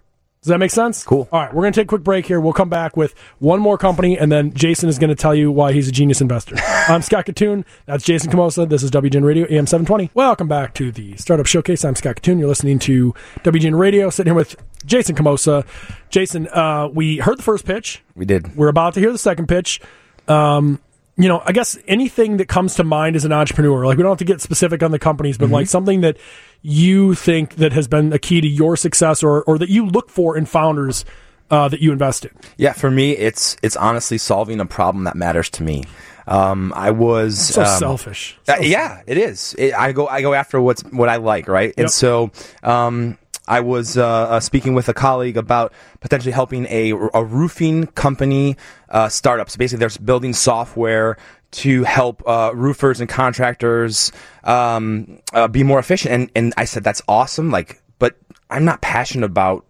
Does 0.45 0.51
that 0.51 0.59
make 0.59 0.73
sense? 0.73 1.03
Cool. 1.05 1.27
All 1.33 1.41
right, 1.41 1.55
we're 1.55 1.63
going 1.63 1.73
to 1.73 1.81
take 1.81 1.87
a 1.87 1.89
quick 1.89 2.03
break 2.03 2.27
here. 2.27 2.39
We'll 2.39 2.53
come 2.53 2.69
back 2.69 2.99
with 2.99 3.15
one 3.39 3.61
more 3.61 3.79
company, 3.79 4.19
and 4.19 4.31
then 4.31 4.53
Jason 4.53 4.91
is 4.91 4.99
going 4.99 5.09
to 5.09 5.17
tell 5.17 5.35
you 5.35 5.51
why 5.51 5.73
he's 5.73 5.89
a 5.89 5.91
genius 5.91 6.21
investor. 6.21 6.57
I'm 6.87 7.01
Scott 7.01 7.25
Kitun. 7.25 7.65
That's 7.87 8.05
Jason 8.05 8.31
Komosa. 8.31 8.69
This 8.69 8.83
is 8.83 8.91
WGN 8.91 9.25
Radio, 9.25 9.47
AM 9.47 9.67
720. 9.67 10.11
Welcome 10.13 10.47
back 10.47 10.75
to 10.75 10.93
the 10.93 11.17
Startup 11.17 11.47
Showcase. 11.47 11.83
I'm 11.83 11.95
Scott 11.95 12.17
Kitun. 12.17 12.39
You're 12.39 12.49
listening 12.49 12.79
to 12.81 13.15
WGN 13.39 13.79
Radio, 13.79 14.11
sitting 14.11 14.33
here 14.33 14.37
with 14.37 14.55
Jason 14.85 15.17
Komosa. 15.17 15.65
Jason, 16.11 16.47
uh, 16.49 16.91
we 16.93 17.17
heard 17.17 17.39
the 17.39 17.43
first 17.43 17.65
pitch. 17.65 18.03
We 18.15 18.27
did. 18.27 18.55
We're 18.55 18.69
about 18.69 18.93
to 18.95 19.01
hear 19.01 19.13
the 19.13 19.17
second 19.17 19.47
pitch. 19.47 19.81
Um, 20.29 20.79
you 21.17 21.29
know, 21.29 21.43
I 21.45 21.53
guess 21.53 21.79
anything 21.87 22.39
that 22.39 22.49
comes 22.49 22.75
to 22.77 22.85
mind 22.85 23.15
as 23.15 23.25
an 23.25 23.33
entrepreneur, 23.33 23.87
like 23.87 23.97
we 23.97 24.03
don't 24.03 24.11
have 24.11 24.19
to 24.19 24.25
get 24.25 24.41
specific 24.41 24.83
on 24.83 24.91
the 24.91 24.99
companies, 24.99 25.39
but 25.39 25.49
like 25.49 25.69
something 25.69 26.01
that 26.01 26.17
you 26.63 27.15
think 27.15 27.57
that 27.57 27.73
has 27.73 27.87
been 27.87 28.13
a 28.13 28.19
key 28.19 28.41
to 28.41 28.49
your 28.49 28.77
success 28.77 29.23
or, 29.23 29.43
or 29.45 29.59
that 29.59 29.69
you 29.69 29.87
look 29.87 30.11
for 30.11 30.37
in 30.37 30.45
founders 30.45 31.05
uh, 31.51 31.69
that 31.69 31.81
you 31.81 31.93
invest 31.93 32.25
in. 32.25 32.33
Yeah, 32.57 32.73
for 32.73 32.91
me, 32.91 33.13
it's 33.13 33.57
it's 33.63 33.77
honestly 33.77 34.19
solving 34.19 34.61
a 34.61 34.67
problem 34.67 35.05
that 35.05 35.15
matters 35.15 35.51
to 35.51 35.63
me. 35.63 35.85
Um, 36.27 36.73
I 36.75 36.91
was 36.91 37.39
So 37.39 37.63
um, 37.63 37.79
selfish. 37.79 38.39
Uh, 38.49 38.57
yeah, 38.61 39.03
it 39.07 39.19
is. 39.19 39.55
It, 39.59 39.75
I 39.75 39.93
go 39.93 40.07
I 40.09 40.23
go 40.23 40.35
after 40.35 40.61
what's 40.61 40.83
what 40.85 41.09
I 41.09 41.17
like, 41.17 41.47
right? 41.49 41.69
Yep. 41.69 41.79
And 41.79 41.91
so 41.91 42.33
um, 42.63 43.19
I 43.47 43.61
was 43.61 43.97
uh, 43.99 44.07
uh, 44.07 44.41
speaking 44.41 44.75
with 44.75 44.89
a 44.89 44.95
colleague 44.95 45.37
about 45.37 45.73
potentially 46.01 46.33
helping 46.33 46.67
a, 46.67 46.93
a 46.93 47.23
roofing 47.25 47.87
company 47.89 48.57
uh, 48.89 49.09
startup. 49.09 49.51
So 49.51 49.59
basically, 49.59 49.81
they're 49.81 49.99
building 50.05 50.33
software 50.33 51.19
to 51.53 51.85
help 51.85 52.23
uh, 52.27 52.53
roofers 52.55 53.01
and 53.01 53.09
contractors 53.09 54.13
um, 54.45 55.21
uh, 55.33 55.47
be 55.49 55.63
more 55.63 55.79
efficient. 55.79 56.13
And 56.15 56.31
and 56.35 56.55
I 56.57 56.65
said 56.65 56.85
that's 56.85 57.03
awesome. 57.07 57.51
Like, 57.51 57.83
but 57.99 58.17
I'm 58.51 58.65
not 58.65 58.81
passionate 58.81 59.27
about 59.27 59.65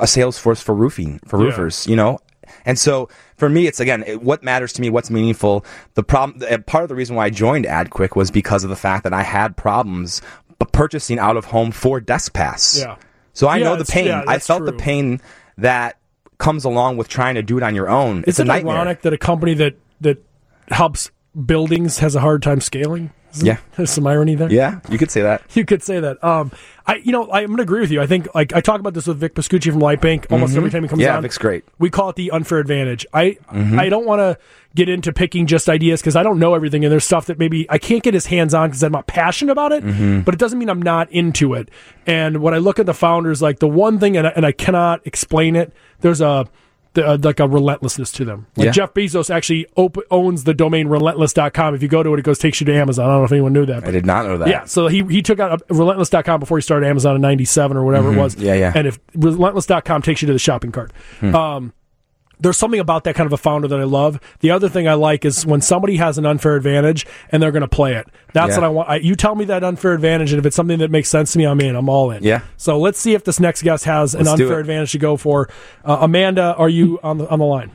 a 0.00 0.06
sales 0.06 0.38
force 0.38 0.60
for 0.62 0.74
roofing 0.74 1.20
for 1.26 1.38
Yeah. 1.38 1.46
roofers, 1.46 1.86
you 1.86 1.96
know. 1.96 2.18
And 2.64 2.78
so 2.78 3.08
for 3.36 3.48
me, 3.48 3.66
it's 3.66 3.80
again 3.80 4.04
it, 4.06 4.22
what 4.22 4.42
matters 4.42 4.72
to 4.74 4.80
me, 4.80 4.90
what's 4.90 5.10
meaningful. 5.10 5.64
The 5.94 6.02
problem, 6.02 6.62
part 6.64 6.84
of 6.84 6.88
the 6.88 6.94
reason 6.94 7.16
why 7.16 7.26
I 7.26 7.30
joined 7.30 7.64
AdQuick 7.64 8.16
was 8.16 8.30
because 8.30 8.64
of 8.64 8.70
the 8.70 8.76
fact 8.76 9.04
that 9.04 9.12
I 9.12 9.22
had 9.22 9.56
problems 9.56 10.22
b- 10.58 10.66
purchasing 10.72 11.18
out 11.18 11.36
of 11.36 11.46
home 11.46 11.70
for 11.72 12.00
DeskPass. 12.00 12.80
Yeah. 12.80 12.96
So 13.32 13.46
I 13.48 13.58
Yeah, 13.58 13.64
know 13.64 13.76
the 13.76 13.84
pain. 13.84 14.06
yeah, 14.06 14.24
I 14.26 14.38
felt 14.38 14.64
the 14.64 14.72
pain 14.72 15.20
that 15.58 15.96
comes 16.38 16.64
along 16.64 16.96
with 16.96 17.08
trying 17.08 17.34
to 17.36 17.42
do 17.42 17.56
it 17.56 17.62
on 17.62 17.74
your 17.74 17.88
own. 17.88 18.20
It's 18.20 18.30
Isn't 18.38 18.48
a 18.48 18.52
it 18.52 18.54
nightmare. 18.56 18.74
ironic 18.76 19.02
that 19.02 19.12
a 19.12 19.18
company 19.18 19.54
that, 19.54 19.74
that 20.00 20.22
helps 20.68 21.10
buildings 21.46 21.98
has 21.98 22.14
a 22.14 22.20
hard 22.20 22.42
time 22.42 22.60
scaling? 22.60 23.10
Isn't- 23.34 23.46
Yeah. 23.46 23.58
There's 23.76 23.90
some 23.90 24.06
irony 24.06 24.34
there. 24.34 24.50
Yeah, 24.50 24.80
you 24.90 24.98
could 24.98 25.10
say 25.10 25.22
that. 25.22 25.42
You 25.54 25.64
could 25.64 25.82
say 25.82 26.00
that. 26.00 26.22
Um, 26.22 26.50
I, 26.86 26.96
you 26.96 27.12
know, 27.12 27.24
I'm 27.30 27.46
going 27.46 27.56
to 27.58 27.62
agree 27.62 27.80
with 27.80 27.90
you. 27.90 28.00
I 28.00 28.06
think, 28.06 28.28
like, 28.34 28.54
I 28.54 28.60
talk 28.60 28.80
about 28.80 28.94
this 28.94 29.06
with 29.06 29.18
Vic 29.18 29.34
Pascucci 29.34 29.70
from 29.70 29.80
Lightbank 29.82 30.30
almost 30.32 30.56
every 30.56 30.70
time 30.70 30.82
he 30.82 30.88
comes 30.88 31.00
Mm-hmm. 31.00 31.08
Yeah, 31.08 31.16
on. 31.16 31.22
Vic's 31.22 31.36
great. 31.36 31.64
We 31.78 31.90
call 31.90 32.08
it 32.10 32.16
the 32.16 32.30
unfair 32.30 32.58
advantage. 32.58 33.04
I, 33.12 33.36
Mm-hmm. 33.52 33.78
I 33.78 33.88
don't 33.88 34.06
want 34.06 34.20
to 34.20 34.38
get 34.74 34.88
into 34.88 35.12
picking 35.12 35.46
just 35.46 35.68
ideas 35.68 36.00
because 36.00 36.16
I 36.16 36.22
don't 36.22 36.38
know 36.38 36.54
everything, 36.54 36.84
and 36.84 36.92
there's 36.92 37.04
stuff 37.04 37.26
that 37.26 37.38
maybe 37.38 37.68
I 37.70 37.78
can't 37.78 38.02
get 38.02 38.14
his 38.14 38.26
hands 38.26 38.54
on 38.54 38.68
because 38.70 38.82
I'm 38.82 38.92
not 38.92 39.06
passionate 39.06 39.52
about 39.52 39.72
it. 39.72 39.84
Mm-hmm. 39.84 40.20
But 40.20 40.34
it 40.34 40.38
doesn't 40.38 40.58
mean 40.58 40.70
I'm 40.70 40.80
not 40.82 41.10
into 41.12 41.54
it. 41.54 41.70
And 42.06 42.38
when 42.42 42.54
I 42.54 42.58
look 42.58 42.78
at 42.78 42.86
the 42.86 42.94
founders, 42.94 43.42
like 43.42 43.58
the 43.58 43.68
one 43.68 43.98
thing, 43.98 44.16
and 44.16 44.26
I, 44.26 44.30
and 44.36 44.46
I 44.46 44.52
cannot 44.52 45.06
explain 45.06 45.56
it. 45.56 45.72
There's 46.00 46.20
a 46.20 46.46
the, 47.00 47.06
uh, 47.08 47.18
like 47.22 47.40
a 47.40 47.48
relentlessness 47.48 48.12
to 48.12 48.24
them. 48.24 48.46
Like 48.56 48.66
Yeah. 48.66 48.70
Jeff 48.72 48.94
Bezos 48.94 49.34
actually 49.34 49.66
op- 49.76 49.96
owns 50.10 50.44
the 50.44 50.54
domain 50.54 50.88
relentless.com. 50.88 51.74
If 51.74 51.82
you 51.82 51.88
go 51.88 52.02
to 52.02 52.12
it, 52.14 52.18
it 52.18 52.22
goes 52.24 52.38
takes 52.38 52.60
you 52.60 52.64
to 52.66 52.74
Amazon. 52.74 53.06
I 53.06 53.08
don't 53.12 53.18
know 53.20 53.24
if 53.24 53.32
anyone 53.32 53.52
knew 53.52 53.66
that. 53.66 53.80
But, 53.80 53.88
I 53.88 53.92
did 53.92 54.06
not 54.06 54.26
know 54.26 54.38
that. 54.38 54.48
yeah, 54.48 54.64
so 54.64 54.86
he 54.88 55.02
he 55.04 55.22
took 55.22 55.40
out 55.40 55.62
relentless.com 55.70 56.40
before 56.40 56.58
he 56.58 56.62
started 56.62 56.86
Amazon 56.86 57.16
in 57.16 57.22
97 57.22 57.76
or 57.76 57.84
whatever 57.84 58.12
it 58.12 58.16
was. 58.16 58.34
Mm-hmm. 58.36 58.44
Yeah, 58.46 58.54
yeah. 58.54 58.72
And 58.74 58.86
if 58.86 58.98
relentless.com 59.14 60.02
takes 60.02 60.22
you 60.22 60.26
to 60.26 60.32
the 60.32 60.38
shopping 60.38 60.72
cart. 60.72 60.92
Hmm. 61.20 61.34
Um 61.34 61.72
there's 62.40 62.56
something 62.56 62.80
about 62.80 63.04
that 63.04 63.14
kind 63.14 63.26
of 63.26 63.32
a 63.32 63.36
founder 63.36 63.68
that 63.68 63.80
I 63.80 63.84
love. 63.84 64.20
The 64.40 64.50
other 64.50 64.68
thing 64.68 64.86
I 64.88 64.94
like 64.94 65.24
is 65.24 65.44
when 65.44 65.60
somebody 65.60 65.96
has 65.96 66.18
an 66.18 66.26
unfair 66.26 66.56
advantage 66.56 67.06
and 67.30 67.42
they're 67.42 67.52
going 67.52 67.62
to 67.62 67.68
play 67.68 67.94
it. 67.96 68.06
That's 68.32 68.50
Yeah. 68.50 68.56
what 68.56 68.64
I 68.64 68.68
want. 68.68 68.88
I, 68.88 68.96
you 68.96 69.14
tell 69.14 69.34
me 69.34 69.46
that 69.46 69.64
unfair 69.64 69.92
advantage, 69.94 70.32
and 70.32 70.38
if 70.38 70.46
it's 70.46 70.56
something 70.56 70.78
that 70.80 70.90
makes 70.90 71.08
sense 71.08 71.32
to 71.32 71.38
me, 71.38 71.46
I'm 71.46 71.60
in. 71.60 71.74
I'm 71.76 71.88
all 71.88 72.10
in. 72.10 72.22
Yeah. 72.22 72.42
So 72.56 72.78
let's 72.78 72.98
see 72.98 73.14
if 73.14 73.24
this 73.24 73.40
next 73.40 73.62
guest 73.62 73.84
has 73.84 74.14
an 74.14 74.24
Let's 74.24 74.36
do 74.38 74.44
unfair 74.44 74.60
advantage 74.60 74.92
to 74.92 74.98
go 74.98 75.16
for. 75.16 75.48
Uh, 75.84 75.98
Amanda, 76.00 76.54
are 76.54 76.68
you 76.68 76.98
on 77.02 77.18
the 77.18 77.28
on 77.28 77.38
the 77.38 77.44
line? 77.44 77.70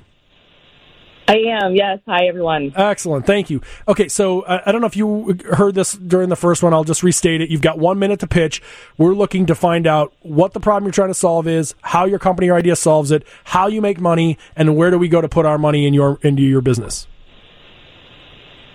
I 1.33 1.63
am. 1.63 1.75
Yes. 1.75 1.99
Hi, 2.05 2.27
everyone. 2.27 2.73
Excellent. 2.75 3.25
Thank 3.25 3.49
you. 3.49 3.61
Okay, 3.87 4.07
so 4.07 4.41
uh, 4.41 4.61
I 4.65 4.71
don't 4.71 4.81
know 4.81 4.87
if 4.87 4.95
you 4.95 5.35
heard 5.51 5.73
this 5.73 5.93
during 5.93 6.29
the 6.29 6.35
first 6.35 6.61
one. 6.61 6.73
I'll 6.73 6.83
just 6.83 7.01
restate 7.01 7.41
it. 7.41 7.49
You've 7.49 7.61
got 7.61 7.79
one 7.79 7.97
minute 7.97 8.19
to 8.19 8.27
pitch. 8.27 8.61
We're 8.99 9.15
looking 9.15 9.47
to 9.47 9.55
find 9.55 9.87
out 9.87 10.13
what 10.21 10.53
the 10.53 10.59
problem 10.59 10.85
you're 10.85 10.93
trying 10.93 11.09
to 11.09 11.15
solve 11.15 11.47
is, 11.47 11.73
how 11.81 12.05
your 12.05 12.19
company 12.19 12.49
or 12.49 12.55
idea 12.55 12.75
solves 12.75 13.09
it, 13.09 13.25
how 13.45 13.65
you 13.65 13.81
make 13.81 13.99
money, 13.99 14.37
and 14.55 14.75
where 14.75 14.91
do 14.91 14.99
we 14.99 15.07
go 15.07 15.21
to 15.21 15.29
put 15.29 15.47
our 15.47 15.57
money 15.57 15.87
in 15.87 15.93
your 15.95 16.19
into 16.21 16.43
your 16.43 16.61
business. 16.61 17.07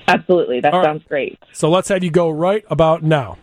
Absolutely. 0.09 0.61
That 0.61 0.73
All 0.73 0.81
right. 0.81 0.87
sounds 0.87 1.05
great. 1.05 1.39
So 1.53 1.71
let's 1.71 1.89
have 1.91 2.03
you 2.03 2.11
go 2.11 2.29
right 2.29 2.65
about 2.69 3.05
now. 3.05 3.39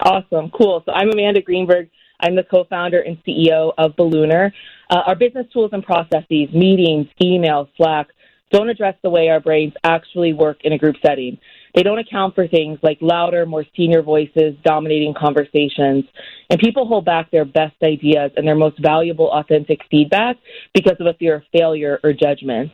Awesome. 0.00 0.50
Cool. 0.50 0.82
So 0.86 0.92
I'm 0.92 1.10
Amanda 1.10 1.42
Greenberg. 1.42 1.90
I'm 2.20 2.36
the 2.36 2.44
co-founder 2.44 3.00
and 3.00 3.18
CEO 3.24 3.72
of 3.78 3.96
Baloonr. 3.96 4.52
Uh, 4.90 5.02
our 5.06 5.14
business 5.14 5.46
tools 5.52 5.70
and 5.72 5.82
processes, 5.82 6.48
meetings, 6.52 7.06
emails, 7.22 7.68
Slack, 7.76 8.08
don't 8.50 8.68
address 8.68 8.96
the 9.02 9.10
way 9.10 9.28
our 9.28 9.40
brains 9.40 9.72
actually 9.84 10.32
work 10.32 10.58
in 10.64 10.72
a 10.72 10.78
group 10.78 10.96
setting. 11.04 11.38
They 11.74 11.84
don't 11.84 12.00
account 12.00 12.34
for 12.34 12.48
things 12.48 12.78
like 12.82 12.98
louder, 13.00 13.46
more 13.46 13.64
senior 13.76 14.02
voices 14.02 14.56
dominating 14.64 15.14
conversations. 15.14 16.04
And 16.50 16.58
people 16.58 16.86
hold 16.86 17.04
back 17.04 17.30
their 17.30 17.44
best 17.44 17.76
ideas 17.82 18.32
and 18.36 18.46
their 18.46 18.56
most 18.56 18.82
valuable, 18.82 19.30
authentic 19.30 19.80
feedback 19.88 20.36
because 20.74 20.96
of 20.98 21.06
a 21.06 21.14
fear 21.14 21.36
of 21.36 21.42
failure 21.52 22.00
or 22.02 22.12
judgment. 22.12 22.72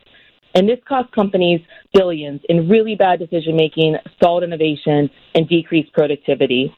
And 0.55 0.67
this 0.67 0.79
costs 0.87 1.13
companies 1.13 1.61
billions 1.93 2.41
in 2.49 2.67
really 2.67 2.95
bad 2.95 3.19
decision 3.19 3.55
making, 3.55 3.95
stalled 4.15 4.43
innovation, 4.43 5.09
and 5.35 5.47
decreased 5.47 5.93
productivity. 5.93 6.75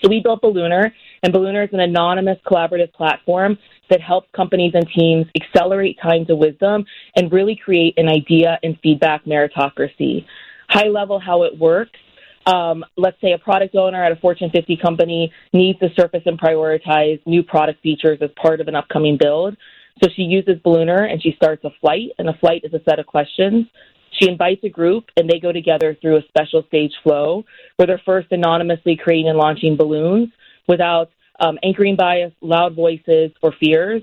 So 0.00 0.08
we 0.08 0.20
built 0.20 0.42
Baloonr, 0.42 0.92
and 1.26 1.34
Baloonr 1.34 1.64
is 1.64 1.72
an 1.72 1.80
anonymous 1.80 2.38
collaborative 2.46 2.92
platform 2.92 3.58
that 3.90 4.00
helps 4.00 4.28
companies 4.30 4.70
and 4.74 4.86
teams 4.96 5.26
accelerate 5.34 5.98
time 6.00 6.24
to 6.26 6.36
wisdom 6.36 6.84
and 7.16 7.32
really 7.32 7.56
create 7.56 7.94
an 7.96 8.08
idea 8.08 8.60
and 8.62 8.78
feedback 8.80 9.24
meritocracy. 9.24 10.24
High 10.68 10.86
level, 10.86 11.18
how 11.18 11.42
it 11.42 11.58
works. 11.58 11.98
Um, 12.46 12.84
let's 12.96 13.20
say 13.20 13.32
a 13.32 13.38
product 13.38 13.74
owner 13.74 14.04
at 14.04 14.12
a 14.12 14.16
Fortune 14.16 14.50
50 14.54 14.76
company 14.76 15.32
needs 15.52 15.80
to 15.80 15.88
surface 15.98 16.22
and 16.26 16.40
prioritize 16.40 17.20
new 17.26 17.42
product 17.42 17.82
features 17.82 18.18
as 18.20 18.30
part 18.40 18.60
of 18.60 18.68
an 18.68 18.76
upcoming 18.76 19.18
build. 19.20 19.56
So 20.00 20.08
she 20.14 20.22
uses 20.22 20.60
Baloonr 20.64 21.10
and 21.10 21.20
she 21.20 21.32
starts 21.34 21.64
a 21.64 21.70
flight, 21.80 22.10
and 22.20 22.28
a 22.28 22.34
flight 22.34 22.62
is 22.62 22.72
a 22.72 22.84
set 22.88 23.00
of 23.00 23.06
questions. 23.06 23.66
She 24.12 24.28
invites 24.28 24.62
a 24.62 24.68
group, 24.68 25.06
and 25.16 25.28
they 25.28 25.40
go 25.40 25.50
together 25.50 25.96
through 26.00 26.18
a 26.18 26.22
special 26.28 26.62
stage 26.68 26.92
flow 27.02 27.44
where 27.74 27.88
they're 27.88 28.00
first 28.06 28.28
anonymously 28.30 28.96
creating 28.96 29.28
and 29.28 29.36
launching 29.36 29.76
balloons 29.76 30.28
without 30.68 31.10
um, 31.40 31.58
anchoring 31.62 31.96
bias, 31.96 32.32
loud 32.40 32.74
voices, 32.74 33.30
or 33.42 33.52
fears. 33.60 34.02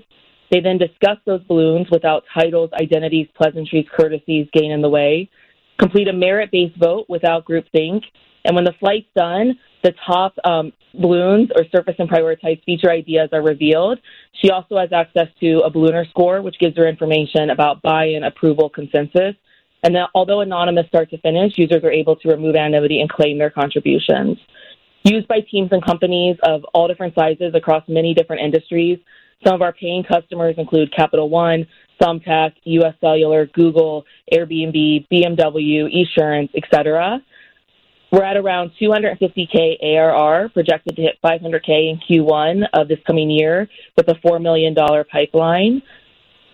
They 0.50 0.60
then 0.60 0.78
discuss 0.78 1.18
those 1.26 1.42
balloons 1.44 1.88
without 1.90 2.24
titles, 2.32 2.70
identities, 2.74 3.28
pleasantries, 3.36 3.86
courtesies 3.96 4.48
getting 4.52 4.70
in 4.70 4.82
the 4.82 4.88
way. 4.88 5.28
Complete 5.78 6.08
a 6.08 6.12
merit 6.12 6.50
based 6.52 6.76
vote 6.78 7.06
without 7.08 7.44
groupthink. 7.44 8.02
And 8.44 8.54
when 8.54 8.64
the 8.64 8.74
flight's 8.78 9.08
done, 9.16 9.58
the 9.82 9.92
top 10.06 10.34
um, 10.44 10.72
balloons 10.94 11.50
or 11.56 11.64
surface 11.72 11.94
and 11.98 12.08
prioritized 12.08 12.62
feature 12.64 12.90
ideas 12.90 13.30
are 13.32 13.42
revealed. 13.42 13.98
She 14.42 14.50
also 14.50 14.78
has 14.78 14.92
access 14.92 15.28
to 15.40 15.60
a 15.60 15.70
ballooner 15.70 16.08
score, 16.10 16.42
which 16.42 16.58
gives 16.58 16.76
her 16.76 16.86
information 16.88 17.50
about 17.50 17.82
buy 17.82 18.06
in, 18.06 18.24
approval, 18.24 18.68
consensus. 18.68 19.34
And 19.82 19.94
then, 19.94 20.04
although 20.14 20.40
anonymous 20.40 20.86
start 20.86 21.10
to 21.10 21.18
finish, 21.18 21.52
users 21.56 21.84
are 21.84 21.90
able 21.90 22.16
to 22.16 22.28
remove 22.28 22.54
anonymity 22.56 23.00
and 23.00 23.10
claim 23.10 23.38
their 23.38 23.50
contributions. 23.50 24.38
Used 25.04 25.28
by 25.28 25.40
teams 25.50 25.68
and 25.70 25.84
companies 25.84 26.36
of 26.42 26.64
all 26.72 26.88
different 26.88 27.14
sizes 27.14 27.54
across 27.54 27.84
many 27.88 28.14
different 28.14 28.40
industries. 28.40 28.98
Some 29.44 29.54
of 29.54 29.60
our 29.60 29.72
paying 29.72 30.02
customers 30.02 30.54
include 30.56 30.94
Capital 30.96 31.28
One, 31.28 31.66
Thumbtack, 32.00 32.52
U.S. 32.64 32.94
Cellular, 33.02 33.46
Google, 33.48 34.06
Airbnb, 34.32 35.06
BMW, 35.12 35.84
Esurance, 35.92 36.48
etc. 36.56 37.20
We're 38.10 38.24
at 38.24 38.38
around 38.38 38.70
250k 38.80 39.82
ARR, 39.82 40.48
projected 40.50 40.96
to 40.96 41.02
hit 41.02 41.18
500k 41.22 41.90
in 41.90 42.00
Q1 42.08 42.62
of 42.72 42.88
this 42.88 42.98
coming 43.06 43.28
year, 43.28 43.68
with 43.98 44.08
a 44.08 44.14
$4 44.26 44.40
million 44.40 44.74
pipeline. 45.10 45.82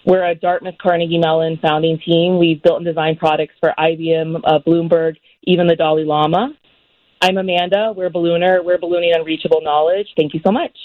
We're 0.05 0.25
a 0.25 0.35
Dartmouth 0.35 0.79
Carnegie 0.83 1.19
Mellon 1.19 1.59
founding 1.63 2.01
team. 2.05 2.39
We've 2.39 2.63
built 2.63 2.79
and 2.79 2.87
designed 2.87 3.19
products 3.19 3.55
for 3.61 3.75
IBM, 3.79 4.41
uh, 4.43 4.59
Bloomberg, 4.67 5.17
even 5.45 5.69
the 5.69 5.77
Dalai 5.77 6.05
Lama. 6.05 6.55
I'm 7.21 7.37
Amanda. 7.37 7.93
We're 7.95 8.11
Baloonr. 8.11 8.65
We're 8.65 8.79
ballooning 8.79 9.13
unreachable 9.15 9.61
knowledge. 9.63 10.09
Thank 10.17 10.33
you 10.33 10.41
so 10.43 10.51
much. 10.51 10.77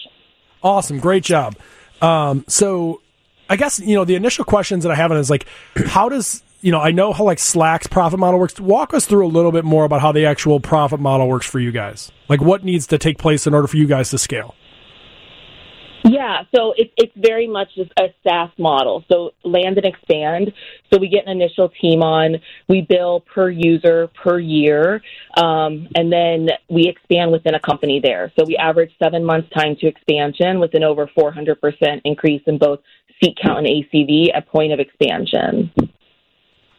Awesome. 0.62 1.00
Great 1.00 1.24
job. 1.24 1.56
Um, 2.02 2.44
so 2.48 3.02
I 3.50 3.56
guess, 3.56 3.80
you 3.80 3.96
know, 3.96 4.04
the 4.04 4.16
initial 4.16 4.44
questions 4.44 4.84
that 4.84 4.92
I 4.92 4.96
have 4.96 5.12
is 5.14 5.30
like, 5.30 5.46
how 5.86 6.10
does, 6.10 6.44
you 6.62 6.72
know, 6.72 6.82
I 6.82 6.92
know 6.92 7.14
how 7.14 7.24
like 7.24 7.40
Slack's 7.40 7.88
profit 7.88 8.20
model 8.20 8.40
works. 8.40 8.60
Walk 8.60 8.94
us 8.94 9.06
through 9.06 9.26
a 9.26 9.30
little 9.30 9.52
bit 9.52 9.64
more 9.64 9.86
about 9.86 10.02
how 10.02 10.12
the 10.12 10.26
actual 10.26 10.60
profit 10.60 11.00
model 11.00 11.30
works 11.30 11.46
for 11.46 11.60
you 11.60 11.72
guys. 11.72 12.12
Like 12.28 12.42
what 12.42 12.66
needs 12.66 12.88
to 12.88 12.98
take 12.98 13.18
place 13.18 13.48
in 13.48 13.54
order 13.54 13.68
for 13.68 13.78
you 13.78 13.88
guys 13.88 14.10
to 14.10 14.18
scale? 14.18 14.56
Yeah, 16.08 16.44
so 16.56 16.74
it, 16.78 16.92
it's 16.98 17.12
very 17.16 17.48
much 17.48 17.70
just 17.76 17.92
a 18.00 18.14
SaaS 18.24 18.52
model. 18.60 19.04
So 19.12 19.32
land 19.44 19.78
and 19.78 19.88
expand. 19.88 20.54
So 20.94 21.00
we 21.00 21.10
get 21.10 21.26
an 21.26 21.32
initial 21.32 21.70
team 21.82 22.04
on, 22.04 22.36
we 22.70 22.86
bill 22.88 23.22
per 23.22 23.50
user 23.50 24.08
per 24.24 24.40
year, 24.40 25.02
um, 25.36 25.88
and 25.96 26.14
then 26.14 26.50
we 26.70 26.88
expand 26.88 27.32
within 27.32 27.56
a 27.56 27.60
company 27.60 28.00
there. 28.04 28.32
So 28.38 28.46
we 28.46 28.56
average 28.56 28.92
seven 29.02 29.26
months 29.26 29.50
time 29.50 29.76
to 29.82 29.88
expansion 29.88 30.60
with 30.60 30.76
an 30.76 30.84
over 30.84 31.10
400% 31.18 31.56
increase 32.04 32.44
in 32.46 32.60
both 32.60 32.82
seat 33.24 33.38
count 33.42 33.66
and 33.66 33.68
ACV 33.68 34.28
at 34.36 34.48
point 34.48 34.74
of 34.74 34.80
expansion. 34.80 35.72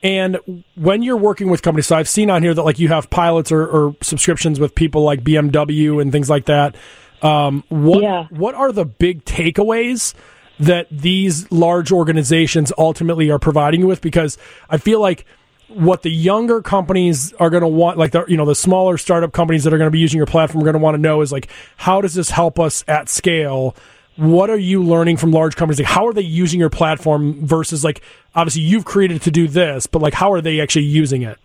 And 0.03 0.39
when 0.77 1.03
you're 1.03 1.17
working 1.17 1.51
with 1.51 1.63
companies, 1.63 1.89
so 1.89 1.97
I've 1.97 2.09
seen 2.09 2.31
on 2.31 2.45
here 2.45 2.55
that 2.55 2.63
like 2.63 2.79
you 2.79 2.89
have 2.89 3.11
pilots 3.11 3.51
or, 3.51 3.67
or 3.67 3.97
subscriptions 4.03 4.61
with 4.61 4.77
people 4.77 5.03
like 5.03 5.25
BMW 5.25 6.01
and 6.01 6.13
things 6.13 6.31
like 6.31 6.45
that. 6.45 6.77
Um, 7.23 7.65
what 7.69 8.03
Yeah. 8.03 8.27
what 8.31 8.55
are 8.55 8.73
the 8.73 8.85
big 8.85 9.25
takeaways 9.25 10.15
that 10.61 10.87
these 10.91 11.51
large 11.51 11.93
organizations 11.93 12.73
ultimately 12.79 13.31
are 13.31 13.39
providing 13.39 13.81
you 13.81 13.87
with? 13.87 14.01
Because 14.01 14.39
I 14.71 14.77
feel 14.79 15.01
like 15.01 15.25
what 15.69 16.03
the 16.03 16.11
younger 16.11 16.63
companies 16.63 17.33
are 17.41 17.51
going 17.51 17.63
to 17.63 17.69
want, 17.69 17.99
like 17.99 18.13
the 18.13 18.25
you 18.29 18.37
know 18.37 18.45
the 18.45 18.55
smaller 18.55 18.97
startup 18.99 19.33
companies 19.33 19.65
that 19.65 19.73
are 19.73 19.79
going 19.79 19.89
to 19.89 19.93
be 19.93 19.99
using 19.99 20.17
your 20.19 20.27
platform, 20.27 20.63
are 20.63 20.65
going 20.67 20.75
to 20.75 20.79
want 20.79 20.95
to 20.95 21.01
know 21.01 21.23
is 21.23 21.33
like 21.33 21.49
how 21.77 22.01
does 22.01 22.15
this 22.15 22.31
help 22.31 22.59
us 22.61 22.85
at 22.87 23.09
scale? 23.09 23.75
What 24.17 24.49
are 24.49 24.57
you 24.59 24.83
learning 24.83 25.19
from 25.19 25.31
large 25.33 25.57
companies? 25.57 25.79
Like 25.79 25.89
how 25.89 26.07
are 26.07 26.13
they 26.13 26.23
using 26.23 26.61
your 26.61 26.71
platform 26.71 27.45
versus 27.47 27.83
like 27.85 28.01
obviously 28.35 28.63
you've 28.63 28.85
created 28.85 29.17
it 29.19 29.23
to 29.23 29.31
do 29.31 29.49
this, 29.49 29.87
but 29.87 30.01
like 30.01 30.15
how 30.15 30.33
are 30.33 30.41
they 30.41 30.61
actually 30.61 30.85
using 30.85 31.23
it? 31.23 31.39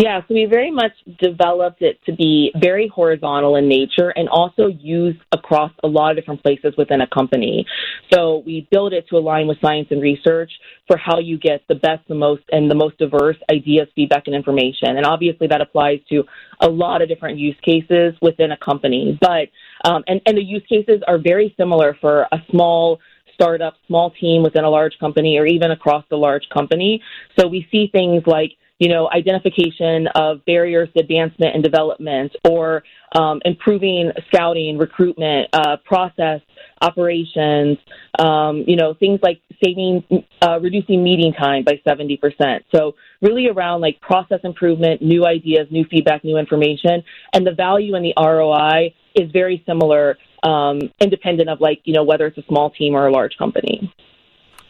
Yeah, 0.00 0.20
so 0.26 0.32
we 0.32 0.46
very 0.46 0.70
much 0.70 0.92
developed 1.20 1.82
it 1.82 1.98
to 2.06 2.12
be 2.12 2.50
very 2.58 2.88
horizontal 2.88 3.56
in 3.56 3.68
nature 3.68 4.08
and 4.16 4.30
also 4.30 4.68
used 4.68 5.18
across 5.30 5.72
a 5.84 5.88
lot 5.88 6.12
of 6.12 6.16
different 6.16 6.42
places 6.42 6.72
within 6.78 7.02
a 7.02 7.06
company. 7.06 7.66
So 8.10 8.42
we 8.46 8.66
build 8.70 8.94
it 8.94 9.06
to 9.10 9.18
align 9.18 9.46
with 9.46 9.58
science 9.60 9.88
and 9.90 10.00
research 10.00 10.50
for 10.86 10.96
how 10.96 11.18
you 11.18 11.36
get 11.36 11.60
the 11.68 11.74
best, 11.74 12.08
the 12.08 12.14
most, 12.14 12.42
and 12.50 12.70
the 12.70 12.74
most 12.74 12.96
diverse 12.96 13.36
ideas, 13.52 13.88
feedback, 13.94 14.22
and 14.24 14.34
information. 14.34 14.96
And 14.96 15.04
obviously 15.04 15.48
that 15.48 15.60
applies 15.60 16.00
to 16.08 16.24
a 16.60 16.68
lot 16.68 17.02
of 17.02 17.08
different 17.08 17.36
use 17.36 17.56
cases 17.62 18.14
within 18.22 18.52
a 18.52 18.56
company. 18.56 19.18
But, 19.20 19.48
um, 19.84 20.02
and, 20.06 20.22
and 20.24 20.38
the 20.38 20.42
use 20.42 20.64
cases 20.66 21.02
are 21.08 21.18
very 21.18 21.54
similar 21.58 21.94
for 22.00 22.22
a 22.32 22.38
small 22.50 23.00
startup, 23.34 23.74
small 23.86 24.12
team 24.12 24.42
within 24.42 24.64
a 24.64 24.70
large 24.70 24.98
company, 24.98 25.36
or 25.36 25.44
even 25.44 25.72
across 25.72 26.04
the 26.08 26.16
large 26.16 26.48
company. 26.48 27.02
So 27.38 27.46
we 27.46 27.68
see 27.70 27.90
things 27.92 28.22
like 28.26 28.52
you 28.80 28.88
know, 28.88 29.10
identification 29.12 30.08
of 30.14 30.44
barriers 30.46 30.88
to 30.94 31.00
advancement 31.00 31.54
and 31.54 31.62
development, 31.62 32.34
or 32.48 32.82
um, 33.14 33.40
improving 33.44 34.10
scouting, 34.28 34.78
recruitment, 34.78 35.48
uh, 35.52 35.76
process, 35.84 36.40
operations, 36.80 37.76
um, 38.18 38.64
you 38.66 38.76
know, 38.76 38.94
things 38.94 39.20
like 39.22 39.40
saving, 39.62 40.02
uh, 40.40 40.58
reducing 40.60 41.04
meeting 41.04 41.34
time 41.34 41.62
by 41.62 41.78
70%. 41.86 42.60
So 42.74 42.94
really 43.20 43.48
around 43.48 43.82
like 43.82 44.00
process 44.00 44.40
improvement, 44.44 45.02
new 45.02 45.26
ideas, 45.26 45.66
new 45.70 45.84
feedback, 45.84 46.24
new 46.24 46.38
information, 46.38 47.02
and 47.34 47.46
the 47.46 47.52
value 47.52 47.94
and 47.96 48.04
the 48.04 48.14
ROI 48.16 48.94
is 49.14 49.30
very 49.30 49.62
similar, 49.66 50.16
um, 50.42 50.80
independent 51.00 51.50
of 51.50 51.60
like, 51.60 51.82
you 51.84 51.92
know, 51.92 52.02
whether 52.04 52.26
it's 52.26 52.38
a 52.38 52.44
small 52.48 52.70
team 52.70 52.94
or 52.94 53.08
a 53.08 53.12
large 53.12 53.36
company. 53.36 53.92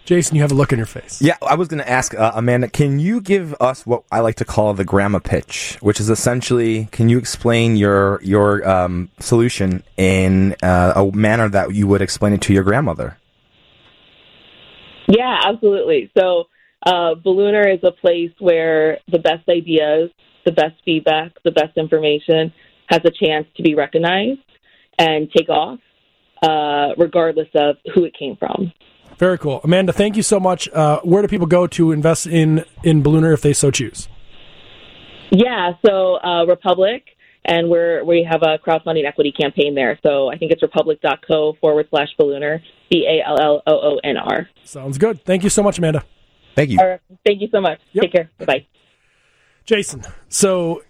Jason, 0.04 0.34
you 0.34 0.42
have 0.42 0.50
a 0.50 0.54
look 0.54 0.72
in 0.72 0.78
your 0.78 0.86
face. 0.86 1.22
Yeah, 1.22 1.36
I 1.40 1.54
was 1.54 1.68
going 1.68 1.82
to 1.82 1.88
ask 1.88 2.14
uh, 2.14 2.32
Amanda, 2.34 2.68
can 2.68 2.98
you 2.98 3.20
give 3.20 3.54
us 3.60 3.86
what 3.86 4.02
I 4.10 4.20
like 4.20 4.36
to 4.36 4.44
call 4.44 4.74
the 4.74 4.84
grandma 4.84 5.20
pitch, 5.20 5.78
which 5.80 6.00
is 6.00 6.10
essentially, 6.10 6.88
can 6.90 7.08
you 7.08 7.18
explain 7.18 7.76
your 7.76 8.20
your 8.22 8.68
um, 8.68 9.08
solution 9.20 9.84
in 9.96 10.56
uh, 10.62 10.94
a 10.96 11.16
manner 11.16 11.48
that 11.48 11.74
you 11.74 11.86
would 11.86 12.02
explain 12.02 12.32
it 12.32 12.40
to 12.42 12.52
your 12.52 12.64
grandmother? 12.64 13.18
Yeah, 15.06 15.40
absolutely. 15.44 16.10
So, 16.16 16.44
uh, 16.84 17.14
Baloonr 17.24 17.74
is 17.74 17.80
a 17.84 17.92
place 17.92 18.32
where 18.38 18.98
the 19.10 19.18
best 19.18 19.48
ideas, 19.48 20.10
the 20.44 20.52
best 20.52 20.74
feedback, 20.84 21.32
the 21.44 21.50
best 21.50 21.76
information 21.76 22.52
has 22.88 23.00
a 23.04 23.10
chance 23.10 23.46
to 23.56 23.62
be 23.62 23.74
recognized 23.74 24.40
and 24.98 25.30
take 25.36 25.48
off, 25.48 25.78
uh, 26.42 26.94
regardless 26.96 27.48
of 27.54 27.76
who 27.94 28.04
it 28.04 28.14
came 28.18 28.36
from. 28.36 28.72
Very 29.20 29.36
cool, 29.36 29.60
Amanda. 29.62 29.92
Thank 29.92 30.16
you 30.16 30.22
so 30.22 30.40
much. 30.40 30.66
Uh, 30.70 30.98
where 31.02 31.20
do 31.20 31.28
people 31.28 31.46
go 31.46 31.66
to 31.66 31.92
invest 31.92 32.26
in 32.26 32.64
in 32.82 33.02
Baloonr 33.02 33.34
if 33.34 33.42
they 33.42 33.52
so 33.52 33.70
choose? 33.70 34.08
Yeah, 35.30 35.72
so 35.84 36.14
uh, 36.24 36.46
Republic, 36.46 37.04
and 37.44 37.68
we're 37.68 38.02
we 38.02 38.26
have 38.28 38.40
a 38.40 38.56
crowdfunding 38.56 39.06
equity 39.06 39.30
campaign 39.30 39.74
there. 39.74 39.98
So 40.02 40.32
I 40.32 40.38
think 40.38 40.52
it's 40.52 40.62
republic.co 40.62 41.58
forward 41.60 41.88
slash 41.90 42.08
Baloonr, 42.18 42.60
B 42.90 43.06
A 43.06 43.28
L 43.28 43.38
L 43.38 43.62
O 43.66 43.72
O 43.72 44.00
N 44.02 44.16
R. 44.16 44.48
Sounds 44.64 44.96
good. 44.96 45.22
Thank 45.22 45.44
you 45.44 45.50
so 45.50 45.62
much, 45.62 45.76
Amanda. 45.76 46.02
Thank 46.56 46.70
you. 46.70 46.78
All 46.80 46.88
right, 46.88 47.00
Thank 47.26 47.42
you 47.42 47.48
so 47.52 47.60
much. 47.60 47.78
Yep. 47.92 48.02
Take 48.02 48.12
care. 48.12 48.30
Bye. 48.46 48.66
Jason, 49.66 50.02
so 50.30 50.82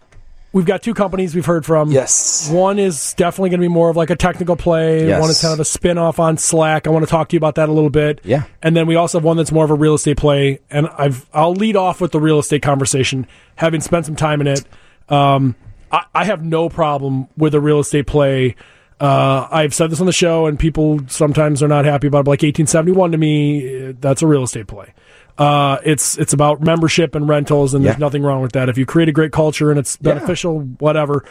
we've 0.53 0.65
got 0.65 0.81
two 0.81 0.93
companies 0.93 1.33
we've 1.33 1.45
heard 1.45 1.65
from. 1.65 1.91
Yes. 1.91 2.49
One 2.49 2.79
is 2.79 3.13
definitely 3.13 3.49
going 3.51 3.59
to 3.61 3.65
be 3.65 3.73
more 3.73 3.89
of 3.89 3.95
like 3.95 4.09
a 4.09 4.15
technical 4.15 4.55
play. 4.55 5.07
Yes. 5.07 5.21
One 5.21 5.29
is 5.29 5.41
kind 5.41 5.53
of 5.53 5.59
a 5.59 5.65
spin 5.65 5.97
off 5.97 6.19
on 6.19 6.37
Slack. 6.37 6.87
I 6.87 6.89
want 6.89 7.05
to 7.05 7.09
talk 7.09 7.29
to 7.29 7.35
you 7.35 7.37
about 7.37 7.55
that 7.55 7.69
a 7.69 7.71
little 7.71 7.89
bit. 7.89 8.21
Yeah. 8.23 8.43
And 8.61 8.75
then 8.75 8.87
we 8.87 8.95
also 8.95 9.19
have 9.19 9.25
one 9.25 9.37
that's 9.37 9.51
more 9.51 9.65
of 9.65 9.71
a 9.71 9.75
real 9.75 9.95
estate 9.95 10.17
play. 10.17 10.59
And 10.69 10.87
I've 10.97 11.27
I'll 11.33 11.53
lead 11.53 11.75
off 11.75 12.01
with 12.01 12.11
the 12.11 12.19
real 12.19 12.39
estate 12.39 12.61
conversation, 12.61 13.27
having 13.55 13.81
spent 13.81 14.05
some 14.05 14.15
time 14.15 14.41
in 14.41 14.47
it. 14.47 14.63
Um, 15.09 15.55
I, 15.91 16.05
I 16.13 16.25
have 16.25 16.43
no 16.43 16.69
problem 16.69 17.27
with 17.37 17.53
a 17.53 17.59
real 17.59 17.79
estate 17.79 18.07
play. 18.07 18.55
Uh, 18.99 19.47
I've 19.49 19.73
said 19.73 19.89
this 19.89 19.99
on 19.99 20.05
the 20.05 20.13
show, 20.13 20.45
and 20.45 20.59
people 20.59 20.99
sometimes 21.07 21.63
are 21.63 21.67
not 21.67 21.85
happy 21.85 22.07
about 22.07 22.19
it. 22.19 22.25
But 22.25 22.31
like 22.31 22.43
1871 22.43 23.13
to 23.13 23.17
me, 23.17 23.89
uh, 23.89 23.93
that's 23.99 24.21
a 24.21 24.27
real 24.27 24.43
estate 24.43 24.67
play. 24.67 24.93
Uh, 25.37 25.77
it's 25.83 26.17
it's 26.17 26.33
about 26.33 26.61
membership 26.61 27.15
and 27.15 27.27
rentals, 27.27 27.73
and 27.73 27.83
Yeah. 27.83 27.91
there's 27.91 27.99
nothing 27.99 28.23
wrong 28.23 28.41
with 28.41 28.51
that. 28.53 28.69
If 28.69 28.77
you 28.77 28.85
create 28.85 29.09
a 29.09 29.11
great 29.11 29.31
culture 29.31 29.69
and 29.71 29.79
it's 29.79 29.97
beneficial, 29.97 30.59
whatever. 30.79 31.23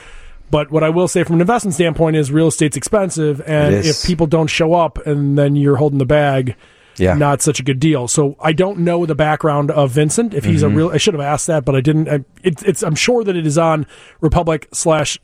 But 0.51 0.71
what 0.73 0.83
I 0.83 0.89
will 0.91 1.07
say 1.07 1.23
from 1.23 1.37
an 1.37 1.41
investment 1.43 1.75
standpoint 1.75 2.17
is 2.17 2.33
real 2.33 2.49
estate's 2.49 2.77
expensive, 2.77 3.41
and 3.47 3.75
if 3.75 4.05
people 4.05 4.27
don't 4.27 4.49
show 4.49 4.75
up 4.75 4.99
and 5.07 5.39
then 5.39 5.55
you're 5.55 5.77
holding 5.77 5.99
the 6.01 6.07
bag, 6.07 6.57
Yeah. 6.97 7.15
not 7.15 7.41
such 7.41 7.61
a 7.61 7.63
good 7.63 7.79
deal. 7.79 8.09
So 8.09 8.35
I 8.41 8.53
don't 8.53 8.81
know 8.81 9.07
the 9.07 9.15
background 9.15 9.71
of 9.71 9.93
Vincent. 9.93 10.35
If 10.35 10.43
Mm-hmm. 10.43 10.53
he's 10.53 10.63
a 10.65 10.69
real, 10.69 10.89
I 10.91 10.97
should 10.97 11.15
have 11.15 11.21
asked 11.21 11.47
that, 11.47 11.65
but 11.65 11.77
I 11.77 11.81
didn't. 11.81 12.09
I, 12.09 12.25
it, 12.43 12.63
it's 12.65 12.83
I'm 12.83 12.97
sure 12.97 13.23
that 13.23 13.37
it 13.37 13.47
is 13.47 13.59
on 13.59 13.87
Republic 14.21 14.67
slash. 14.73 15.19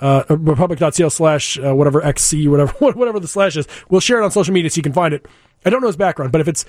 Uh, 0.00 0.24
republic.co 0.30 1.10
slash 1.10 1.58
uh, 1.58 1.74
whatever 1.76 2.00
xc 2.00 2.48
whatever 2.48 2.72
whatever 2.94 3.20
the 3.20 3.28
slash 3.28 3.54
is 3.54 3.68
we'll 3.90 4.00
share 4.00 4.18
it 4.18 4.24
on 4.24 4.30
social 4.30 4.54
media 4.54 4.70
so 4.70 4.78
you 4.78 4.82
can 4.82 4.94
find 4.94 5.12
it 5.12 5.26
i 5.66 5.68
don't 5.68 5.82
know 5.82 5.88
his 5.88 5.96
background 5.98 6.32
but 6.32 6.40
if 6.40 6.48
it's 6.48 6.64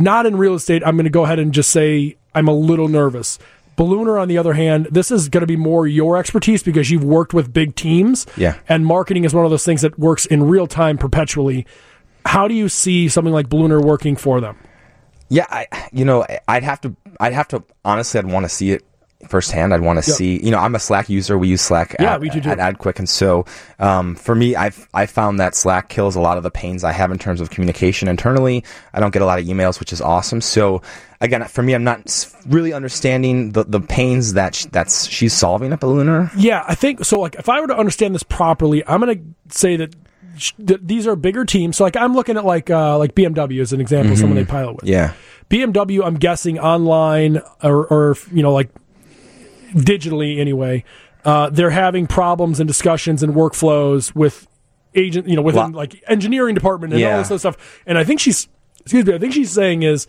not 0.00 0.26
in 0.26 0.36
real 0.36 0.54
estate 0.54 0.82
i'm 0.84 0.96
going 0.96 1.04
to 1.04 1.10
go 1.10 1.24
ahead 1.24 1.38
and 1.38 1.52
just 1.52 1.70
say 1.70 2.16
i'm 2.34 2.48
a 2.48 2.54
little 2.54 2.88
nervous. 2.88 3.38
Baloonr 3.76 4.20
on 4.20 4.28
the 4.28 4.36
other 4.36 4.52
hand 4.52 4.88
this 4.90 5.10
is 5.10 5.28
going 5.28 5.40
to 5.40 5.46
be 5.46 5.56
more 5.56 5.86
your 5.86 6.18
expertise 6.18 6.62
because 6.62 6.90
you've 6.90 7.04
worked 7.04 7.32
with 7.32 7.52
big 7.52 7.74
teams. 7.76 8.26
Yeah. 8.36 8.56
and 8.68 8.84
marketing 8.84 9.24
is 9.24 9.32
one 9.32 9.44
of 9.44 9.50
those 9.50 9.64
things 9.64 9.80
that 9.82 9.98
works 9.98 10.26
in 10.26 10.42
real 10.42 10.66
time 10.66 10.98
perpetually. 10.98 11.66
How 12.26 12.46
do 12.46 12.54
you 12.54 12.68
see 12.68 13.08
something 13.08 13.32
like 13.32 13.48
Baloonr 13.48 13.82
working 13.82 14.16
for 14.16 14.40
them? 14.40 14.58
Yeah, 15.30 15.46
I, 15.48 15.88
you 15.92 16.04
know, 16.04 16.26
I'd 16.48 16.64
have 16.64 16.80
to, 16.82 16.94
I'd 17.20 17.32
have 17.32 17.48
to, 17.48 17.62
honestly, 17.84 18.18
I'd 18.18 18.26
want 18.26 18.44
to 18.44 18.48
see 18.48 18.72
it 18.72 18.84
firsthand. 19.28 19.72
I'd 19.74 19.80
want 19.82 20.02
to 20.02 20.10
Yep. 20.10 20.16
see, 20.16 20.42
you 20.44 20.50
know, 20.50 20.58
I'm 20.58 20.74
a 20.74 20.78
Slack 20.78 21.08
user. 21.08 21.36
We 21.38 21.48
use 21.48 21.60
Slack 21.60 21.94
Yeah, 22.00 22.14
at, 22.14 22.20
we 22.20 22.30
do 22.30 22.40
too. 22.40 22.48
at 22.50 22.58
AdQuick. 22.58 22.98
And 22.98 23.08
so, 23.08 23.44
um, 23.78 24.14
for 24.14 24.34
me, 24.34 24.56
I've, 24.56 24.88
I 24.94 25.06
found 25.06 25.38
that 25.40 25.54
Slack 25.54 25.88
kills 25.88 26.16
a 26.16 26.20
lot 26.20 26.36
of 26.36 26.42
the 26.42 26.50
pains 26.50 26.84
I 26.84 26.92
have 26.92 27.10
in 27.10 27.18
terms 27.18 27.40
of 27.40 27.50
communication 27.50 28.08
internally. 28.08 28.64
I 28.92 29.00
don't 29.00 29.12
get 29.12 29.22
a 29.22 29.26
lot 29.26 29.38
of 29.38 29.44
emails, 29.46 29.78
which 29.78 29.92
is 29.92 30.00
awesome. 30.00 30.40
So 30.40 30.82
again, 31.20 31.44
for 31.44 31.62
me, 31.62 31.74
I'm 31.74 31.84
not 31.84 32.26
really 32.48 32.72
understanding 32.72 33.52
the, 33.52 33.64
the 33.64 33.80
pains 33.80 34.32
that 34.34 34.54
sh- 34.54 34.66
that's, 34.72 35.06
she's 35.06 35.32
solving 35.34 35.72
at 35.72 35.80
Baloonr. 35.80 36.30
Yeah, 36.36 36.64
I 36.66 36.74
think 36.74 37.04
so. 37.04 37.20
Like, 37.20 37.36
if 37.36 37.48
I 37.48 37.60
were 37.60 37.66
to 37.68 37.76
understand 37.76 38.14
this 38.14 38.22
properly, 38.22 38.82
I'm 38.86 39.00
going 39.00 39.16
to 39.48 39.56
say 39.56 39.76
that, 39.76 39.94
these 40.58 41.06
are 41.06 41.16
bigger 41.16 41.44
teams. 41.44 41.76
So, 41.76 41.84
like, 41.84 41.96
I'm 41.96 42.14
looking 42.14 42.38
at 42.38 42.46
like 42.46 42.70
uh, 42.70 42.96
like 42.96 43.14
BMW 43.14 43.60
as 43.60 43.74
an 43.74 43.80
example, 43.82 44.16
someone 44.16 44.36
they 44.36 44.44
pilot 44.46 44.76
with. 44.76 44.84
Yeah. 44.86 45.12
BMW, 45.50 46.02
I'm 46.02 46.14
guessing 46.14 46.58
online 46.58 47.42
or, 47.62 47.86
or 47.88 48.16
you 48.32 48.42
know, 48.42 48.52
like 48.54 48.70
digitally 49.74 50.38
anyway. 50.38 50.84
Uh, 51.24 51.50
they're 51.50 51.70
having 51.70 52.06
problems 52.06 52.60
and 52.60 52.66
discussions 52.66 53.22
and 53.22 53.34
workflows 53.34 54.14
with 54.14 54.48
agent, 54.94 55.28
you 55.28 55.36
know, 55.36 55.42
within 55.42 55.72
like 55.72 56.02
engineering 56.08 56.54
department 56.54 56.92
and 56.92 57.02
all 57.12 57.18
this 57.18 57.30
other 57.30 57.38
stuff. 57.38 57.82
And 57.86 57.98
I 57.98 58.04
think 58.04 58.20
she's, 58.20 58.48
excuse 58.80 59.04
me, 59.04 59.14
I 59.14 59.18
think 59.18 59.34
she's 59.34 59.50
saying 59.50 59.82
is 59.82 60.06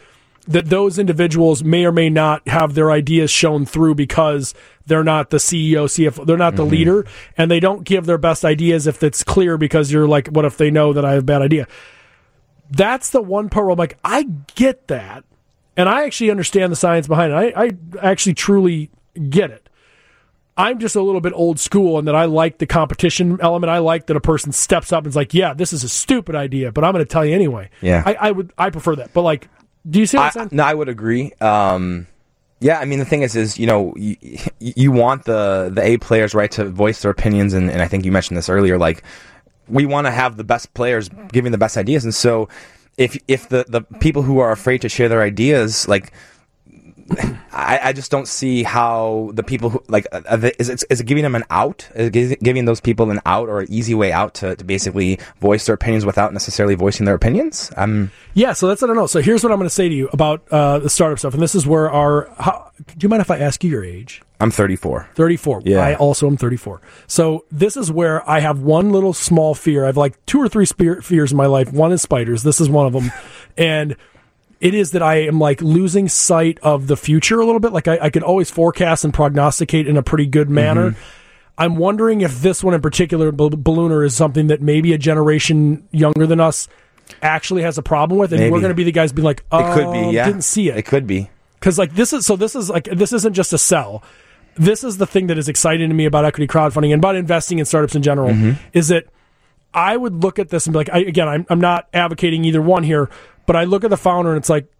that 0.48 0.68
those 0.68 0.98
individuals 0.98 1.64
may 1.64 1.86
or 1.86 1.92
may 1.92 2.10
not 2.10 2.48
have 2.48 2.74
their 2.74 2.92
ideas 2.92 3.30
shown 3.30 3.66
through 3.66 3.96
because 3.96 4.54
they're 4.88 5.04
not 5.04 5.30
the 5.30 5.38
CEO, 5.38 5.86
CFO, 5.86 6.26
they're 6.26 6.38
not 6.38 6.56
the 6.56 6.66
leader, 6.66 7.06
and 7.38 7.52
they 7.52 7.60
don't 7.60 7.84
give 7.84 8.06
their 8.06 8.18
best 8.18 8.44
ideas 8.44 8.88
if 8.88 9.04
it's 9.04 9.24
clear 9.24 9.58
because 9.58 9.92
you're 9.92 10.08
like, 10.08 10.28
what 10.28 10.46
if 10.46 10.58
they 10.58 10.72
know 10.72 10.94
that 10.94 11.06
I 11.06 11.12
have 11.14 11.24
a 11.24 11.26
bad 11.26 11.42
idea? 11.42 11.68
That's 12.72 13.12
the 13.12 13.22
one 13.22 13.50
part 13.50 13.66
where 13.66 13.74
I'm 13.74 13.78
like, 13.78 14.00
I 14.04 14.24
get 14.56 14.88
that, 14.88 15.24
and 15.78 15.88
I 15.88 16.06
actually 16.06 16.32
understand 16.32 16.72
the 16.72 16.76
science 16.76 17.08
behind 17.08 17.34
it. 17.34 17.54
I, 17.56 17.66
I 17.66 17.72
actually 18.02 18.34
truly 18.34 18.90
get 19.30 19.52
it. 19.52 19.70
I'm 20.58 20.80
just 20.80 20.96
a 20.96 21.02
little 21.02 21.22
bit 21.22 21.34
old 21.34 21.60
school 21.60 21.98
in 21.98 22.06
that 22.06 22.16
I 22.16 22.26
like 22.26 22.58
the 22.58 22.68
competition 22.68 23.40
element. 23.42 23.72
I 23.72 23.80
like 23.80 24.08
that 24.08 24.18
a 24.18 24.22
person 24.22 24.52
steps 24.52 24.92
up 24.92 25.06
and 25.06 25.08
is 25.08 25.16
like, 25.16 25.34
"Yeah, 25.34 25.54
this 25.54 25.74
is 25.74 25.84
a 25.84 25.90
stupid 25.90 26.36
idea, 26.36 26.72
but 26.72 26.84
I'm 26.84 26.92
going 26.92 27.04
to 27.04 27.10
tell 27.10 27.26
you 27.26 27.34
anyway." 27.34 27.70
Yeah. 27.82 28.04
I, 28.06 28.14
I 28.16 28.32
would, 28.32 28.52
I 28.58 28.70
prefer 28.70 28.98
that. 28.98 29.14
But 29.14 29.22
like, 29.22 29.48
do 29.90 30.00
you 30.00 30.06
see 30.06 30.18
what 30.18 30.26
I'm 30.26 30.32
saying? 30.32 30.50
no, 30.52 30.64
I 30.64 30.74
would 30.74 30.90
agree. 30.90 31.32
Um, 31.40 32.06
yeah, 32.60 32.80
I 32.80 32.86
mean 32.86 33.00
the 33.00 33.06
thing 33.06 33.22
is, 33.24 33.36
is 33.36 33.58
you 33.58 33.66
know, 33.66 33.94
you, 33.96 34.18
you 34.60 34.92
want 34.92 35.24
the 35.24 35.72
the 35.74 35.82
A 35.82 35.98
players 35.98 36.36
right 36.36 36.52
to 36.52 36.66
voice 36.66 37.02
their 37.02 37.12
opinions, 37.12 37.54
and, 37.54 37.72
and 37.72 37.82
I 37.82 37.88
think 37.88 38.06
you 38.06 38.12
mentioned 38.12 38.38
this 38.38 38.50
earlier. 38.50 38.78
Like, 38.78 39.04
we 39.68 39.86
want 39.86 40.06
to 40.06 40.12
have 40.12 40.38
the 40.38 40.44
best 40.44 40.74
players 40.74 41.10
giving 41.32 41.52
the 41.54 41.58
best 41.58 41.78
ideas, 41.78 42.04
and 42.04 42.14
so 42.14 42.50
if 42.98 43.18
if 43.28 43.50
the 43.50 43.66
the 43.68 43.82
people 44.00 44.22
who 44.22 44.40
are 44.40 44.52
afraid 44.52 44.82
to 44.82 44.90
share 44.90 45.10
their 45.10 45.22
ideas, 45.22 45.88
like. 45.88 46.12
I, 47.52 47.80
I 47.84 47.94
just 47.94 48.12
don't 48.12 48.28
see 48.28 48.64
how 48.64 49.32
the 49.34 49.44
people 49.44 49.70
who 49.70 49.84
like 49.88 50.08
uh, 50.12 50.50
is 50.58 50.70
it, 50.70 50.84
is 50.90 51.02
it 51.02 51.06
giving 51.06 51.24
them 51.24 51.36
an 51.36 51.44
out? 51.50 51.88
Is 51.96 52.32
it 52.32 52.42
giving 52.42 52.66
those 52.66 52.80
people 52.80 53.12
an 53.12 53.20
out 53.26 53.50
or 53.50 53.60
an 53.62 53.68
easy 53.70 53.94
way 53.94 54.12
out 54.12 54.34
to, 54.36 54.56
to 54.56 54.64
basically 54.64 55.20
voice 55.40 55.66
their 55.66 55.76
opinions 55.76 56.06
without 56.06 56.34
necessarily 56.34 56.76
voicing 56.76 57.06
their 57.06 57.16
opinions? 57.16 57.72
Um, 57.78 58.12
Yeah, 58.34 58.54
so 58.54 58.68
that's 58.68 58.82
I 58.82 58.88
don't 58.88 58.96
know. 58.96 59.08
So 59.08 59.22
here's 59.22 59.44
what 59.44 59.52
I'm 59.52 59.60
going 59.60 59.70
to 59.70 59.76
say 59.76 59.90
to 59.90 59.96
you 59.96 60.10
about 60.14 60.48
uh, 60.50 60.80
the 60.80 60.90
startup 60.90 61.20
stuff, 61.20 61.34
and 61.34 61.42
this 61.42 61.56
is 61.56 61.68
where 61.68 61.90
our. 61.92 62.34
How, 62.38 62.72
do 62.86 62.96
you 63.00 63.10
mind 63.10 63.22
if 63.22 63.30
I 63.30 63.38
ask 63.38 63.64
you 63.64 63.70
your 63.70 63.84
age? 63.84 64.22
I'm 64.40 64.50
34. 64.50 65.10
34. 65.14 65.62
Yeah. 65.66 65.86
I 65.86 65.96
also 65.96 66.26
am 66.26 66.36
34. 66.36 66.82
So 67.06 67.46
this 67.52 67.78
is 67.78 67.92
where 67.92 68.28
I 68.28 68.40
have 68.40 68.62
one 68.62 68.92
little 68.92 69.14
small 69.14 69.54
fear. 69.54 69.84
I 69.84 69.88
have 69.88 69.98
like 69.98 70.26
two 70.26 70.42
or 70.42 70.50
three 70.50 70.66
fears 70.66 71.32
in 71.32 71.38
my 71.38 71.46
life. 71.46 71.72
One 71.72 71.92
is 71.92 72.02
spiders. 72.02 72.42
This 72.42 72.60
is 72.60 72.68
one 72.68 72.88
of 72.88 72.94
them. 72.94 73.12
and 73.58 73.96
it 74.62 74.74
is 74.74 74.92
that 74.92 75.02
I 75.02 75.24
am 75.24 75.40
like 75.40 75.62
losing 75.62 76.08
sight 76.08 76.60
of 76.62 76.88
the 76.88 76.96
future 76.96 77.42
a 77.42 77.46
little 77.46 77.60
bit. 77.60 77.74
Like 77.74 77.88
I, 77.88 77.98
I 78.04 78.10
can 78.10 78.24
always 78.24 78.50
forecast 78.50 79.04
and 79.04 79.14
prognosticate 79.14 79.88
in 79.88 79.98
a 79.98 80.04
pretty 80.04 80.28
good 80.28 80.50
manner. 80.50 80.92
Mm-hmm. 80.92 81.02
I'm 81.58 81.76
wondering 81.76 82.22
if 82.22 82.42
this 82.42 82.64
one 82.64 82.74
in 82.74 82.82
particular, 82.82 83.32
Bal- 83.32 83.50
Baloonr, 83.50 84.06
is 84.06 84.16
something 84.16 84.48
that 84.48 84.62
maybe 84.62 84.94
a 84.94 84.98
generation 84.98 85.88
younger 85.92 86.26
than 86.26 86.40
us 86.40 86.68
actually 87.22 87.64
has 87.64 87.78
a 87.78 87.84
problem 87.84 88.20
with, 88.20 88.32
and 88.32 88.40
Maybe. 88.40 88.52
we're 88.52 88.62
going 88.62 88.70
to 88.70 88.76
be 88.76 88.86
the 88.86 88.92
guys 88.94 89.12
being 89.12 89.26
like, 89.26 89.44
"Oh, 89.52 89.60
It 89.60 89.74
could 89.74 89.92
be, 89.92 90.00
oh, 90.00 90.12
yeah. 90.12 90.26
didn't 90.26 90.44
see 90.44 90.70
it." 90.70 90.78
It 90.78 90.86
could 90.86 91.06
be. 91.06 91.30
because 91.60 91.78
like 91.78 91.94
this 91.94 92.14
is 92.14 92.26
so 92.26 92.36
this 92.36 92.56
is 92.56 92.70
like 92.70 92.86
this 92.86 93.12
isn't 93.14 93.34
just 93.34 93.54
a 93.54 93.58
sell 93.58 94.04
this 94.56 94.84
is 94.84 94.98
the 94.98 95.06
thing 95.08 95.28
that 95.28 95.38
is 95.38 95.48
exciting 95.48 95.88
to 95.90 95.96
me 95.96 96.06
about 96.06 96.26
equity 96.26 96.48
crowdfunding 96.48 96.92
and 96.92 97.00
about 97.02 97.16
investing 97.16 97.60
in 97.60 97.66
startups 97.66 97.96
in 97.96 98.02
general 98.02 98.30
mm-hmm. 98.30 98.52
is 98.74 98.90
that 98.90 99.06
i 99.74 99.96
would 99.96 100.24
look 100.24 100.40
at 100.40 100.50
this 100.50 100.66
and 100.66 100.74
be 100.74 100.78
like 100.78 100.90
I, 100.92 101.00
again 101.00 101.28
I'm, 101.28 101.46
I'm 101.50 101.62
not 101.62 101.88
advocating 101.94 102.44
either 102.46 102.62
one 102.62 102.84
here 102.84 103.10
but 103.46 103.56
i 103.56 103.64
look 103.64 103.84
at 103.84 103.90
the 103.90 103.98
founder 103.98 104.30
and 104.30 104.38
it's 104.38 104.50
like 104.50 104.72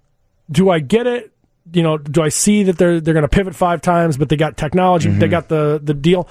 do 0.52 0.70
i 0.70 0.80
get 0.80 1.08
it 1.08 1.32
you 1.74 1.84
know 1.84 1.98
do 1.98 2.22
i 2.22 2.30
see 2.30 2.64
that 2.64 2.78
they're 2.78 3.00
they're 3.00 3.14
going 3.14 3.22
to 3.24 3.28
pivot 3.30 3.56
five 3.56 3.82
times 3.82 4.18
but 4.18 4.30
they 4.30 4.36
got 4.38 4.58
technology 4.58 5.10
they 5.12 5.28
got 5.28 5.48
the 5.50 5.80
the 5.84 5.94
deal 5.94 6.28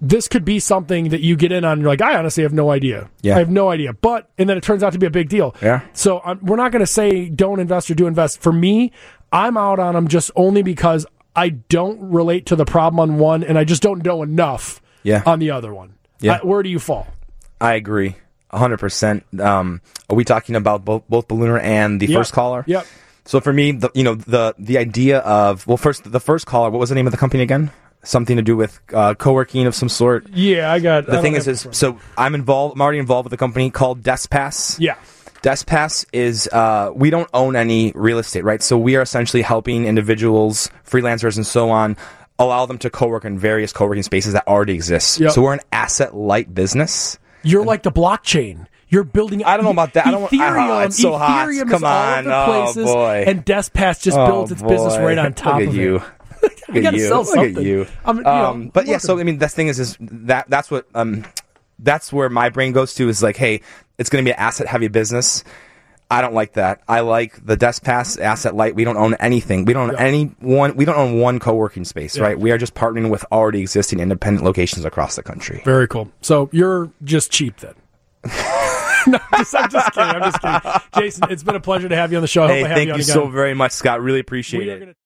this 0.00 0.28
could 0.28 0.44
be 0.44 0.60
something 0.60 1.08
that 1.08 1.20
you 1.20 1.34
get 1.34 1.50
in 1.50 1.64
on 1.64 1.72
and 1.72 1.80
you're 1.82 1.90
like 1.90 2.02
i 2.02 2.16
honestly 2.16 2.42
have 2.44 2.52
no 2.52 2.70
idea 2.70 3.08
Yeah. 3.22 3.36
i 3.36 3.38
have 3.38 3.50
no 3.50 3.68
idea 3.70 3.92
but 3.92 4.30
and 4.38 4.48
then 4.48 4.56
it 4.56 4.62
turns 4.62 4.82
out 4.82 4.92
to 4.92 4.98
be 4.98 5.06
a 5.06 5.10
big 5.10 5.28
deal 5.28 5.54
Yeah. 5.60 5.80
so 5.92 6.20
um, 6.24 6.38
we're 6.42 6.56
not 6.56 6.70
going 6.72 6.80
to 6.80 6.86
say 6.86 7.28
don't 7.28 7.58
invest 7.60 7.90
or 7.90 7.94
do 7.94 8.06
invest. 8.06 8.40
For 8.40 8.52
me, 8.52 8.92
I'm 9.32 9.56
out 9.56 9.78
on 9.78 9.94
them 9.94 10.06
just 10.08 10.30
only 10.36 10.62
because 10.62 11.04
I 11.34 11.48
don't 11.50 12.00
relate 12.10 12.46
to 12.46 12.56
the 12.56 12.64
problem 12.64 12.98
on 13.00 13.18
one, 13.18 13.42
and 13.44 13.58
I 13.58 13.64
just 13.64 13.82
don't 13.82 14.04
know 14.04 14.22
enough 14.22 14.80
Yeah. 15.02 15.22
on 15.26 15.38
the 15.38 15.50
other 15.50 15.72
one. 15.74 15.94
Yeah. 16.20 16.34
Uh, 16.34 16.38
where 16.46 16.62
do 16.62 16.68
you 16.70 16.78
fall? 16.78 17.06
I 17.60 17.74
agree. 17.74 18.16
100%. 18.52 19.40
Um, 19.40 19.80
are 20.08 20.16
we 20.16 20.24
talking 20.24 20.56
about 20.56 20.84
both, 20.84 21.02
both 21.08 21.28
Baloonr 21.28 21.62
and 21.62 22.00
the 22.00 22.06
Yep. 22.06 22.18
first 22.18 22.32
caller? 22.32 22.64
Yep. 22.66 22.86
So 23.24 23.40
for 23.40 23.52
me, 23.52 23.72
the, 23.72 23.90
you 23.94 24.04
know, 24.04 24.14
the, 24.14 24.54
the 24.58 24.78
idea 24.78 25.18
of, 25.18 25.66
well, 25.66 25.76
first, 25.76 26.10
the 26.10 26.20
first 26.20 26.46
caller, 26.46 26.70
what 26.70 26.78
was 26.80 26.88
the 26.88 26.94
name 26.94 27.06
of 27.06 27.10
the 27.10 27.18
company 27.18 27.42
again? 27.42 27.70
Something 28.02 28.36
to 28.36 28.42
do 28.42 28.56
with, 28.56 28.80
uh, 28.94 29.14
co-working 29.14 29.66
of 29.66 29.74
some 29.74 29.88
sort. 29.90 30.28
Yeah, 30.30 30.72
I 30.72 30.78
got. 30.78 31.04
The 31.06 31.12
don't 31.12 31.22
thing 31.22 31.34
is, 31.34 31.46
is, 31.46 31.66
so 31.72 31.98
I'm 32.16 32.34
involved, 32.34 32.74
I'm 32.76 32.80
already 32.80 33.00
involved 33.00 33.24
with 33.26 33.32
a 33.34 33.36
company 33.36 33.70
called 33.70 34.02
DeskPass. 34.02 34.76
yeah, 34.80 34.94
DeskPass 35.42 36.06
is 36.12 36.48
uh, 36.52 36.90
we 36.94 37.10
don't 37.10 37.28
own 37.34 37.54
any 37.54 37.92
real 37.94 38.18
estate, 38.18 38.44
right? 38.44 38.62
So 38.62 38.78
we 38.78 38.96
are 38.96 39.02
essentially 39.02 39.42
helping 39.42 39.84
individuals, 39.84 40.70
freelancers, 40.88 41.36
and 41.36 41.46
so 41.46 41.70
on, 41.70 41.96
allow 42.38 42.66
them 42.66 42.78
to 42.78 42.88
co-work 42.90 43.24
in 43.24 43.38
various 43.38 43.72
co-working 43.72 44.04
spaces 44.04 44.32
that 44.32 44.46
already 44.46 44.74
exist. 44.74 45.20
Yep. 45.20 45.32
So 45.32 45.42
we're 45.42 45.54
an 45.54 45.60
asset-light 45.72 46.54
business. 46.54 47.18
You're 47.42 47.64
like 47.64 47.82
the 47.82 47.92
blockchain. 47.92 48.66
You're 48.90 49.04
building. 49.04 49.44
I 49.44 49.56
don't 49.56 49.64
know 49.64 49.70
about 49.70 49.92
that. 49.94 50.06
I 50.06 50.10
don't 50.10 50.22
want- 50.22 50.32
Ethereum. 50.32 50.68
Ah, 50.70 50.80
it's 50.84 51.00
so 51.00 51.16
hot. 51.16 51.46
Ethereum 51.48 51.66
is 51.66 51.70
Come 51.70 51.84
all 51.84 51.90
on. 51.92 52.18
of 52.20 52.24
the 52.24 52.34
Oh, 52.34 52.46
places, 52.46 52.84
boy. 52.86 53.24
and 53.26 53.44
DeskPass 53.44 54.02
just 54.02 54.16
builds 54.16 54.50
its 54.52 54.62
business 54.62 54.96
right 54.96 55.18
on 55.18 55.32
top 55.34 55.60
Look 55.60 55.68
of 55.68 55.74
you. 55.74 55.96
it. 55.96 56.02
Look 56.42 56.82
gotta 56.82 56.86
at 56.88 56.94
you. 56.94 57.08
sell 57.08 57.18
Look 57.18 57.26
something. 57.34 57.56
at 57.58 57.62
you. 57.62 57.86
I'm- 58.04 58.16
you 58.18 58.22
know, 58.22 58.30
um, 58.30 58.68
but 58.68 58.86
yeah, 58.86 58.92
working. 58.94 59.06
so 59.06 59.18
I 59.18 59.22
mean, 59.24 59.38
the 59.38 59.48
thing 59.48 59.68
is, 59.68 59.78
is 59.78 59.96
that 60.00 60.48
that's 60.48 60.70
what 60.70 60.86
um, 60.94 61.24
that's 61.78 62.12
where 62.12 62.28
my 62.30 62.48
brain 62.48 62.72
goes 62.72 62.94
to 62.94 63.08
is 63.08 63.22
like, 63.22 63.36
hey, 63.36 63.60
it's 63.98 64.08
going 64.10 64.24
to 64.24 64.28
be 64.28 64.32
an 64.32 64.38
asset-heavy 64.38 64.88
business. 64.88 65.44
I 66.10 66.22
don't 66.22 66.32
like 66.32 66.54
that. 66.54 66.80
I 66.88 67.00
like 67.00 67.44
the 67.44 67.56
DeskPass 67.56 68.18
asset 68.20 68.54
light. 68.54 68.74
We 68.74 68.84
don't 68.84 68.96
own 68.96 69.14
anything. 69.14 69.66
We 69.66 69.74
don't 69.74 69.90
own 69.90 69.94
Yeah. 69.96 70.02
any 70.04 70.24
one. 70.40 70.74
We 70.74 70.84
don't 70.86 70.96
own 70.96 71.18
one 71.20 71.38
co-working 71.38 71.84
space, 71.84 72.16
Yeah. 72.16 72.22
right? 72.24 72.38
We 72.38 72.50
are 72.50 72.56
just 72.58 72.74
partnering 72.74 73.10
with 73.10 73.24
already 73.30 73.60
existing 73.60 74.00
independent 74.00 74.42
locations 74.44 74.84
across 74.86 75.16
the 75.16 75.22
country. 75.22 75.60
Very 75.66 75.86
cool. 75.86 76.10
So 76.22 76.48
you're 76.50 76.90
just 77.04 77.30
cheap 77.30 77.58
then. 77.58 77.74
no, 79.06 79.18
I'm 79.32 79.38
just, 79.44 79.54
I'm 79.54 79.70
just 79.70 79.92
kidding. 79.92 80.10
I'm 80.10 80.22
just 80.32 80.40
kidding. 80.40 80.80
Jason, 81.02 81.24
it's 81.30 81.42
been 81.42 81.54
a 81.56 81.60
pleasure 81.60 81.88
to 81.88 81.96
have 81.96 82.10
you 82.10 82.18
on 82.18 82.22
the 82.22 82.26
show. 82.28 82.44
I 82.44 82.46
hope 82.48 82.56
Hey, 82.56 82.64
I 82.64 82.68
have 82.68 82.76
thank 82.76 82.86
you 82.88 82.94
you 82.94 83.02
again. 83.02 83.14
so 83.14 83.28
very 83.28 83.54
much, 83.54 83.72
Scott. 83.72 84.00
Really 84.02 84.20
appreciate 84.20 84.60
We 84.64 84.70
it. 84.70 84.96